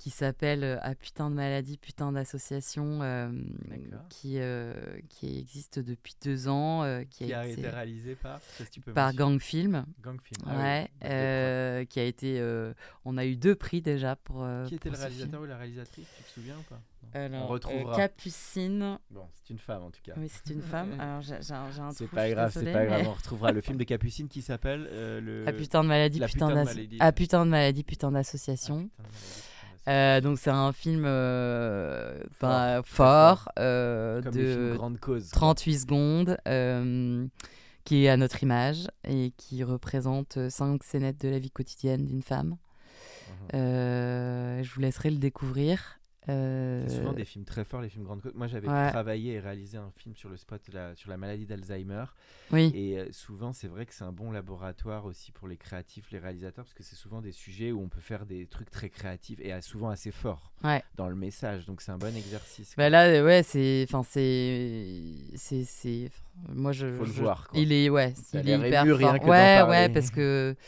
qui 0.05 0.11
s'appelle 0.11 0.63
euh, 0.63 0.77
À 0.83 0.93
putain 0.93 1.31
de 1.31 1.35
maladie, 1.35 1.79
putain 1.79 2.11
d'association, 2.11 2.99
euh, 3.01 3.31
qui, 4.07 4.35
euh, 4.37 4.71
qui 5.09 5.39
existe 5.39 5.79
depuis 5.79 6.13
deux 6.23 6.47
ans. 6.47 6.83
qui, 7.09 7.33
a, 7.33 7.47
été 7.47 7.67
réalisé 7.67 8.13
par 8.13 8.39
Par 8.93 9.15
Gang 9.15 9.39
Film. 9.39 9.83
Gang 10.03 10.21
Film. 10.21 10.43
Ah 10.45 10.85
ouais, 11.01 11.87
qui 11.87 11.99
a 11.99 12.03
été. 12.03 12.39
on 13.03 13.17
a 13.17 13.25
eu 13.25 13.35
deux 13.35 13.55
prix 13.55 13.81
déjà 13.81 14.15
pour. 14.15 14.47
qui 14.67 14.75
était 14.75 14.91
le 14.91 14.97
réalisateur 14.97 15.41
ou 15.41 15.45
la 15.45 15.57
réalisatrice 15.57 16.05
Tu 16.17 16.23
te 16.23 16.29
souviens 16.29 16.57
ou 16.59 16.63
pas? 16.69 16.79
On 17.15 17.47
retrouvera. 17.47 17.95
Capucine. 17.95 18.99
Bon, 19.09 19.25
c'est 19.33 19.49
une 19.49 19.59
femme 19.59 19.83
en 19.85 19.89
tout 19.89 20.01
cas. 20.03 20.13
Oui, 20.17 20.29
c'est 20.29 20.53
une 20.53 20.61
femme. 20.61 20.95
Alors 20.99 21.21
j'ai 21.23 21.33
un 21.33 21.91
C'est 21.93 22.07
pas 22.11 22.29
grave, 22.29 22.51
c'est 22.53 22.71
pas 22.71 22.85
grave. 22.85 23.07
On 23.07 23.13
retrouvera 23.13 23.51
le 23.51 23.61
film 23.61 23.79
de 23.79 23.85
Capucine 23.85 24.27
qui 24.27 24.43
s'appelle 24.43 24.83
le. 24.83 25.47
À 25.47 25.51
putain 25.51 25.81
de 25.81 25.87
maladie, 25.87 26.19
putain, 26.19 26.63
À 26.99 27.11
putain 27.11 27.43
de 27.43 27.49
maladie, 27.49 27.83
putain 27.83 28.11
d'association. 28.11 28.87
Euh, 29.87 30.19
donc 30.21 30.39
c'est 30.39 30.49
un 30.49 30.71
film 30.71 31.03
euh, 31.05 32.23
fort, 32.83 33.49
euh, 33.59 34.21
de 34.21 34.97
cause, 34.99 35.29
38 35.29 35.79
secondes 35.79 36.37
qui 37.83 38.05
est 38.05 38.09
à 38.09 38.17
notre 38.17 38.41
image 38.41 38.87
et 39.07 39.31
qui 39.37 39.63
représente 39.63 40.49
5 40.49 40.83
scénettes 40.83 41.21
de 41.21 41.29
la 41.29 41.37
vie 41.37 41.51
quotidienne 41.51 42.05
d'une 42.05 42.23
femme. 42.23 42.57
Mhm. 43.53 44.63
je 44.63 44.73
vous 44.73 44.81
laisserai 44.81 45.11
le 45.11 45.17
découvrir. 45.17 45.99
C'est 46.27 46.97
souvent 46.97 47.13
des 47.13 47.25
films 47.25 47.45
très 47.45 47.63
forts, 47.63 47.81
les 47.81 47.89
films 47.89 48.05
Grande 48.05 48.21
Moi, 48.33 48.47
j'avais 48.47 48.67
travaillé 48.67 49.33
et 49.33 49.39
réalisé 49.39 49.77
un 49.77 49.91
film 49.97 50.15
sur 50.15 50.29
le 50.29 50.37
spot 50.37 50.61
sur 50.95 51.09
la 51.09 51.17
maladie 51.17 51.45
d'Alzheimer. 51.45 52.05
Oui. 52.51 52.71
Et 52.75 52.99
euh, 52.99 53.07
souvent, 53.11 53.53
c'est 53.53 53.67
vrai 53.67 53.85
que 53.85 53.93
c'est 53.93 54.03
un 54.03 54.11
bon 54.11 54.31
laboratoire 54.31 55.05
aussi 55.05 55.31
pour 55.31 55.47
les 55.47 55.57
créatifs, 55.57 56.11
les 56.11 56.19
réalisateurs, 56.19 56.65
parce 56.65 56.73
que 56.73 56.83
c'est 56.83 56.95
souvent 56.95 57.21
des 57.21 57.31
sujets 57.31 57.71
où 57.71 57.81
on 57.81 57.87
peut 57.87 58.01
faire 58.01 58.25
des 58.25 58.45
trucs 58.45 58.69
très 58.69 58.89
créatifs 58.89 59.39
et 59.39 59.59
souvent 59.61 59.89
assez 59.89 60.11
forts 60.11 60.51
dans 60.95 61.09
le 61.09 61.15
message. 61.15 61.65
Donc, 61.65 61.81
c'est 61.81 61.91
un 61.91 61.97
bon 61.97 62.15
exercice. 62.15 62.75
Bah 62.77 62.89
là, 62.89 63.23
ouais, 63.23 63.43
c'est, 63.43 63.85
enfin, 63.87 64.03
c'est, 64.03 65.15
c'est, 65.35 66.09
moi, 66.49 66.71
je, 66.71 66.87
Faut 66.95 67.05
le 67.05 67.11
voir. 67.11 67.47
Il 67.53 67.71
est, 67.71 67.89
ouais, 67.89 68.13
il 68.33 68.49
est 68.49 68.67
hyper 68.67 68.85
fort. 68.85 69.27
ouais, 69.27 69.63
ouais, 69.63 69.89
parce 69.89 70.11
que 70.11 70.55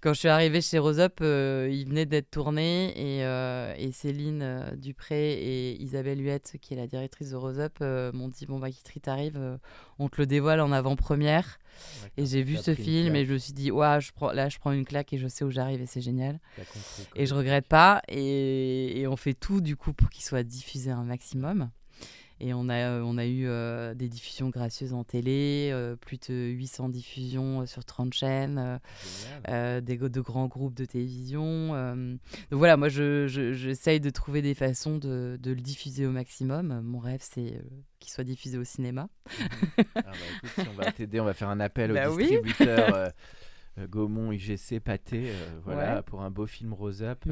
quand 0.00 0.12
je 0.12 0.20
suis 0.20 0.28
arrivée 0.28 0.60
chez 0.60 0.78
Rose 0.78 1.00
Up, 1.00 1.18
euh, 1.22 1.68
il 1.72 1.88
venait 1.88 2.06
d'être 2.06 2.30
tourné 2.30 2.90
et, 2.96 3.24
euh, 3.24 3.74
et 3.76 3.90
Céline 3.90 4.42
euh, 4.42 4.76
Dupré 4.76 5.32
et 5.32 5.82
Isabelle 5.82 6.22
Huette, 6.22 6.56
qui 6.60 6.74
est 6.74 6.76
la 6.76 6.86
directrice 6.86 7.30
de 7.30 7.36
Rose 7.36 7.58
Up, 7.58 7.80
m'ont 8.14 8.28
dit 8.28 8.46
Bon, 8.46 8.58
bah, 8.58 8.70
Kitri, 8.70 9.00
t'arrives, 9.00 9.58
on 9.98 10.08
te 10.08 10.20
le 10.20 10.26
dévoile 10.26 10.60
en 10.60 10.70
avant-première. 10.70 11.58
Et 12.16 12.26
j'ai 12.26 12.42
vu 12.42 12.56
ce 12.56 12.74
film 12.74 13.14
et 13.14 13.24
je 13.24 13.32
me 13.32 13.38
suis 13.38 13.52
dit 13.52 13.68
je 13.68 14.12
prends, 14.12 14.32
Là, 14.32 14.48
je 14.48 14.58
prends 14.58 14.72
une 14.72 14.84
claque 14.84 15.12
et 15.12 15.18
je 15.18 15.28
sais 15.28 15.44
où 15.44 15.50
j'arrive 15.50 15.80
et 15.82 15.86
c'est 15.86 16.00
génial. 16.00 16.38
Et 17.16 17.26
je 17.26 17.34
regrette 17.34 17.66
pas. 17.66 18.02
Et, 18.08 19.00
et, 19.00 19.06
on 19.08 19.16
fait 19.16 19.34
tout 19.34 19.60
du 19.60 19.76
coup 19.76 19.92
pour 19.92 20.10
qu'il 20.10 20.24
soit 20.24 20.42
diffusé 20.44 20.90
un 20.90 21.04
maximum. 21.04 21.70
Et 22.40 22.54
on 22.54 22.68
a, 22.68 22.76
euh, 22.76 23.02
on 23.04 23.18
a 23.18 23.26
eu 23.26 23.46
euh, 23.46 23.94
des 23.94 24.08
diffusions 24.08 24.48
gracieuses 24.48 24.94
en 24.94 25.02
télé, 25.02 25.70
euh, 25.72 25.96
plus 25.96 26.18
de 26.28 26.34
800 26.34 26.88
diffusions 26.88 27.66
sur 27.66 27.84
30 27.84 28.12
chaînes, 28.12 28.80
des, 29.46 29.96
de 29.96 30.20
grands 30.20 30.46
groupes 30.46 30.74
de 30.74 30.84
télévision. 30.84 31.68
donc 32.50 32.58
voilà, 32.58 32.76
moi 32.76 32.88
j'essaye 32.88 33.98
je, 33.98 34.02
de 34.02 34.10
trouver 34.10 34.42
des 34.42 34.54
façons 34.54 34.98
de, 34.98 35.38
de, 35.40 35.50
le 35.50 35.60
diffuser 35.60 36.06
au 36.06 36.12
maximum. 36.12 36.80
Mon 36.82 37.00
rêve, 37.00 37.20
c'est 37.22 37.60
qu'il 37.98 38.12
soit 38.12 38.24
diffusé 38.24 38.56
au 38.56 38.64
cinéma. 38.64 39.08
ah 39.96 40.02
bah 40.04 40.12
écoute, 40.36 40.50
si 40.54 40.68
on 40.68 40.74
va 40.74 40.92
t'aider, 40.92 41.20
on 41.20 41.24
va 41.24 41.34
faire 41.34 41.48
un 41.48 41.60
appel 41.60 41.90
aux 41.90 41.94
bah 41.94 42.08
distributeurs. 42.16 43.12
Gaumont, 43.90 44.32
UGC, 44.32 44.80
Pâté, 44.80 45.32
voilà, 45.64 46.02
pour 46.02 46.22
un 46.22 46.30
beau 46.30 46.46
film 46.46 46.72
Rose 46.72 47.02
Up. 47.02 47.24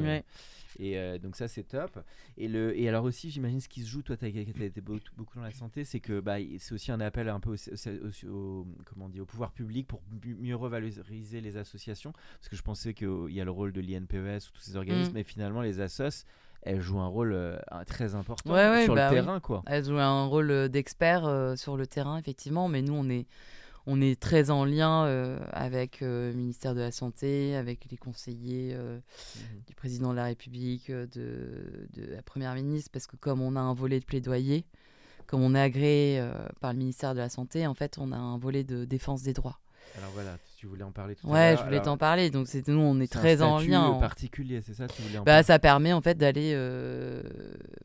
Et 0.79 0.97
euh, 0.97 1.17
donc 1.17 1.35
ça 1.35 1.47
c'est 1.47 1.63
top. 1.63 1.99
Et, 2.37 2.47
le, 2.47 2.77
et 2.77 2.87
alors 2.87 3.03
aussi 3.03 3.29
j'imagine 3.29 3.59
ce 3.59 3.67
qui 3.67 3.81
se 3.81 3.89
joue, 3.89 4.01
toi 4.01 4.17
tu 4.17 4.25
as, 4.25 4.27
été 4.27 4.81
beaucoup 4.81 5.35
dans 5.35 5.41
la 5.41 5.51
santé, 5.51 5.83
c'est 5.83 5.99
que 5.99 6.19
bah, 6.19 6.37
c'est 6.59 6.73
aussi 6.73 6.91
un 6.91 6.99
appel 6.99 7.29
un 7.29 7.39
peu 7.39 7.55
au, 8.29 8.67
comment 8.85 9.09
dit, 9.09 9.19
au 9.19 9.25
pouvoir 9.25 9.51
public 9.51 9.87
pour 9.87 10.01
mieux 10.23 10.55
revaloriser 10.55 11.41
les 11.41 11.57
associations. 11.57 12.11
Parce 12.11 12.49
que 12.49 12.55
je 12.55 12.61
pensais 12.61 12.93
qu'il 12.93 13.31
y 13.31 13.41
a 13.41 13.45
le 13.45 13.51
rôle 13.51 13.71
de 13.71 13.81
l'INPES 13.81 14.47
ou 14.47 14.51
tous 14.53 14.61
ces 14.61 14.75
organismes, 14.75 15.11
mm. 15.11 15.15
mais 15.15 15.23
finalement 15.23 15.61
les 15.61 15.79
assos 15.79 16.25
elles 16.63 16.81
jouent 16.81 16.99
un 16.99 17.07
rôle 17.07 17.33
euh, 17.33 17.57
très 17.85 18.15
important 18.15 18.43
sur 18.43 18.93
le 18.93 18.95
bah 18.95 19.09
terrain. 19.09 19.39
Quoi. 19.39 19.63
Elles 19.67 19.85
jouent 19.85 19.99
un 19.99 20.25
rôle 20.25 20.51
euh, 20.51 20.67
d'expert 20.67 21.53
sur 21.55 21.77
le 21.77 21.87
terrain, 21.87 22.17
effectivement, 22.17 22.67
mais 22.67 22.81
nous, 22.81 22.95
on 22.95 23.09
est, 23.09 23.25
on 23.87 24.01
est 24.01 24.19
très 24.19 24.51
en 24.51 24.65
lien 24.65 25.05
euh, 25.05 25.39
avec 25.53 26.01
euh, 26.01 26.31
le 26.31 26.37
ministère 26.37 26.75
de 26.75 26.81
la 26.81 26.91
Santé, 26.91 27.55
avec 27.55 27.89
les 27.89 27.95
conseillers 27.95 28.73
euh, 28.73 28.97
mhm. 28.97 29.61
du 29.65 29.75
président 29.75 30.11
de 30.11 30.17
la 30.17 30.25
République, 30.25 30.91
de, 30.91 31.87
la 31.95 32.21
Première 32.21 32.53
ministre, 32.53 32.91
parce 32.91 33.07
que 33.07 33.15
comme 33.15 33.41
on 33.41 33.55
a 33.55 33.61
un 33.61 33.73
volet 33.73 34.01
de 34.01 34.05
plaidoyer, 34.05 34.65
comme 35.25 35.41
on 35.41 35.55
est 35.55 35.61
agréé 35.61 36.21
par 36.61 36.73
le 36.73 36.79
ministère 36.79 37.13
de 37.13 37.19
la 37.19 37.29
Santé, 37.29 37.65
en 37.65 37.73
fait, 37.73 37.97
on 37.97 38.11
a 38.11 38.17
un 38.17 38.37
volet 38.37 38.63
de 38.63 38.85
défense 38.85 39.23
des 39.23 39.33
droits. 39.33 39.59
Alors 39.97 40.11
voilà, 40.11 40.37
tu 40.57 40.67
voulais 40.67 40.83
en 40.83 40.91
parler 40.91 41.15
tout 41.15 41.27
ouais, 41.27 41.37
à 41.37 41.51
l'heure. 41.51 41.51
Ouais, 41.51 41.57
je 41.57 41.65
voulais 41.65 41.81
t'en 41.81 41.97
parler. 41.97 42.29
Donc 42.29 42.47
c'est 42.47 42.67
nous, 42.67 42.79
on 42.79 42.99
est, 42.99 43.11
très 43.11 43.41
en 43.41 43.59
lien. 43.59 43.83
En 43.83 43.99
particulier, 43.99 44.61
c'est 44.61 44.73
ça 44.73 44.87
tu 44.87 45.01
voulais 45.01 45.17
en 45.17 45.23
bah, 45.23 45.43
Ça 45.43 45.59
permet 45.59 45.93
en 45.93 46.01
fait 46.01 46.17
d'aller 46.17 46.57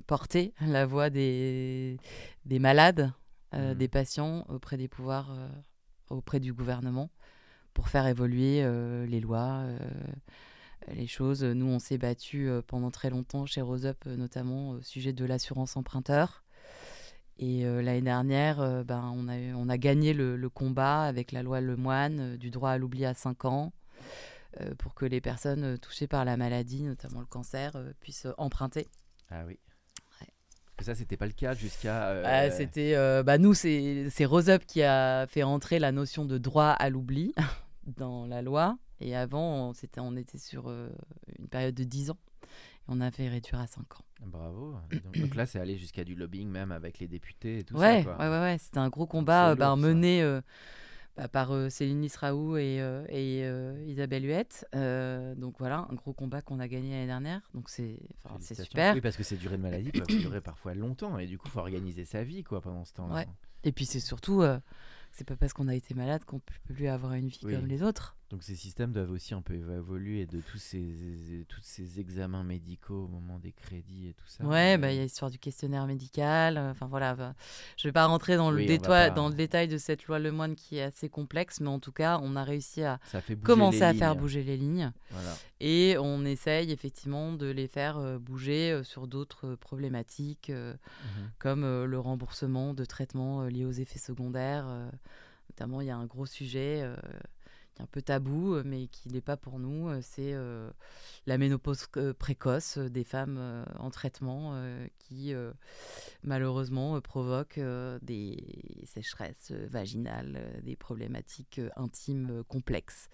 porter 0.08 0.52
la 0.66 0.84
voix 0.84 1.10
des, 1.10 1.96
des 2.44 2.58
malades, 2.58 3.12
mhm. 3.52 3.74
des 3.74 3.88
patients 3.88 4.44
auprès 4.48 4.76
des 4.76 4.88
pouvoirs 4.88 5.30
auprès 6.10 6.40
du 6.40 6.52
gouvernement 6.52 7.10
pour 7.74 7.88
faire 7.88 8.06
évoluer 8.06 8.62
euh, 8.62 9.06
les 9.06 9.20
lois, 9.20 9.64
euh, 9.64 9.78
les 10.88 11.06
choses. 11.06 11.42
Nous, 11.42 11.66
on 11.66 11.78
s'est 11.78 11.98
battu 11.98 12.48
euh, 12.48 12.62
pendant 12.66 12.90
très 12.90 13.10
longtemps 13.10 13.46
chez 13.46 13.60
Rose 13.60 13.86
Up, 13.86 14.04
notamment 14.06 14.70
au 14.70 14.82
sujet 14.82 15.12
de 15.12 15.24
l'assurance 15.24 15.76
emprunteur. 15.76 16.44
Et 17.38 17.64
l'année 17.64 18.02
dernière, 18.02 18.84
ben, 18.84 19.10
on, 19.16 19.26
a, 19.26 19.36
on 19.56 19.68
a 19.68 19.76
gagné 19.76 20.12
le, 20.12 20.48
combat 20.48 21.02
avec 21.02 21.32
la 21.32 21.42
loi 21.42 21.60
Lemoine 21.60 22.36
du 22.36 22.50
droit 22.50 22.70
à 22.70 22.78
l'oubli 22.78 23.04
à 23.04 23.14
5 23.14 23.46
ans 23.46 23.72
pour 24.78 24.94
que 24.94 25.06
les 25.06 25.20
personnes 25.20 25.76
touchées 25.78 26.06
par 26.06 26.24
la 26.24 26.36
maladie, 26.36 26.84
notamment 26.84 27.18
le 27.18 27.26
cancer, 27.26 27.72
puissent 28.00 28.28
emprunter. 28.36 28.86
Ah 29.30 29.42
oui 29.44 29.58
ça, 30.82 30.94
c'était 30.94 31.16
pas 31.16 31.26
le 31.26 31.32
cas 31.32 31.54
jusqu'à. 31.54 32.08
Euh, 32.08 32.22
bah, 32.22 32.50
c'était, 32.50 32.94
euh, 32.94 33.22
bah, 33.22 33.38
nous, 33.38 33.54
c'est, 33.54 34.08
c'est 34.10 34.24
Rose 34.24 34.50
Up 34.50 34.62
qui 34.66 34.82
a 34.82 35.26
fait 35.26 35.42
entrer 35.42 35.78
la 35.78 35.92
notion 35.92 36.24
de 36.24 36.38
droit 36.38 36.68
à 36.68 36.90
l'oubli 36.90 37.34
dans 37.96 38.26
la 38.26 38.42
loi. 38.42 38.76
Et 39.00 39.16
avant, 39.16 39.68
on, 39.68 39.72
c'était, 39.72 40.00
on 40.00 40.16
était 40.16 40.38
sur 40.38 40.68
euh, 40.68 40.88
une 41.38 41.48
période 41.48 41.74
de 41.74 41.84
10 41.84 42.10
ans. 42.10 42.18
Et 42.42 42.84
on 42.88 43.00
a 43.00 43.10
fait 43.10 43.28
réduire 43.28 43.60
à 43.60 43.66
5 43.66 43.80
ans. 43.80 44.04
Bravo. 44.26 44.76
Donc, 45.16 45.34
là, 45.34 45.46
c'est 45.46 45.58
allé 45.58 45.76
jusqu'à 45.76 46.04
du 46.04 46.14
lobbying 46.14 46.48
même 46.48 46.70
avec 46.70 46.98
les 46.98 47.08
députés 47.08 47.58
et 47.58 47.64
tout 47.64 47.76
ouais, 47.76 48.02
ça. 48.02 48.16
Ouais, 48.18 48.28
ouais, 48.28 48.40
ouais. 48.40 48.56
C'était 48.58 48.78
un 48.78 48.88
gros 48.88 49.06
combat 49.06 49.54
bah, 49.54 49.74
mené 49.74 50.22
bah, 51.16 51.28
par 51.28 51.52
euh, 51.52 51.68
Céline 51.68 52.00
Nisraou 52.00 52.56
et, 52.56 52.80
euh, 52.80 53.04
et 53.10 53.44
euh, 53.44 53.84
Isabelle 53.86 54.24
Huette. 54.24 54.66
donc 54.72 55.56
voilà, 55.58 55.86
un 55.90 55.94
gros 55.94 56.14
combat 56.14 56.40
qu'on 56.40 56.58
a 56.58 56.68
gagné 56.68 56.90
l'année 56.90 57.06
dernière. 57.06 57.42
Donc 57.54 57.68
c'est 57.68 57.98
super. 58.54 58.94
Oui, 58.94 59.00
parce 59.00 59.16
que 59.16 59.22
ces 59.22 59.36
durées 59.36 59.58
de 59.58 59.62
maladie 59.62 59.90
peuvent 59.92 60.06
durer 60.06 60.40
parfois 60.40 60.74
longtemps 60.74 61.18
et 61.18 61.26
du 61.26 61.38
coup, 61.38 61.48
il 61.48 61.50
faut 61.50 61.60
organiser 61.60 62.04
sa 62.04 62.24
vie 62.24 62.42
quoi, 62.42 62.60
pendant 62.60 62.84
ce 62.84 62.94
temps-là. 62.94 63.26
Et 63.64 63.72
puis 63.72 63.84
c'est 63.84 64.00
surtout, 64.00 64.42
c'est 65.12 65.26
pas 65.26 65.36
parce 65.36 65.52
qu'on 65.52 65.68
a 65.68 65.74
été 65.74 65.94
malade 65.94 66.24
qu'on 66.24 66.40
peut 66.40 66.74
plus 66.74 66.88
avoir 66.88 67.12
une 67.12 67.28
vie 67.28 67.40
comme 67.40 67.66
les 67.66 67.82
autres. 67.82 68.16
Donc 68.32 68.42
ces 68.42 68.54
systèmes 68.56 68.92
doivent 68.92 69.10
aussi 69.10 69.34
un 69.34 69.42
peu 69.42 69.52
évoluer 69.54 70.24
de 70.24 70.40
tous 70.40 70.56
ces, 70.56 71.44
tous 71.48 71.60
ces 71.62 72.00
examens 72.00 72.42
médicaux 72.42 73.04
au 73.04 73.06
moment 73.08 73.38
des 73.38 73.52
crédits 73.52 74.08
et 74.08 74.14
tout 74.14 74.26
ça. 74.26 74.42
Ouais, 74.44 74.78
bah, 74.78 74.90
il 74.90 74.96
y 74.96 75.00
a 75.00 75.02
l'histoire 75.02 75.30
du 75.30 75.38
questionnaire 75.38 75.86
médical. 75.86 76.56
euh, 76.56 76.70
Enfin 76.70 76.86
voilà, 76.86 77.14
bah, 77.14 77.34
je 77.76 77.86
vais 77.86 77.92
pas 77.92 78.06
rentrer 78.06 78.36
dans 78.36 78.50
le, 78.50 78.56
Oui, 78.56 78.78
pas- 78.78 79.10
dans 79.10 79.28
le 79.28 79.34
détail 79.34 79.68
de 79.68 79.76
cette 79.76 80.06
loi 80.06 80.18
Lemoine 80.18 80.54
qui 80.56 80.78
est 80.78 80.82
assez 80.82 81.10
complexe, 81.10 81.60
mais 81.60 81.68
en 81.68 81.78
tout 81.78 81.92
cas, 81.92 82.18
on 82.22 82.34
a 82.34 82.42
réussi 82.42 82.82
à 82.82 82.98
commencer 83.42 83.82
à 83.82 83.92
faire 83.92 84.16
bouger 84.16 84.42
les 84.42 84.56
lignes 84.56 84.90
Voilà. 85.10 85.36
et 85.60 85.96
on 85.98 86.24
essaye 86.24 86.72
effectivement 86.72 87.34
de 87.34 87.48
les 87.50 87.68
faire 87.68 87.98
euh, 87.98 88.18
bouger 88.18 88.72
euh, 88.72 88.82
sur 88.82 89.06
d'autres 89.08 89.56
problématiques 89.56 90.50
Mhm. 90.50 91.30
comme 91.38 91.84
le 91.84 91.98
remboursement 91.98 92.72
de 92.72 92.84
traitements 92.86 93.44
liés 93.44 93.66
aux 93.66 93.72
effets 93.72 93.98
secondaires. 93.98 94.64
notamment, 95.50 95.82
il 95.82 95.88
y 95.88 95.90
a 95.90 95.96
un 95.98 96.06
gros 96.06 96.24
sujet 96.24 96.82
qui 97.74 97.80
est 97.80 97.84
un 97.84 97.86
peu 97.86 98.02
tabou, 98.02 98.54
euh, 98.54 98.62
mais 98.64 98.86
qui 98.88 99.08
n'est 99.08 99.20
pas 99.20 99.36
pour 99.36 99.58
nous. 99.58 99.88
euh, 99.88 100.00
c'est 100.02 100.32
euh, 100.34 100.70
la 101.26 101.38
ménopause 101.38 101.86
précoce 102.18 102.78
des 102.78 103.04
femmes 103.04 103.64
en 103.78 103.90
traitement 103.90 104.60
qui, 104.98 105.32
malheureusement, 106.24 107.00
provoque 107.00 107.60
des 108.02 108.82
sécheresses 108.84 109.52
vaginales, 109.52 110.60
des 110.64 110.74
problématiques 110.74 111.60
intimes 111.76 112.42
complexes 112.48 113.08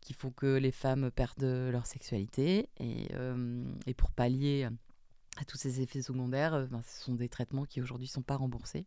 qui 0.00 0.12
font 0.12 0.30
que 0.30 0.56
les 0.56 0.70
femmes 0.70 1.10
perdent 1.10 1.70
leur 1.70 1.86
sexualité. 1.86 2.68
Et, 2.78 3.08
pour 3.96 4.10
pallier 4.10 4.68
à 5.38 5.44
tous 5.44 5.56
ces 5.56 5.80
effets 5.80 6.02
secondaires, 6.02 6.66
ben, 6.68 6.82
ce 6.82 7.04
sont 7.04 7.14
des 7.14 7.30
traitements 7.30 7.64
qui 7.64 7.80
aujourd'hui 7.80 8.06
ne 8.06 8.12
sont 8.12 8.22
pas 8.22 8.36
remboursés. 8.36 8.86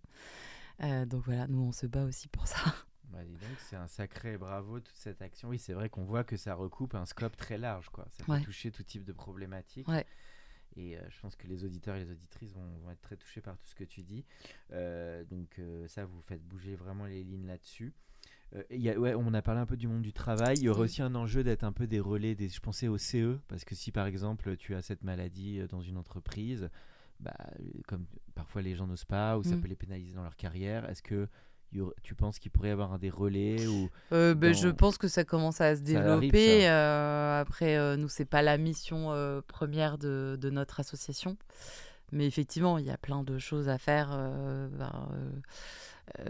Donc 0.79 1.23
voilà, 1.25 1.47
nous 1.47 1.61
on 1.61 1.71
se 1.71 1.87
bat 1.87 2.03
aussi 2.03 2.27
pour 2.27 2.47
ça. 2.47 2.59
Bah, 3.11 3.23
dis 3.23 3.33
donc, 3.37 3.57
c'est 3.69 3.75
un 3.75 3.87
sacré 3.87 4.37
bravo 4.37 4.79
toute 4.79 4.95
cette 4.95 5.21
action. 5.21 5.49
Oui, 5.49 5.57
c'est 5.59 5.73
vrai 5.73 5.89
qu'on 5.89 6.03
voit 6.03 6.23
que 6.23 6.37
ça 6.37 6.53
recoupe 6.53 6.93
un 6.95 7.05
scope 7.05 7.35
très 7.37 7.57
large, 7.57 7.89
quoi. 7.89 8.05
Ça 8.11 8.23
peut 8.23 8.31
Ouais. 8.33 8.41
toucher 8.41 8.71
tout 8.71 8.83
type 8.83 9.03
de 9.03 9.13
problématiques. 9.13 9.87
Ouais. 9.87 10.05
Et 10.75 10.97
euh, 10.97 11.01
je 11.09 11.19
pense 11.19 11.35
que 11.35 11.47
les 11.47 11.65
auditeurs 11.65 11.95
et 11.95 12.03
les 12.05 12.11
auditrices 12.11 12.53
vont, 12.53 12.77
vont 12.83 12.91
être 12.91 13.01
très 13.01 13.15
touchés 13.17 13.41
par 13.41 13.57
tout 13.57 13.65
ce 13.67 13.73
que 13.75 13.83
tu 13.83 14.03
dis. 14.03 14.23
Euh, 14.71 15.23
donc 15.25 15.57
euh, 15.57 15.87
ça, 15.87 16.05
vous 16.05 16.21
faites 16.21 16.43
bouger 16.47 16.75
vraiment 16.75 17.05
les 17.05 17.23
lignes 17.23 17.47
là-dessus. 17.47 17.93
Y 18.71 18.89
a- 18.89 18.99
ouais, 18.99 19.13
on 19.15 19.33
a 19.33 19.41
parlé 19.41 19.61
un 19.61 19.65
peu 19.67 19.77
du 19.77 19.87
monde 19.87 20.01
du 20.01 20.13
travail. 20.13 20.57
Il 20.57 20.63
y 20.63 20.69
aurait 20.69 20.81
aussi 20.81 21.01
un 21.01 21.13
enjeu 21.15 21.43
d'être 21.43 21.63
un 21.63 21.71
peu 21.71 21.85
des 21.87 21.99
relais. 21.99 22.33
Des, 22.35 22.49
je 22.49 22.59
pensais 22.59 22.87
au 22.87 22.97
CE, 22.97 23.37
parce 23.47 23.63
que 23.65 23.75
si 23.75 23.91
par 23.91 24.05
exemple 24.07 24.55
tu 24.57 24.73
as 24.75 24.81
cette 24.81 25.03
maladie 25.03 25.59
dans 25.69 25.81
une 25.81 25.97
entreprise, 25.97 26.69
bah, 27.19 27.35
comme 27.87 28.05
parfois 28.33 28.61
les 28.61 28.75
gens 28.75 28.87
n'osent 28.87 29.05
pas, 29.05 29.37
ou 29.37 29.43
ça 29.43 29.55
Mm. 29.55 29.61
peut 29.61 29.67
les 29.67 29.75
pénaliser 29.75 30.13
dans 30.15 30.23
leur 30.23 30.35
carrière, 30.35 30.89
est-ce 30.89 31.03
que 31.03 31.27
tu 32.01 32.15
penses 32.15 32.39
qu'il 32.39 32.51
pourrait 32.51 32.69
y 32.69 32.71
avoir 32.71 32.93
un 32.93 32.97
des 32.97 33.09
relais 33.09 33.67
ou 33.67 33.89
Euh, 34.11 34.33
ben, 34.35 34.53
Je 34.53 34.69
pense 34.69 34.97
que 34.97 35.07
ça 35.07 35.23
commence 35.23 35.61
à 35.61 35.75
se 35.75 35.83
Ça 35.85 35.99
arrive, 35.99 36.31
développer. 36.31 36.61
ça. 36.61 36.71
euh, 36.73 37.41
après, 37.41 37.77
euh, 37.77 37.95
nous, 37.97 38.09
c'est 38.09 38.25
pas 38.25 38.41
la 38.41 38.57
mission 38.57 39.11
euh, 39.11 39.41
première 39.47 39.97
de, 39.97 40.37
de 40.39 40.49
notre 40.49 40.79
association. 40.79 41.37
Mais 42.11 42.25
effectivement, 42.25 42.79
il 42.79 42.85
y 42.85 42.89
a 42.89 42.97
plein 42.97 43.23
de 43.23 43.37
choses 43.37 43.69
à 43.69 43.77
faire. 43.77 44.09
ben, 44.71 45.41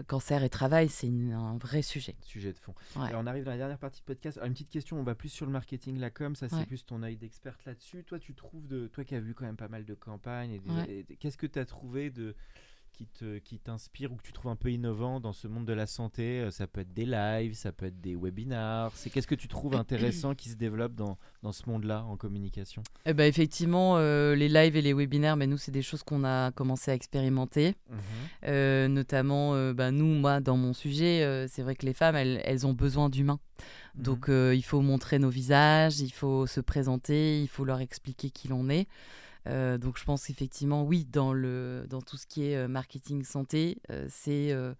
cancer 0.06 0.42
et 0.44 0.50
travail, 0.50 0.90
c'est 0.90 1.08
un 1.32 1.56
vrai 1.56 1.80
sujet. 1.80 2.14
sujet 2.20 2.52
de 2.52 2.58
fond 2.58 2.74
Ouais. 2.96 3.06
Alors, 3.08 3.22
on 3.22 3.26
arrive 3.26 3.44
dans 3.44 3.50
la 3.52 3.56
dernière 3.56 3.78
partie 3.78 4.00
de 4.00 4.04
podcast. 4.04 4.36
Alors, 4.36 4.46
une 4.48 4.52
petite 4.52 4.68
question, 4.68 4.98
on 5.00 5.02
va 5.02 5.14
plus 5.14 5.30
sur 5.30 5.46
le 5.46 5.52
marketing, 5.52 5.98
la 5.98 6.10
com, 6.10 6.34
ça 6.34 6.50
c'est 6.50 6.56
Ouais. 6.56 6.66
plus 6.66 6.84
ton 6.84 7.02
œil 7.02 7.16
d'experte 7.16 7.64
là-dessus. 7.64 8.04
Toi, 8.04 8.18
tu 8.18 8.34
trouves 8.34 8.66
de 8.66 8.88
toi 8.88 9.04
qui 9.04 9.14
as 9.14 9.20
vu 9.20 9.32
quand 9.32 9.46
même 9.46 9.56
pas 9.56 9.68
mal 9.68 9.86
de 9.86 9.94
campagnes, 9.94 10.60
des- 10.60 10.70
Ouais. 10.70 11.06
qu'est-ce 11.18 11.38
que 11.38 11.46
tu 11.46 11.58
as 11.58 11.64
trouvé 11.64 12.10
de 12.10 12.34
qui 13.00 13.06
te 13.06 13.38
qui 13.38 13.58
t'inspire 13.58 14.12
ou 14.12 14.16
que 14.16 14.22
tu 14.22 14.32
trouves 14.32 14.50
un 14.50 14.56
peu 14.56 14.70
innovant 14.70 15.20
dans 15.20 15.32
ce 15.32 15.48
monde 15.48 15.64
de 15.64 15.72
la 15.72 15.86
santé 15.86 16.40
Euh, 16.40 16.50
Ça 16.50 16.66
peut 16.66 16.82
être 16.82 16.92
des 16.92 17.06
lives, 17.06 17.54
ça 17.54 17.72
peut 17.72 17.86
être 17.86 17.98
des 18.00 18.14
webinars. 18.14 18.92
C'est 18.94 19.08
qu'est-ce 19.08 19.26
que 19.26 19.34
tu 19.34 19.48
trouves 19.48 19.74
intéressant 19.74 20.34
qui 20.34 20.50
se 20.50 20.56
développe 20.56 20.94
dans, 20.94 21.16
dans 21.42 21.52
ce 21.52 21.62
monde-là 21.68 22.04
en 22.04 22.16
communication? 22.18 22.82
Eh 23.06 23.14
ben, 23.14 23.24
effectivement, 23.24 23.96
euh, 23.96 24.34
les 24.34 24.48
lives 24.48 24.76
et 24.76 24.82
les 24.82 24.92
webinaires, 24.92 25.38
ben, 25.38 25.48
nous, 25.48 25.56
c'est 25.56 25.70
des 25.70 25.80
choses 25.80 26.02
qu'on 26.02 26.24
a 26.24 26.50
commencé 26.52 26.90
à 26.90 26.94
expérimenter. 26.94 27.74
Euh, 28.44 28.88
notamment, 28.88 29.54
euh, 29.54 29.72
ben, 29.72 29.92
nous, 29.92 30.04
moi, 30.04 30.40
dans 30.40 30.58
mon 30.58 30.74
sujet, 30.74 31.46
c'est 31.48 31.62
vrai 31.62 31.76
que 31.76 31.86
les 31.86 31.94
femmes, 31.94 32.16
elles, 32.16 32.42
elles 32.44 32.66
ont 32.66 32.74
besoin 32.74 33.08
d'humains. 33.08 33.40
Mhm. 33.94 34.02
Donc, 34.02 34.28
il 34.28 34.62
faut 34.62 34.82
montrer 34.82 35.18
nos 35.18 35.30
visages, 35.30 36.00
il 36.00 36.12
faut 36.12 36.46
se 36.46 36.60
présenter, 36.60 37.40
il 37.40 37.48
faut 37.48 37.64
leur 37.64 37.80
expliquer 37.80 38.30
qui 38.30 38.48
l'on 38.48 38.68
est. 38.68 38.86
Euh, 39.46 39.78
donc, 39.78 39.98
je 39.98 40.04
pense 40.04 40.28
effectivement, 40.30 40.84
oui, 40.84 41.06
dans, 41.06 41.32
le, 41.32 41.86
dans 41.88 42.02
tout 42.02 42.16
ce 42.16 42.26
qui 42.26 42.44
est 42.44 42.56
euh, 42.56 42.68
marketing 42.68 43.24
santé, 43.24 43.78
euh, 43.90 44.06
c'est 44.10 44.52
euh, 44.52 44.74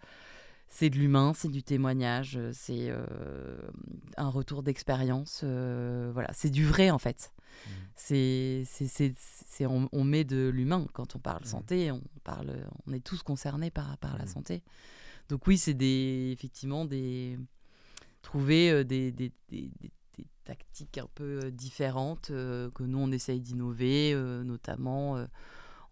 c'est 0.68 0.88
de 0.90 0.96
l'humain, 0.98 1.32
c'est 1.34 1.48
du 1.48 1.64
témoignage, 1.64 2.38
c'est 2.52 2.92
un 4.16 4.28
retour 4.28 4.62
d'expérience. 4.62 5.42
voilà, 5.42 6.30
c'est 6.32 6.50
du 6.50 6.64
vrai 6.64 6.90
en 6.90 6.98
fait. 6.98 7.32
Mhm. 7.66 7.72
C'est, 7.96 9.66
on, 9.66 9.88
on 9.90 10.04
met 10.04 10.22
de 10.22 10.48
l'humain 10.48 10.86
quand 10.92 11.16
on 11.16 11.18
parle 11.18 11.40
Mhm. 11.42 11.48
santé. 11.50 11.90
On 11.90 12.00
parle, 12.22 12.54
on 12.86 12.92
est 12.92 13.00
tous 13.04 13.22
concernés 13.24 13.70
par, 13.72 13.98
par 13.98 14.16
la 14.16 14.24
Mhm. 14.26 14.30
santé. 14.30 14.62
Donc 15.28 15.44
oui, 15.48 15.58
c'est 15.58 15.74
des, 15.74 16.30
effectivement 16.32 16.84
des 16.84 17.36
trouver 18.22 18.84
des, 18.84 19.10
des, 19.10 19.32
des- 19.48 19.70
des- 19.80 19.90
des 20.22 20.26
tactiques 20.44 20.98
un 20.98 21.08
peu 21.14 21.40
euh, 21.44 21.50
différentes 21.50 22.30
euh, 22.30 22.70
que 22.70 22.82
nous 22.82 22.98
on 22.98 23.10
essaye 23.12 23.40
d'innover, 23.40 24.12
euh, 24.14 24.42
notamment 24.42 25.24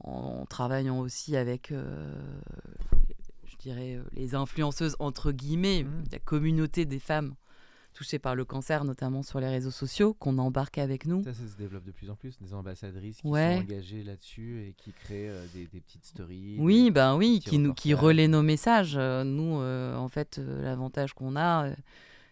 en, 0.00 0.46
travaillant 0.46 0.98
aussi 1.00 1.36
avec, 1.36 1.72
je 3.44 3.56
dirais, 3.58 3.98
les 4.12 4.34
influenceuses 4.34 4.96
entre 4.98 5.32
guillemets, 5.32 5.84
Mhm. 5.84 6.04
la 6.12 6.18
communauté 6.18 6.84
des 6.84 6.98
femmes 6.98 7.34
touchées 7.94 8.20
par 8.20 8.36
le 8.36 8.44
cancer, 8.44 8.84
notamment 8.84 9.24
sur 9.24 9.40
les 9.40 9.48
réseaux 9.48 9.72
sociaux, 9.72 10.14
qu'on 10.14 10.38
embarque 10.38 10.78
avec 10.78 11.04
nous. 11.04 11.24
Ça, 11.24 11.34
ça 11.34 11.48
se 11.48 11.56
développe 11.56 11.84
de 11.84 11.90
plus 11.90 12.10
en 12.10 12.14
plus, 12.14 12.38
des 12.38 12.54
ambassadrices 12.54 13.20
qui 13.22 13.26
Ouais. 13.26 13.54
sont 13.56 13.62
engagées 13.64 14.04
là-dessus 14.04 14.68
et 14.68 14.72
qui 14.74 14.92
créent 14.92 15.28
euh, 15.30 15.44
des, 15.52 15.66
des 15.66 15.80
petites 15.80 16.04
stories. 16.06 16.56
Oui, 16.60 16.84
des- 16.84 16.90
ben 16.92 17.16
oui, 17.16 17.40
qui, 17.44 17.58
nous, 17.58 17.74
qui 17.74 17.94
relaient 17.94 18.28
nos 18.28 18.42
messages. 18.42 18.96
Nous, 18.96 19.58
euh, 19.60 19.96
en 19.96 20.08
fait, 20.08 20.38
euh, 20.38 20.62
l'avantage 20.62 21.12
qu'on 21.12 21.34
a, 21.34 21.70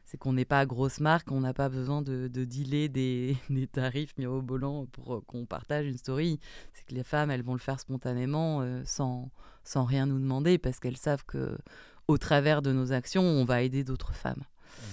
c'est 0.06 0.16
qu'on 0.16 0.32
n'est 0.32 0.44
pas 0.44 0.64
grosse 0.66 1.00
marque, 1.00 1.32
on 1.32 1.40
n'a 1.40 1.52
pas 1.52 1.68
besoin 1.68 2.00
de, 2.00 2.28
de 2.28 2.44
dealer 2.44 2.88
des, 2.88 3.36
des 3.50 3.66
tarifs 3.66 4.16
mirobolants 4.16 4.86
pour 4.86 5.16
euh, 5.16 5.20
qu'on 5.26 5.44
partage 5.44 5.86
une 5.86 5.98
story. 5.98 6.38
C'est 6.72 6.86
que 6.86 6.94
les 6.94 7.02
femmes, 7.02 7.30
elles 7.30 7.42
vont 7.42 7.54
le 7.54 7.60
faire 7.60 7.80
spontanément, 7.80 8.60
euh, 8.62 8.82
sans, 8.84 9.30
rien 9.74 10.06
nous 10.06 10.20
demander, 10.20 10.58
parce 10.58 10.78
qu'elles 10.78 10.96
savent 10.96 11.24
que 11.26 11.58
au 12.06 12.18
travers 12.18 12.62
de 12.62 12.72
nos 12.72 12.92
actions, 12.92 13.22
on 13.22 13.44
va 13.44 13.62
aider 13.62 13.82
d'autres 13.82 14.14
femmes. 14.14 14.44
Mhm. 14.78 14.86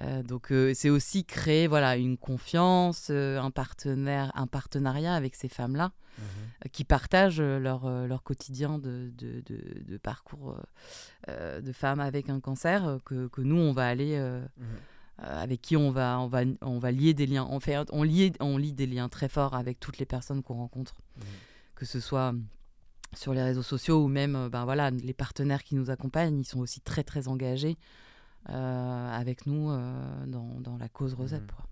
Euh, 0.00 0.22
donc 0.22 0.50
euh, 0.50 0.72
c'est 0.74 0.88
aussi 0.90 1.24
créer 1.24 1.66
voilà 1.66 1.96
une 1.96 2.16
confiance, 2.16 3.08
euh, 3.10 3.38
un 3.40 3.50
partenaire, 3.50 4.32
un 4.34 4.46
partenariat 4.46 5.14
avec 5.14 5.34
ces 5.34 5.48
femmes-là 5.48 5.92
Mhm. 6.18 6.70
qui 6.72 6.84
partagent 6.84 7.40
leur, 7.40 7.88
leur 8.06 8.22
quotidien 8.22 8.78
de, 8.78 9.10
de, 9.16 9.40
de- 9.46 9.82
de 9.88 9.96
parcours 9.96 10.56
de 11.28 11.72
femmes 11.72 12.00
avec 12.00 12.28
un 12.28 12.40
cancer 12.40 12.98
que, 13.04 13.28
que 13.28 13.40
nous 13.40 13.56
on 13.56 13.72
va 13.72 13.86
aller 13.86 14.18
Mhm. 14.18 14.66
avec 15.18 15.62
qui 15.62 15.76
on 15.76 15.90
va 15.90 16.18
on 16.20 16.26
va 16.28 16.40
on 16.62 16.78
va 16.78 16.90
lier 16.90 17.14
des 17.14 17.26
liens 17.26 17.46
on 17.50 17.60
fait 17.60 17.76
on 17.92 18.02
lie 18.02 18.32
on 18.40 18.56
lie 18.58 18.72
des 18.72 18.86
liens 18.86 19.08
très 19.08 19.28
forts 19.28 19.54
avec 19.54 19.78
toutes 19.80 19.98
les 19.98 20.06
personnes 20.06 20.42
qu'on 20.42 20.54
rencontre 20.56 20.94
Mhm. 21.16 21.22
que 21.74 21.86
ce 21.86 22.00
soit 22.00 22.34
sur 23.14 23.32
les 23.32 23.42
réseaux 23.42 23.62
sociaux 23.62 24.02
ou 24.04 24.08
même 24.08 24.48
ben 24.50 24.64
voilà 24.64 24.90
les 24.90 25.14
partenaires 25.14 25.62
qui 25.62 25.74
nous 25.74 25.90
accompagnent 25.90 26.38
ils 26.40 26.44
sont 26.44 26.60
aussi 26.60 26.80
très 26.80 27.02
très 27.04 27.28
engagés 27.28 27.76
avec 28.46 29.46
nous 29.46 29.70
euh, 29.70 30.26
dans, 30.26 30.60
dans 30.60 30.76
la 30.76 30.88
cause 30.88 31.14
Rosette 31.14 31.42
Mhm. 31.42 31.50
quoi. 31.50 31.66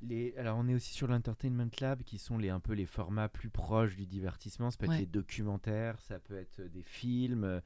Les, 0.00 0.32
alors 0.36 0.56
on 0.58 0.68
est 0.68 0.74
aussi 0.74 0.92
sur 0.94 1.08
l'Entertainment 1.08 1.70
Lab 1.80 2.02
qui 2.04 2.18
sont 2.18 2.38
les, 2.38 2.50
un 2.50 2.60
peu 2.60 2.72
les 2.72 2.86
formats 2.86 3.28
plus 3.28 3.50
proches 3.50 3.96
du 3.96 4.06
divertissement. 4.06 4.70
Ça 4.70 4.76
peut 4.78 4.84
être 4.84 4.90
Ouais. 4.92 4.98
les 5.00 5.06
documentaires, 5.06 6.00
ça 6.00 6.20
peut 6.20 6.36
être 6.38 6.60
des 6.62 6.82
films. 6.84 7.60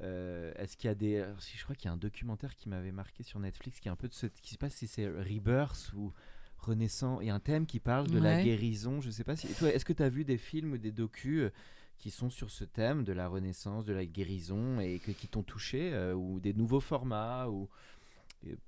Euh, 0.00 0.52
Est-ce 0.56 0.76
qu'il 0.78 0.88
y 0.88 0.90
a 0.90 0.94
des... 0.94 1.24
je 1.56 1.62
crois 1.64 1.74
qu'il 1.74 1.86
y 1.86 1.88
a 1.88 1.92
un 1.92 1.96
documentaire 1.98 2.54
qui 2.56 2.68
m'avait 2.70 2.92
marqué 2.92 3.22
sur 3.22 3.38
Netflix 3.38 3.80
qui 3.80 3.88
est 3.88 3.90
un 3.90 3.96
peu 3.96 4.08
de 4.08 4.14
ce... 4.14 4.26
qui 4.26 4.54
se 4.54 4.58
passe 4.58 4.74
si 4.74 4.86
c'est 4.86 5.06
Rebirth 5.08 5.92
ou 5.94 6.12
Renaissance. 6.56 7.18
Il 7.22 7.26
y 7.26 7.30
a 7.30 7.34
un 7.34 7.40
thème 7.40 7.66
qui 7.66 7.80
parle 7.80 8.08
de 8.08 8.18
la 8.18 8.42
guérison. 8.42 9.00
Je 9.02 9.10
sais 9.10 9.24
pas 9.24 9.36
si... 9.36 9.48
Est-ce 9.66 9.84
que 9.84 9.92
tu 9.92 10.02
as 10.02 10.08
vu 10.08 10.24
des 10.24 10.38
films 10.38 10.72
ou 10.72 10.78
des 10.78 10.92
docus 10.92 11.42
euh, 11.42 11.50
qui 11.98 12.10
sont 12.10 12.30
sur 12.30 12.50
ce 12.50 12.64
thème 12.64 13.04
de 13.04 13.12
la 13.12 13.28
renaissance, 13.28 13.84
de 13.84 13.92
la 13.92 14.04
guérison 14.06 14.80
et 14.80 14.98
que, 14.98 15.10
qui 15.12 15.26
t'ont 15.28 15.42
touché 15.42 15.90
euh, 15.92 16.14
ou 16.14 16.40
des 16.40 16.54
nouveaux 16.54 16.80
formats 16.80 17.48
ou 17.48 17.68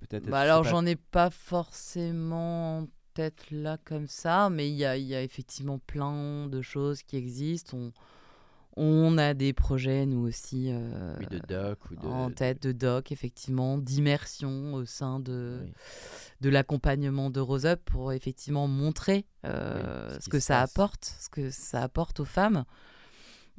peut-être 0.00 0.28
Bah 0.28 0.40
alors 0.40 0.62
pas, 0.62 0.68
j'en 0.70 0.84
ai 0.84 0.96
pas 0.96 1.30
forcément 1.30 2.78
en 2.80 2.88
tête 3.14 3.50
là 3.50 3.78
comme 3.84 4.06
ça, 4.06 4.50
mais 4.50 4.68
il 4.68 4.74
y 4.76 4.84
a, 4.84 4.96
y 4.96 5.14
a 5.14 5.22
effectivement 5.22 5.78
plein 5.78 6.46
de 6.48 6.60
choses 6.62 7.02
qui 7.02 7.16
existent. 7.16 7.76
On, 7.76 7.92
on 8.76 9.18
a 9.18 9.34
des 9.34 9.52
projets 9.52 10.06
nous 10.06 10.20
aussi 10.26 10.68
euh, 10.70 11.16
oui, 11.18 11.26
de 11.26 11.38
doc 11.38 11.78
ou 11.90 11.96
de 11.96 12.06
en 12.06 12.30
tête 12.30 12.62
de 12.62 12.72
doc, 12.72 13.10
effectivement, 13.12 13.78
d'immersion 13.78 14.74
au 14.74 14.84
sein 14.84 15.18
de, 15.20 15.60
Oui. 15.64 15.72
de 16.40 16.50
l'accompagnement 16.50 17.30
de 17.30 17.40
Rose 17.40 17.66
Up 17.66 17.80
pour 17.84 18.12
effectivement 18.12 18.68
montrer 18.68 19.26
euh, 19.44 20.08
Oui, 20.12 20.18
ce 20.20 20.28
que 20.28 20.38
ça 20.40 20.60
passe. 20.60 20.70
apporte, 20.70 21.04
ce 21.20 21.28
que 21.28 21.50
ça 21.50 21.82
apporte 21.82 22.20
aux 22.20 22.24
femmes, 22.24 22.64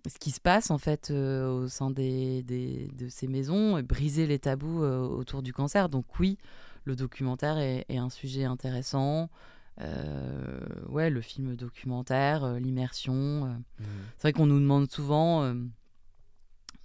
ce 0.07 0.17
qui 0.19 0.31
se 0.31 0.39
passe 0.41 0.71
en 0.71 0.77
fait 0.77 1.09
euh, 1.11 1.47
au 1.49 1.67
sein 1.67 1.91
des, 1.91 2.43
des- 2.43 2.89
de 2.97 3.07
ces 3.09 3.27
maisons, 3.27 3.77
et 3.77 3.83
briser 3.83 4.25
les 4.27 4.39
tabous 4.39 4.83
euh, 4.83 4.99
autour 5.01 5.41
du 5.43 5.53
cancer. 5.53 5.89
Donc 5.89 6.05
oui, 6.19 6.37
le 6.85 6.95
documentaire 6.95 7.57
est, 7.57 7.85
est 7.89 7.97
un 7.97 8.09
sujet 8.09 8.43
intéressant. 8.45 9.29
Euh, 9.79 10.59
ouais, 10.89 11.09
le 11.09 11.21
film 11.21 11.55
documentaire, 11.55 12.43
euh, 12.43 12.59
l'immersion. 12.59 13.45
Mhm. 13.45 13.85
C'est 14.17 14.21
vrai 14.23 14.33
qu'on 14.33 14.45
nous 14.47 14.59
demande 14.59 14.91
souvent, 14.91 15.53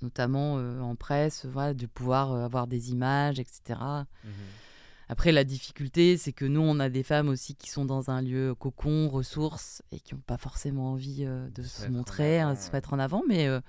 notamment 0.02 0.54
en 0.54 0.94
presse, 0.94 1.46
voilà, 1.46 1.74
de 1.74 1.86
pouvoir 1.86 2.32
avoir 2.34 2.66
des 2.66 2.90
images, 2.92 3.38
etc. 3.40 3.80
Après, 5.08 5.30
la 5.32 5.44
difficulté, 5.44 6.16
c'est 6.16 6.32
que 6.32 6.44
nous, 6.44 6.60
on 6.60 6.80
a 6.80 6.88
des 6.88 7.02
femmes 7.02 7.28
aussi 7.28 7.54
qui 7.54 7.70
sont 7.70 7.84
dans 7.84 8.10
un 8.10 8.20
lieu 8.22 8.54
cocon, 8.54 9.08
ressources, 9.08 9.82
et 9.92 10.00
qui 10.00 10.14
n'ont 10.14 10.20
pas 10.20 10.36
forcément 10.38 10.92
envie 10.92 11.24
euh, 11.24 11.48
de 11.50 11.62
Se 11.62 11.82
se, 11.82 11.88
montrer, 11.88 12.40
hein, 12.40 12.54
de 12.54 12.58
se 12.58 12.66
ouais. 12.66 12.72
mettre 12.74 12.92
en 12.92 12.98
avant, 12.98 13.22
mais 13.28 13.46
euh, 13.46 13.60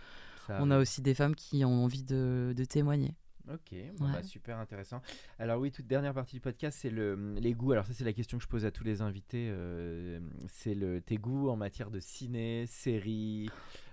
on 0.50 0.72
a 0.72 0.80
aussi 0.80 1.02
des 1.02 1.14
femmes 1.14 1.36
qui 1.36 1.64
ont 1.66 1.84
envie 1.84 2.04
de, 2.04 2.54
de 2.56 2.66
témoigner. 2.66 3.14
Ok, 3.50 3.74
bon, 3.98 4.08
Ouais. 4.08 4.12
bah, 4.12 4.24
super 4.24 4.58
intéressant. 4.58 5.02
Alors 5.40 5.62
oui, 5.62 5.72
toute 5.72 5.88
dernière 5.88 6.14
partie 6.14 6.36
du 6.36 6.42
podcast, 6.42 6.80
c'est 6.82 6.90
le, 6.90 7.34
les 7.36 7.54
goûts. 7.54 7.72
Alors 7.72 7.86
ça, 7.86 7.94
c'est 7.94 8.04
la 8.04 8.12
question 8.12 8.38
que 8.38 8.44
je 8.44 8.50
pose 8.50 8.66
à 8.66 8.72
tous 8.72 8.84
les 8.84 9.02
invités. 9.02 9.48
euh, 9.50 10.20
c'est 10.50 10.74
le, 10.76 11.00
tes 11.00 11.16
goûts 11.18 11.50
en 11.50 11.56
matière 11.56 11.90
de 11.90 12.02
ciné, 12.02 12.66
série, 12.68 13.50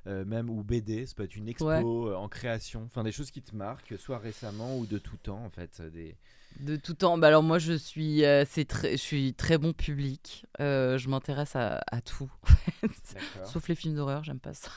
euh, 0.08 0.24
même 0.24 0.50
ou 0.50 0.64
BD. 0.64 1.06
Ça 1.06 1.14
peut 1.14 1.22
être 1.22 1.36
une 1.36 1.46
expo 1.48 1.66
Ouais. 1.68 1.84
euh, 1.84 2.16
en 2.16 2.28
création. 2.28 2.82
Enfin, 2.86 3.04
des 3.04 3.12
choses 3.12 3.30
qui 3.30 3.42
te 3.42 3.54
marquent, 3.54 3.94
soit 3.96 4.18
récemment 4.18 4.76
ou 4.76 4.86
de 4.86 4.98
tout 4.98 5.18
temps, 5.18 5.44
en 5.44 5.50
fait. 5.50 5.80
Des... 5.92 6.16
De 6.60 6.76
tout 6.76 6.94
temps. 6.94 7.18
Bah 7.18 7.28
alors 7.28 7.42
moi, 7.42 7.58
je 7.58 7.72
suis, 7.72 8.24
euh, 8.24 8.44
c'est 8.48 8.64
très, 8.64 8.92
je 8.92 9.02
suis 9.02 9.34
très 9.34 9.58
bon 9.58 9.72
public. 9.72 10.46
Euh, 10.60 10.98
je 10.98 11.08
m'intéresse 11.08 11.56
à, 11.56 11.82
à 11.90 12.00
tout, 12.00 12.30
en 12.42 12.46
fait. 12.46 12.90
D'accord. 13.14 13.46
sauf 13.50 13.68
les 13.68 13.74
films 13.74 13.94
d'horreur. 13.94 14.24
J'aime 14.24 14.40
pas 14.40 14.54
ça. 14.54 14.70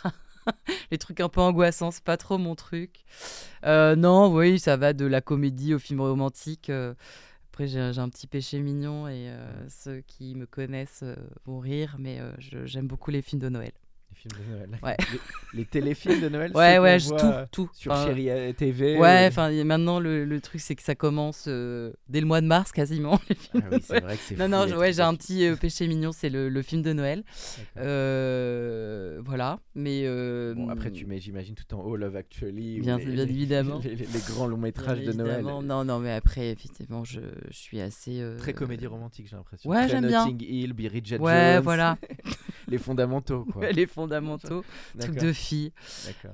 les 0.92 0.98
trucs 0.98 1.20
un 1.20 1.30
peu 1.30 1.42
angoissants, 1.42 1.92
c'est 1.92 2.04
pas 2.04 2.18
trop 2.18 2.38
mon 2.38 2.56
truc. 2.56 3.06
Euh, 3.66 3.96
non, 3.96 4.34
oui, 4.34 4.60
ça 4.60 4.78
va 4.78 4.94
de 4.94 5.06
la 5.06 5.22
comédie 5.22 5.74
au 5.74 5.80
film 5.80 6.02
romantique. 6.02 6.72
Après, 7.52 7.68
j'ai 7.68 7.80
un 7.80 8.10
petit 8.10 8.28
péché 8.28 8.60
mignon 8.60 9.08
et 9.08 9.32
ceux 9.68 10.02
qui 10.02 10.36
me 10.36 10.46
connaissent 10.46 11.04
vont 11.46 11.60
rire, 11.60 11.96
mais 12.00 12.20
j'aime 12.38 12.88
beaucoup 12.88 13.12
les 13.12 13.22
films 13.22 13.42
de 13.42 13.50
Noël. 13.50 13.72
Les 14.26 14.30
films 14.30 14.46
de 14.46 14.56
Noël. 14.56 14.70
Ouais. 14.84 14.98
Les, 15.54 15.60
les 15.60 15.66
téléfilms 15.66 16.22
de 16.22 16.30
Noël. 16.30 16.52
Ouais, 16.54 16.80
ouais, 16.80 17.00
je- 17.00 17.10
tout, 17.10 17.18
tout. 17.52 17.70
Sur 17.74 17.92
Enfin, 17.94 18.08
Chéri 18.08 18.30
euh, 18.30 18.52
TV. 18.54 18.98
Ouais, 18.98 19.26
enfin 19.30 19.50
maintenant 19.64 20.00
le, 20.00 20.26
le 20.26 20.42
truc 20.42 20.60
c'est 20.62 20.76
que 20.76 20.84
ça 20.84 20.96
commence 20.96 21.46
euh, 21.48 21.94
dès 22.10 22.20
le 22.20 22.26
mois 22.28 22.42
de 22.42 22.48
mars 22.48 22.72
quasiment. 22.72 23.20
les 23.30 23.36
films 23.36 23.64
Ah 23.66 23.70
de 23.70 23.76
oui, 23.76 23.82
c'est 23.84 23.94
Noël. 23.94 24.04
vrai 24.04 24.16
que 24.18 24.22
c'est 24.24 24.36
Non, 24.38 24.46
fou, 24.46 24.52
non, 24.52 24.68
je- 24.68 24.76
ouais, 24.76 24.94
j'ai 24.94 25.02
un 25.02 25.16
petit 25.16 25.46
euh, 25.46 25.56
péché 25.56 25.88
mignon, 25.88 26.12
c'est 26.12 26.30
le, 26.30 26.50
le 26.50 26.62
film 26.62 26.82
de 26.82 26.94
Noël. 26.94 27.24
Euh, 27.78 29.22
voilà, 29.26 29.60
mais. 29.76 30.02
euh, 30.06 30.54
Bon, 30.56 30.70
après, 30.70 30.92
tu 30.92 31.06
mets, 31.06 31.20
j'imagine, 31.20 31.56
tout 31.56 31.76
en 31.76 31.82
haut 31.82 31.96
Love 31.96 32.16
Actually. 32.16 32.80
Bien- 32.80 32.98
les- 32.98 33.06
bien 33.06 33.16
les- 33.26 33.32
évidemment. 33.32 33.80
Les, 33.84 33.96
les- 33.96 34.06
les 34.06 34.20
grands 34.28 34.48
longs 34.48 34.58
bien 34.58 34.64
métrages 34.68 35.02
de 35.04 35.14
Noël. 35.14 35.44
Non, 35.44 35.84
non, 35.84 36.00
mais 36.00 36.12
après, 36.14 36.50
effectivement, 36.50 37.04
je, 37.04 37.20
je 37.50 37.58
suis 37.58 37.80
assez. 37.82 38.20
euh, 38.22 38.38
Très 38.38 38.54
comédie 38.54 38.88
romantique, 38.88 39.28
j'ai 39.30 39.36
l'impression. 39.36 39.70
Ouais, 39.70 39.88
j'aime 39.88 40.08
bien. 40.08 40.26
Notting 40.26 40.44
Hill, 40.48 40.74
Bridget 40.74 41.20
Ouais, 41.20 41.54
Jones. 41.56 41.64
voilà, 41.64 41.98
Les 42.68 42.78
fondamentaux, 42.78 43.46
quoi. 43.46 43.72
les 43.72 43.86
fondamentaux, 43.86 44.07
trucs 44.08 45.16
D'accord. 45.16 45.24
de 45.24 45.34
filles. 45.34 45.72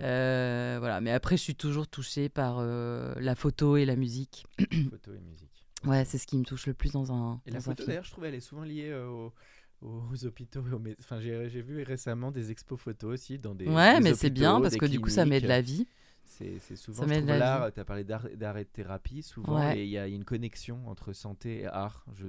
Euh, 0.01 0.77
voilà, 0.79 1.01
mais 1.01 1.11
après, 1.11 1.37
je 1.37 1.41
suis 1.41 1.55
toujours 1.55 1.87
touchée 1.87 2.29
par 2.29 2.57
euh, 2.59 3.13
la 3.17 3.35
photo 3.35 3.77
et 3.77 3.85
la 3.85 3.95
musique. 3.95 4.45
Photo 4.89 5.13
et 5.13 5.19
musique. 5.19 5.49
Ouais, 5.85 6.05
c'est 6.05 6.17
ce 6.17 6.25
qui 6.25 6.37
me 6.37 6.45
touche 6.45 6.65
le 6.67 6.73
plus 6.73 6.93
dans 6.93 7.11
un, 7.11 7.41
Et 7.45 7.51
la 7.51 7.57
dans 7.57 7.63
photo, 7.63 7.85
d'ailleurs, 7.85 8.05
je 8.05 8.11
trouve, 8.11 8.23
elle 8.23 8.35
est 8.35 8.39
souvent 8.39 8.63
liée 8.63 8.87
euh, 8.89 9.05
aux, 9.05 9.33
aux 9.81 10.25
hôpitaux. 10.25 10.61
aux 10.61 10.81
Enfin, 10.99 11.19
j'ai 11.19 11.61
vu 11.61 11.83
récemment 11.83 12.31
des 12.31 12.51
expos 12.51 12.79
photos 12.79 13.13
aussi 13.13 13.37
dans 13.37 13.53
des. 13.53 13.67
Ouais, 13.67 13.97
des 13.97 14.01
mais 14.01 14.13
c'est 14.13 14.29
bien 14.29 14.61
parce 14.61 14.77
que 14.77 14.85
du 14.85 15.01
coup, 15.01 15.09
ça 15.09 15.25
met 15.25 15.41
de 15.41 15.47
la 15.47 15.59
vie. 15.59 15.85
C'est 16.25 16.75
souvent, 16.75 17.07
je 17.07 17.19
l'art. 17.37 17.71
Tu 17.73 17.79
as 17.79 17.85
parlé 17.85 18.03
d'art- 18.03 18.27
d'arrêt 18.35 18.63
de 18.63 18.69
thérapie, 18.69 19.21
souvent, 19.21 19.55
Ouais. 19.59 19.77
et 19.79 19.83
il 19.83 19.89
y 19.89 19.97
a 19.97 20.07
une 20.07 20.23
connexion 20.25 20.79
entre 20.87 21.13
santé 21.13 21.61
et 21.61 21.65
art. 21.67 22.05
Je, 22.15 22.25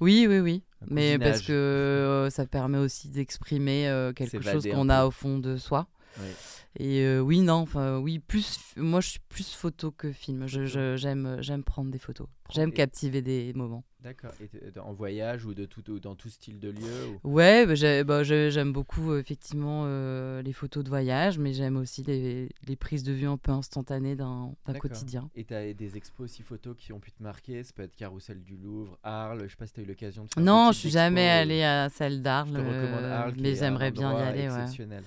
Oui, 0.00 0.26
oui, 0.28 0.40
oui. 0.40 0.62
un 0.82 0.86
Mais 0.90 1.18
parce 1.18 1.42
que 1.42 1.52
euh, 1.52 2.30
ça 2.30 2.46
permet 2.46 2.78
aussi 2.78 3.08
d'exprimer 3.08 3.88
euh, 3.88 4.12
quelque 4.12 4.40
chose 4.40 4.66
qu'on 4.66 4.88
a 4.88 5.06
au 5.06 5.10
fond 5.10 5.38
de 5.38 5.56
soi. 5.56 5.86
Ouais. 6.18 6.34
Et 6.78 7.00
euh, 7.02 7.20
oui, 7.20 7.40
non, 7.42 7.54
enfin 7.56 7.98
oui, 7.98 8.18
plus 8.18 8.58
moi 8.76 9.00
je 9.00 9.10
suis 9.10 9.20
plus 9.28 9.54
photo 9.54 9.90
que 9.90 10.10
film. 10.12 10.46
Je- 10.46 10.64
je- 10.64 10.96
J'aime 10.96 11.36
j'aime 11.40 11.62
prendre 11.62 11.90
des 11.90 11.98
photos. 11.98 12.26
J'aime 12.50 12.70
Et- 12.70 12.72
captiver 12.74 13.20
des 13.22 13.52
moments. 13.54 13.84
D'accord. 14.06 14.30
Et 14.40 14.78
en 14.78 14.92
voyage 14.92 15.44
ou 15.46 15.52
de 15.52 15.64
tout, 15.64 15.90
ou 15.90 15.98
dans 15.98 16.14
tout 16.14 16.28
style 16.28 16.60
de 16.60 16.68
lieu 16.68 17.08
ou- 17.24 17.28
Ouais, 17.28 17.66
bah, 17.66 18.04
bah, 18.04 18.22
j'ai- 18.22 18.52
j'aime 18.52 18.72
beaucoup 18.72 19.10
euh, 19.10 19.18
effectivement 19.18 19.82
euh, 19.86 20.42
les 20.42 20.52
photos 20.52 20.84
de 20.84 20.88
voyage, 20.88 21.38
mais 21.40 21.52
j'aime 21.52 21.76
aussi 21.76 22.04
les, 22.04 22.48
les 22.68 22.76
prises 22.76 23.02
de 23.02 23.12
vue 23.12 23.26
un 23.26 23.36
peu 23.36 23.50
instantanées 23.50 24.14
d'un 24.14 24.54
quotidien. 24.78 25.28
Et 25.34 25.42
tu 25.44 25.54
as 25.54 25.72
des 25.72 25.96
expos 25.96 26.30
aussi 26.30 26.42
photos 26.44 26.76
qui 26.78 26.92
ont 26.92 27.00
pu 27.00 27.10
te 27.10 27.20
marquer? 27.20 27.64
Ça 27.64 27.72
peut 27.74 27.82
être 27.82 27.96
Carrousel 27.96 28.40
du 28.44 28.56
Louvre, 28.56 28.96
Arles. 29.02 29.42
Je 29.46 29.50
sais 29.50 29.56
pas 29.56 29.66
si 29.66 29.72
tu 29.72 29.80
as 29.80 29.82
eu 29.82 29.86
l'occasion 29.86 30.24
de 30.24 30.30
faire. 30.32 30.42
Non, 30.44 30.70
je 30.70 30.78
suis 30.78 30.90
jamais 30.90 31.28
euh, 31.28 31.42
allée 31.42 31.64
à 31.64 31.88
celle 31.88 32.22
d'Arles, 32.22 32.50
Je 32.52 32.52
te 32.54 32.58
recommande 32.58 33.04
euh, 33.04 33.32
mais 33.40 33.54
j'aimerais 33.56 33.90
bien 33.90 34.12
y 34.20 34.22
aller. 34.22 34.42
Exceptionnel. 34.44 35.02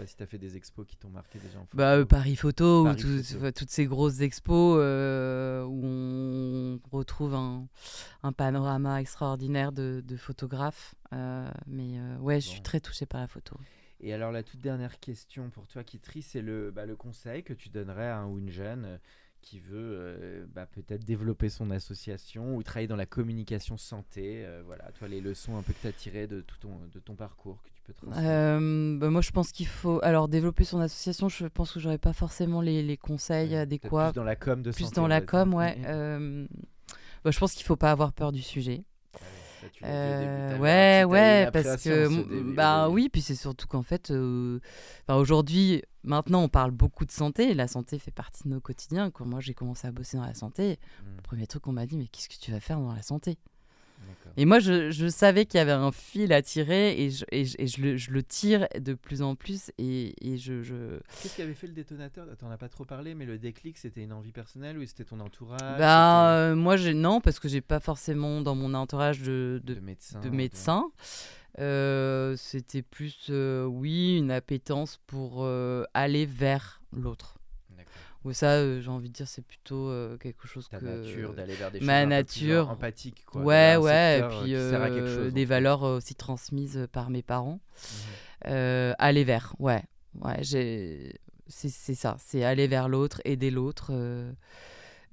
Sais 0.00 0.04
pas 0.04 0.06
si 0.06 0.16
tu 0.16 0.22
as 0.22 0.26
fait 0.26 0.38
des 0.38 0.56
expos 0.56 0.86
qui 0.86 0.96
t'ont 0.96 1.10
marqué 1.10 1.38
déjà 1.38 1.58
en 1.58 1.62
photo. 1.64 1.76
Bah, 1.76 1.96
euh, 1.96 2.04
Paris 2.04 2.36
Photo, 2.36 2.84
Paris 2.84 2.96
ou 3.04 3.18
tout- 3.18 3.22
Photo. 3.24 3.38
enfin, 3.38 3.52
toutes 3.52 3.70
ces 3.70 3.86
grosses 3.86 4.20
expos 4.20 4.78
euh, 4.80 5.64
où 5.64 5.80
on 5.84 6.80
retrouve 6.90 7.34
un, 7.34 7.66
un 8.22 8.32
panorama 8.32 9.00
extraordinaire 9.00 9.72
de, 9.72 10.02
de 10.04 10.16
photographes. 10.16 10.94
Euh, 11.12 11.48
mais 11.66 11.98
ouais, 12.20 12.40
je 12.40 12.48
suis 12.48 12.62
très 12.62 12.80
touchée 12.80 13.06
par 13.06 13.20
la 13.20 13.26
photo. 13.26 13.56
Et 14.00 14.14
alors 14.14 14.32
la 14.32 14.42
toute 14.42 14.60
dernière 14.60 14.98
question 15.00 15.50
pour 15.50 15.66
toi, 15.66 15.84
Kitri, 15.84 16.22
c'est 16.22 16.40
le, 16.40 16.70
bah, 16.70 16.86
le 16.86 16.96
conseil 16.96 17.42
que 17.42 17.52
tu 17.52 17.68
donnerais 17.68 18.08
à 18.08 18.18
un 18.18 18.26
ou 18.28 18.38
une 18.38 18.50
jeune 18.50 18.98
qui 19.42 19.58
veut 19.58 19.72
euh, 19.98 20.46
bah, 20.54 20.66
peut-être 20.66 21.04
développer 21.04 21.48
son 21.48 21.70
association 21.70 22.56
ou 22.56 22.62
travailler 22.62 22.88
dans 22.88 22.96
la 22.96 23.06
communication 23.06 23.76
santé. 23.78 24.44
euh, 24.44 24.62
voilà, 24.66 24.90
toi 24.92 25.08
les 25.08 25.20
leçons 25.20 25.56
un 25.56 25.62
peu 25.62 25.72
que 25.72 25.80
tu 25.80 25.86
as 25.86 25.92
tirées 25.92 26.26
de, 26.26 26.40
tout 26.42 26.58
ton, 26.60 26.78
de 26.92 26.98
ton 27.00 27.14
parcours 27.14 27.62
que 27.62 27.70
tu 27.70 27.79
peux 27.94 28.06
transmettre. 28.06 28.28
Euh, 28.28 28.98
bah, 28.98 29.10
moi, 29.10 29.20
je 29.20 29.30
pense 29.30 29.52
qu'il 29.52 29.66
faut. 29.66 30.00
Alors, 30.02 30.28
développer 30.28 30.64
son 30.64 30.80
association, 30.80 31.28
je 31.28 31.46
pense 31.46 31.72
que 31.72 31.80
j'aurais 31.80 31.98
pas 31.98 32.12
forcément 32.12 32.60
les, 32.60 32.82
les 32.82 32.96
conseils 32.96 33.50
Ouais, 33.50 33.56
adéquats. 33.56 34.10
Plus 34.12 34.16
dans 34.16 34.24
la 34.24 34.36
com 34.36 34.62
de 34.62 34.70
Plus 34.70 34.84
santé, 34.84 34.96
dans 34.96 35.06
la 35.06 35.20
com, 35.20 35.54
ouais. 35.54 35.76
Euh, 35.86 36.46
bah, 37.24 37.30
je 37.30 37.38
pense 37.38 37.52
qu'il 37.54 37.64
faut 37.66 37.76
pas 37.76 37.90
avoir 37.90 38.12
peur 38.12 38.32
du 38.32 38.42
sujet. 38.42 38.84
Ouais, 39.14 39.20
ça, 39.60 39.66
tu 39.72 39.82
début, 39.82 39.92
Euh, 39.92 40.56
ouais, 41.04 41.50
parce 41.52 41.82
que, 41.82 42.54
bah 42.54 42.88
oui, 42.88 43.08
puis 43.12 43.20
c'est 43.20 43.34
surtout 43.34 43.66
qu'en 43.66 43.82
fait, 43.82 44.10
euh, 44.10 44.58
enfin, 45.06 45.18
aujourd'hui, 45.18 45.82
maintenant, 46.02 46.42
on 46.42 46.48
parle 46.48 46.70
beaucoup 46.70 47.04
de 47.04 47.10
santé. 47.10 47.52
La 47.52 47.68
santé 47.68 47.98
fait 47.98 48.10
partie 48.10 48.44
de 48.44 48.48
nos 48.48 48.60
quotidiens. 48.60 49.10
Quand 49.10 49.26
moi 49.26 49.40
j'ai 49.40 49.52
commencé 49.52 49.86
à 49.86 49.92
bosser 49.92 50.16
dans 50.16 50.24
la 50.24 50.32
santé, 50.34 50.78
Mm, 51.02 51.16
le 51.16 51.22
premier 51.22 51.46
truc 51.46 51.62
qu'on 51.62 51.72
m'a 51.72 51.84
dit, 51.86 51.96
mais 51.98 52.06
qu'est-ce 52.06 52.28
que 52.30 52.42
tu 52.42 52.52
vas 52.52 52.60
faire 52.60 52.78
dans 52.80 52.92
la 52.94 53.02
santé? 53.02 53.36
Et 54.36 54.44
moi, 54.44 54.60
je, 54.60 54.90
je 54.90 55.08
savais 55.08 55.44
qu'il 55.44 55.58
y 55.58 55.60
avait 55.60 55.72
un 55.72 55.92
fil 55.92 56.32
à 56.32 56.40
tirer 56.40 57.02
et 57.02 57.10
je, 57.10 57.24
et 57.32 57.44
je, 57.44 57.56
et 57.58 57.66
je 57.66 57.82
le, 57.82 57.96
je 57.96 58.10
le 58.10 58.22
tire 58.22 58.68
de 58.78 58.94
plus 58.94 59.22
en 59.22 59.34
plus. 59.34 59.72
Et, 59.78 60.14
et 60.20 60.38
je, 60.38 60.62
je... 60.62 60.98
Qu'est-ce 61.22 61.36
qui 61.36 61.42
avait 61.42 61.54
fait 61.54 61.66
le 61.66 61.72
détonateur? 61.72 62.26
T'en 62.38 62.50
as 62.50 62.56
pas 62.56 62.68
trop 62.68 62.84
parlé, 62.84 63.14
mais 63.14 63.26
le 63.26 63.38
déclic, 63.38 63.76
c'était 63.76 64.02
une 64.02 64.12
envie 64.12 64.32
personnelle 64.32 64.78
ou 64.78 64.86
c'était 64.86 65.04
ton 65.04 65.20
entourage? 65.20 65.78
Bah, 65.78 66.32
euh, 66.34 66.54
moi, 66.54 66.76
non, 66.94 67.20
parce 67.20 67.40
que 67.40 67.48
j'ai 67.48 67.60
pas 67.60 67.80
forcément 67.80 68.40
dans 68.40 68.54
mon 68.54 68.72
entourage 68.74 69.20
de, 69.20 69.60
de 69.64 69.74
c'était 69.74 69.80
de 69.80 69.80
médecin 69.80 70.20
de 70.20 70.30
médecin. 70.30 70.84
Euh, 71.58 72.36
C'était 72.36 72.82
plus, 72.82 73.26
euh, 73.28 73.64
oui, 73.64 74.16
une 74.16 74.30
appétence 74.30 75.00
pour 75.08 75.38
euh, 75.40 75.82
aller 75.94 76.24
vers 76.24 76.80
l'autre. 76.92 77.39
Ou 78.24 78.32
ça, 78.34 78.52
euh, 78.52 78.80
j'ai 78.80 78.90
envie 78.90 79.08
de 79.08 79.14
dire, 79.14 79.26
c'est 79.26 79.44
plutôt 79.44 79.88
euh, 79.88 80.18
quelque 80.18 80.46
chose 80.46 80.68
Ta 80.68 80.78
que. 80.78 80.84
nature 80.84 81.32
d'aller 81.32 81.54
vers 81.54 81.70
des 81.70 81.80
ma 81.80 82.02
choses 82.04 82.12
un 82.12 82.22
peu 82.22 82.24
plus 82.26 82.46
nature. 82.46 82.70
empathiques 82.70 83.24
quoi, 83.24 83.42
ouais, 83.42 83.76
ouais, 83.76 84.18
et 84.18 84.22
puis 84.22 84.54
euh, 84.54 85.24
chose, 85.24 85.32
des 85.32 85.44
valeurs 85.46 85.82
aussi 85.82 86.14
transmises 86.14 86.86
par 86.92 87.08
mes 87.08 87.22
parents. 87.22 87.60
Euh, 88.46 88.94
aller 88.98 89.24
vers, 89.24 89.54
ouais. 89.58 89.82
ouais 90.20 90.42
j'ai... 90.42 91.14
c'est, 91.48 91.70
ça, 91.70 92.16
c'est 92.18 92.44
aller 92.44 92.66
vers 92.66 92.88
l'autre, 92.88 93.22
aider 93.24 93.50
l'autre. 93.50 93.90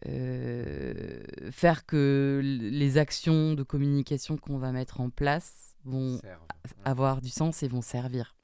euh, 0.05 1.23
faire 1.51 1.85
que 1.85 2.39
les 2.43 2.97
actions 2.97 3.53
de 3.53 3.63
communication 3.63 4.37
qu'on 4.37 4.57
va 4.57 4.71
mettre 4.71 5.01
en 5.01 5.09
place 5.09 5.75
vont 5.85 6.19
avoir 6.85 7.21
du 7.21 7.29
sens 7.29 7.63
et 7.63 7.67
vont 7.67 7.81
servir. 7.81 8.36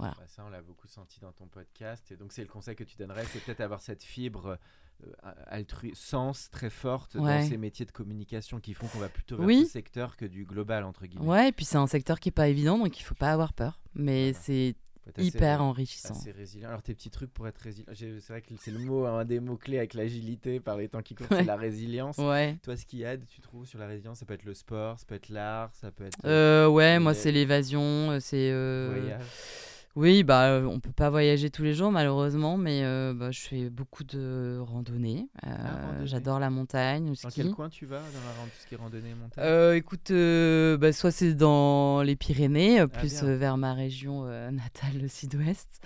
Voilà. 0.00 0.14
Bah, 0.18 0.26
ça, 0.26 0.44
on 0.46 0.50
l'a 0.50 0.62
beaucoup 0.62 0.88
senti 0.88 1.20
dans 1.20 1.32
ton 1.32 1.46
podcast. 1.46 2.10
Et 2.10 2.16
donc, 2.16 2.32
c'est 2.32 2.42
le 2.42 2.48
conseil 2.48 2.74
que 2.76 2.84
tu 2.84 2.96
donnerais, 2.96 3.24
c'est 3.26 3.42
peut-être 3.44 3.60
avoir 3.60 3.80
cette 3.80 4.02
fibre 4.02 4.58
euh, 5.04 5.32
altru 5.46 5.92
sens 5.94 6.50
très 6.50 6.68
forte 6.70 7.14
Ouais. 7.14 7.42
dans 7.42 7.48
ces 7.48 7.56
métiers 7.56 7.86
de 7.86 7.90
communication 7.92 8.60
qui 8.60 8.74
font 8.74 8.86
qu'on 8.88 8.98
va 8.98 9.08
plutôt 9.08 9.36
vers 9.38 9.46
Oui. 9.46 9.64
ce 9.64 9.70
secteur 9.72 10.16
que 10.16 10.26
du 10.26 10.44
global 10.44 10.84
entre 10.84 11.06
guillemets. 11.06 11.24
Ouais, 11.26 11.48
et 11.48 11.52
puis 11.52 11.64
c'est 11.64 11.78
un 11.78 11.86
secteur 11.86 12.20
qui 12.20 12.28
est 12.28 12.32
pas 12.32 12.48
évident, 12.48 12.76
donc 12.78 12.98
il 12.98 13.02
faut 13.02 13.14
pas 13.14 13.30
avoir 13.32 13.52
peur. 13.54 13.80
Mais 13.94 14.32
Voilà. 14.32 14.38
c'est 14.44 14.74
assez 15.16 15.26
hyper 15.26 15.58
ré- 15.60 15.64
enrichissant. 15.64 16.14
assez 16.14 16.30
résilient. 16.30 16.68
Alors 16.68 16.82
tes 16.82 16.94
petits 16.94 17.10
trucs 17.10 17.32
pour 17.32 17.48
être 17.48 17.56
résilient, 17.58 17.86
c'est 17.94 18.28
vrai 18.28 18.42
que 18.42 18.54
c'est 18.60 18.70
le 18.70 18.78
mot, 18.78 19.06
un 19.06 19.24
des 19.24 19.40
mots 19.40 19.56
clés 19.56 19.78
avec 19.78 19.94
l'agilité 19.94 20.60
par 20.60 20.76
les 20.76 20.88
temps 20.88 21.00
qui 21.02 21.14
courent, 21.14 21.26
Ouais. 21.32 21.38
c'est 21.38 21.44
la 21.44 21.56
résilience. 21.56 22.18
Ouais. 22.18 22.58
Toi, 22.62 22.76
ce 22.76 22.84
qui 22.84 23.02
aide, 23.02 23.24
tu 23.26 23.40
trouves 23.40 23.64
sur 23.66 23.78
la 23.78 23.86
résilience, 23.86 24.18
ça 24.18 24.26
peut 24.26 24.34
être 24.34 24.44
le 24.44 24.54
sport, 24.54 24.98
ça 25.00 25.06
peut 25.06 25.14
être 25.14 25.30
l'art, 25.30 25.74
ça 25.74 25.90
peut 25.90 26.04
être 26.04 26.18
Euh, 26.26 26.68
ouais, 26.68 26.98
moi 26.98 27.14
c'est 27.14 27.32
l'évasion, 27.32 27.80
euh, 28.10 28.20
c'est 28.20 28.50
euh, 28.52 28.94
voyage. 29.00 29.22
Oui, 29.96 30.22
bah, 30.22 30.44
euh, 30.50 30.64
on 30.66 30.78
peut 30.78 30.92
pas 30.92 31.10
voyager 31.10 31.50
tous 31.50 31.64
les 31.64 31.74
jours 31.74 31.90
malheureusement, 31.90 32.56
mais 32.56 32.84
euh, 32.84 33.12
bah, 33.12 33.32
je 33.32 33.40
fais 33.40 33.68
beaucoup 33.70 34.04
de 34.04 34.58
randonnées. 34.60 35.26
Euh, 35.44 35.50
Ah, 35.50 35.86
randonnée. 35.86 36.06
J'adore 36.06 36.38
la 36.38 36.48
montagne, 36.48 37.08
le 37.08 37.14
Dans 37.20 37.28
ski. 37.28 37.42
quel 37.42 37.50
coin 37.50 37.68
tu 37.68 37.86
vas 37.86 37.98
dans 37.98 38.04
la 38.04 38.32
ran- 38.40 38.44
tout 38.46 38.50
ce 38.62 38.66
qui 38.68 38.74
est 38.74 38.78
randonnée 38.78 39.14
montagne? 39.14 39.44
Euh, 39.44 39.74
écoute, 39.74 40.12
euh, 40.12 40.76
bah, 40.78 40.92
soit 40.92 41.10
c'est 41.10 41.34
dans 41.34 42.02
les 42.02 42.14
Pyrénées, 42.14 42.80
euh, 42.80 42.86
plus 42.86 43.16
Ah, 43.18 43.20
bien. 43.22 43.30
euh, 43.30 43.36
vers 43.36 43.56
ma 43.56 43.74
région 43.74 44.26
euh, 44.26 44.50
natale, 44.52 45.00
le 45.02 45.08
sud-ouest, 45.08 45.80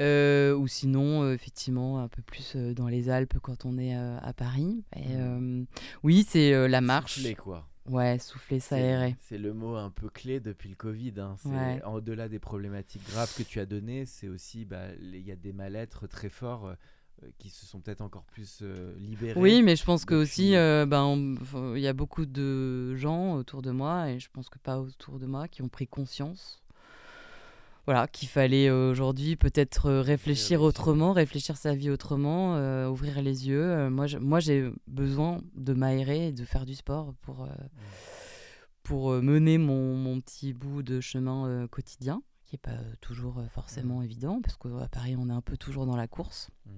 euh, 0.00 0.54
ou 0.56 0.66
sinon, 0.66 1.22
euh, 1.24 1.34
effectivement, 1.34 1.98
un 2.00 2.08
peu 2.08 2.22
plus 2.22 2.54
euh, 2.56 2.72
dans 2.72 2.88
les 2.88 3.10
Alpes 3.10 3.38
quand 3.42 3.66
on 3.66 3.76
est 3.76 3.96
euh, 3.96 4.16
à 4.22 4.32
Paris. 4.32 4.82
Et, 4.96 5.14
euh, 5.16 5.62
oui, 6.02 6.24
c'est 6.26 6.54
euh, 6.54 6.68
la 6.68 6.80
marche. 6.80 7.16
Souffler, 7.16 7.34
quoi. 7.34 7.68
Ouais, 7.88 8.18
souffler, 8.18 8.60
s'aérer. 8.60 9.16
C'est 9.20 9.38
le 9.38 9.52
mot 9.54 9.76
un 9.76 9.90
peu 9.90 10.08
clé 10.08 10.40
depuis 10.40 10.68
le 10.68 10.74
Covid. 10.74 11.14
hein. 11.18 11.36
C'est- 11.38 11.48
Ouais. 11.48 11.82
Au-delà 11.84 12.28
des 12.28 12.38
problématiques 12.38 13.06
graves 13.10 13.34
que 13.36 13.42
tu 13.42 13.60
as 13.60 13.66
données, 13.66 14.04
c'est 14.06 14.28
aussi, 14.28 14.64
bah, 14.64 14.86
il 15.00 15.20
y 15.26 15.32
a 15.32 15.36
des 15.36 15.52
mal-être 15.52 16.06
très 16.06 16.28
forts 16.28 16.66
euh, 16.68 16.74
qui 17.38 17.48
se 17.48 17.64
sont 17.64 17.80
peut-être 17.80 18.02
encore 18.02 18.24
plus 18.24 18.58
euh, 18.62 18.94
libérés. 18.98 19.40
Oui, 19.40 19.62
mais 19.62 19.74
je 19.76 19.84
pense 19.84 20.04
que 20.04 20.14
aussi, 20.14 20.54
euh, 20.54 20.84
ben, 20.86 21.34
il 21.74 21.80
y 21.80 21.86
a 21.86 21.92
beaucoup 21.94 22.26
de 22.26 22.94
gens 22.96 23.34
autour 23.36 23.62
de 23.62 23.70
moi, 23.70 24.10
et 24.10 24.18
je 24.20 24.28
pense 24.30 24.48
que 24.50 24.58
pas 24.58 24.78
autour 24.78 25.18
de 25.18 25.26
moi, 25.26 25.48
qui 25.48 25.62
ont 25.62 25.68
pris 25.68 25.86
conscience. 25.86 26.62
Voilà, 27.86 28.08
qu'il 28.08 28.28
fallait 28.28 28.68
euh, 28.68 28.90
aujourd'hui 28.90 29.36
peut-être 29.36 29.86
euh, 29.86 30.02
réfléchir 30.02 30.60
autrement, 30.62 31.12
réfléchir 31.12 31.56
sa 31.56 31.74
vie 31.74 31.88
autrement, 31.88 32.56
euh, 32.56 32.88
ouvrir 32.88 33.22
les 33.22 33.46
yeux. 33.48 33.62
Euh, 33.62 33.90
moi, 33.90 34.08
je- 34.08 34.18
moi, 34.18 34.40
j'ai 34.40 34.70
besoin 34.88 35.40
de 35.54 35.72
m'aérer 35.72 36.28
et 36.28 36.32
de 36.32 36.44
faire 36.44 36.66
du 36.66 36.74
sport 36.74 37.14
pour, 37.22 37.44
euh, 37.44 37.48
pour 38.82 39.10
mener 39.12 39.58
mon, 39.58 39.94
mon 39.96 40.20
petit 40.20 40.52
bout 40.52 40.82
de 40.82 41.00
chemin 41.00 41.66
quotidien, 41.68 42.22
qui 42.44 42.54
n'est 42.56 42.58
pas 42.58 42.78
toujours 43.00 43.40
forcément 43.52 44.02
évident, 44.02 44.40
parce 44.42 44.56
qu'à 44.56 44.88
Paris, 44.90 45.14
on 45.16 45.28
est 45.28 45.32
un 45.32 45.40
peu 45.40 45.56
toujours 45.56 45.86
dans 45.86 45.96
la 45.96 46.08
course. 46.08 46.50
Mhm. 46.66 46.72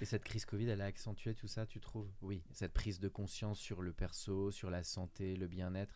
Et 0.00 0.04
cette 0.06 0.24
crise 0.24 0.44
Covid, 0.44 0.68
elle 0.68 0.80
a 0.80 0.86
accentué 0.86 1.34
tout 1.34 1.46
ça, 1.46 1.66
tu 1.66 1.78
trouves? 1.80 2.08
Oui, 2.20 2.42
cette 2.52 2.72
prise 2.72 2.98
de 2.98 3.08
conscience 3.08 3.58
sur 3.60 3.80
le 3.80 3.92
perso, 3.92 4.50
sur 4.50 4.70
la 4.70 4.82
santé, 4.82 5.36
le 5.36 5.46
bien-être. 5.46 5.94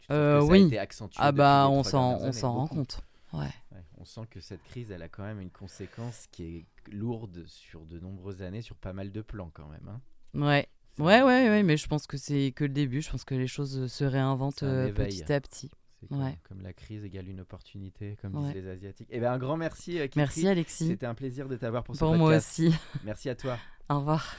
Tu 0.00 0.06
trouves 0.08 0.16
Euh, 0.18 0.40
que 0.40 0.44
ça 0.46 0.52
oui. 0.52 0.62
a 0.62 0.66
été 0.66 0.78
accentué 0.78 1.18
Ah 1.22 1.32
bah, 1.32 1.68
on 1.70 1.82
s'en 1.84 2.18
on 2.20 2.30
rend 2.52 2.66
compte. 2.66 3.00
Ouais. 3.32 3.52
Ouais, 3.72 3.84
on 3.98 4.04
sent 4.04 4.22
que 4.30 4.40
cette 4.40 4.62
crise, 4.64 4.90
elle 4.90 5.02
a 5.02 5.08
quand 5.08 5.22
même 5.22 5.40
une 5.40 5.50
conséquence 5.50 6.26
qui 6.32 6.44
est 6.44 6.66
lourde 6.90 7.44
sur 7.46 7.84
de 7.84 7.98
nombreuses 7.98 8.42
années, 8.42 8.62
sur 8.62 8.76
pas 8.76 8.92
mal 8.92 9.12
de 9.12 9.20
plans 9.20 9.50
quand 9.52 9.68
même. 9.68 9.88
hein. 9.88 10.00
Ouais. 10.34 10.66
Ouais, 10.98 11.22
ouais, 11.22 11.48
ouais, 11.48 11.62
mais 11.62 11.76
je 11.76 11.86
pense 11.86 12.06
que 12.06 12.16
c'est 12.16 12.52
que 12.56 12.64
le 12.64 12.70
début. 12.72 13.02
Je 13.02 13.10
pense 13.10 13.24
que 13.24 13.34
les 13.34 13.46
choses 13.46 13.86
se 13.86 14.04
réinventent 14.04 14.62
euh, 14.64 14.92
petit 14.92 15.32
à 15.32 15.40
petit. 15.40 15.70
Comme, 16.08 16.22
Ouais. 16.22 16.38
comme 16.48 16.60
la 16.62 16.72
crise 16.72 17.04
égale 17.04 17.28
une 17.28 17.40
opportunité, 17.40 18.16
comme 18.22 18.34
Ouais. 18.36 18.52
disent 18.52 18.62
les 18.62 18.68
Asiatiques. 18.68 19.08
Eh 19.10 19.20
ben, 19.20 19.32
un 19.32 19.38
grand 19.38 19.56
merci, 19.56 19.98
euh, 19.98 20.04
Kiki. 20.04 20.18
Merci 20.18 20.48
Alexis. 20.48 20.86
C'était 20.88 21.06
un 21.06 21.14
plaisir 21.14 21.48
de 21.48 21.56
t'avoir 21.56 21.82
pour 21.84 21.94
ce 21.94 22.00
Pour 22.00 22.14
moi 22.16 22.36
aussi. 22.36 22.72
Merci 23.04 23.28
à 23.28 23.34
toi. 23.34 23.58
Au 23.88 23.98
revoir. 23.98 24.36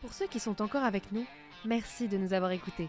Pour 0.00 0.12
ceux 0.12 0.26
qui 0.28 0.38
sont 0.40 0.60
encore 0.62 0.84
avec 0.84 1.10
nous, 1.12 1.24
merci 1.64 2.08
de 2.08 2.16
nous 2.16 2.32
avoir 2.32 2.50
écoutés. 2.52 2.88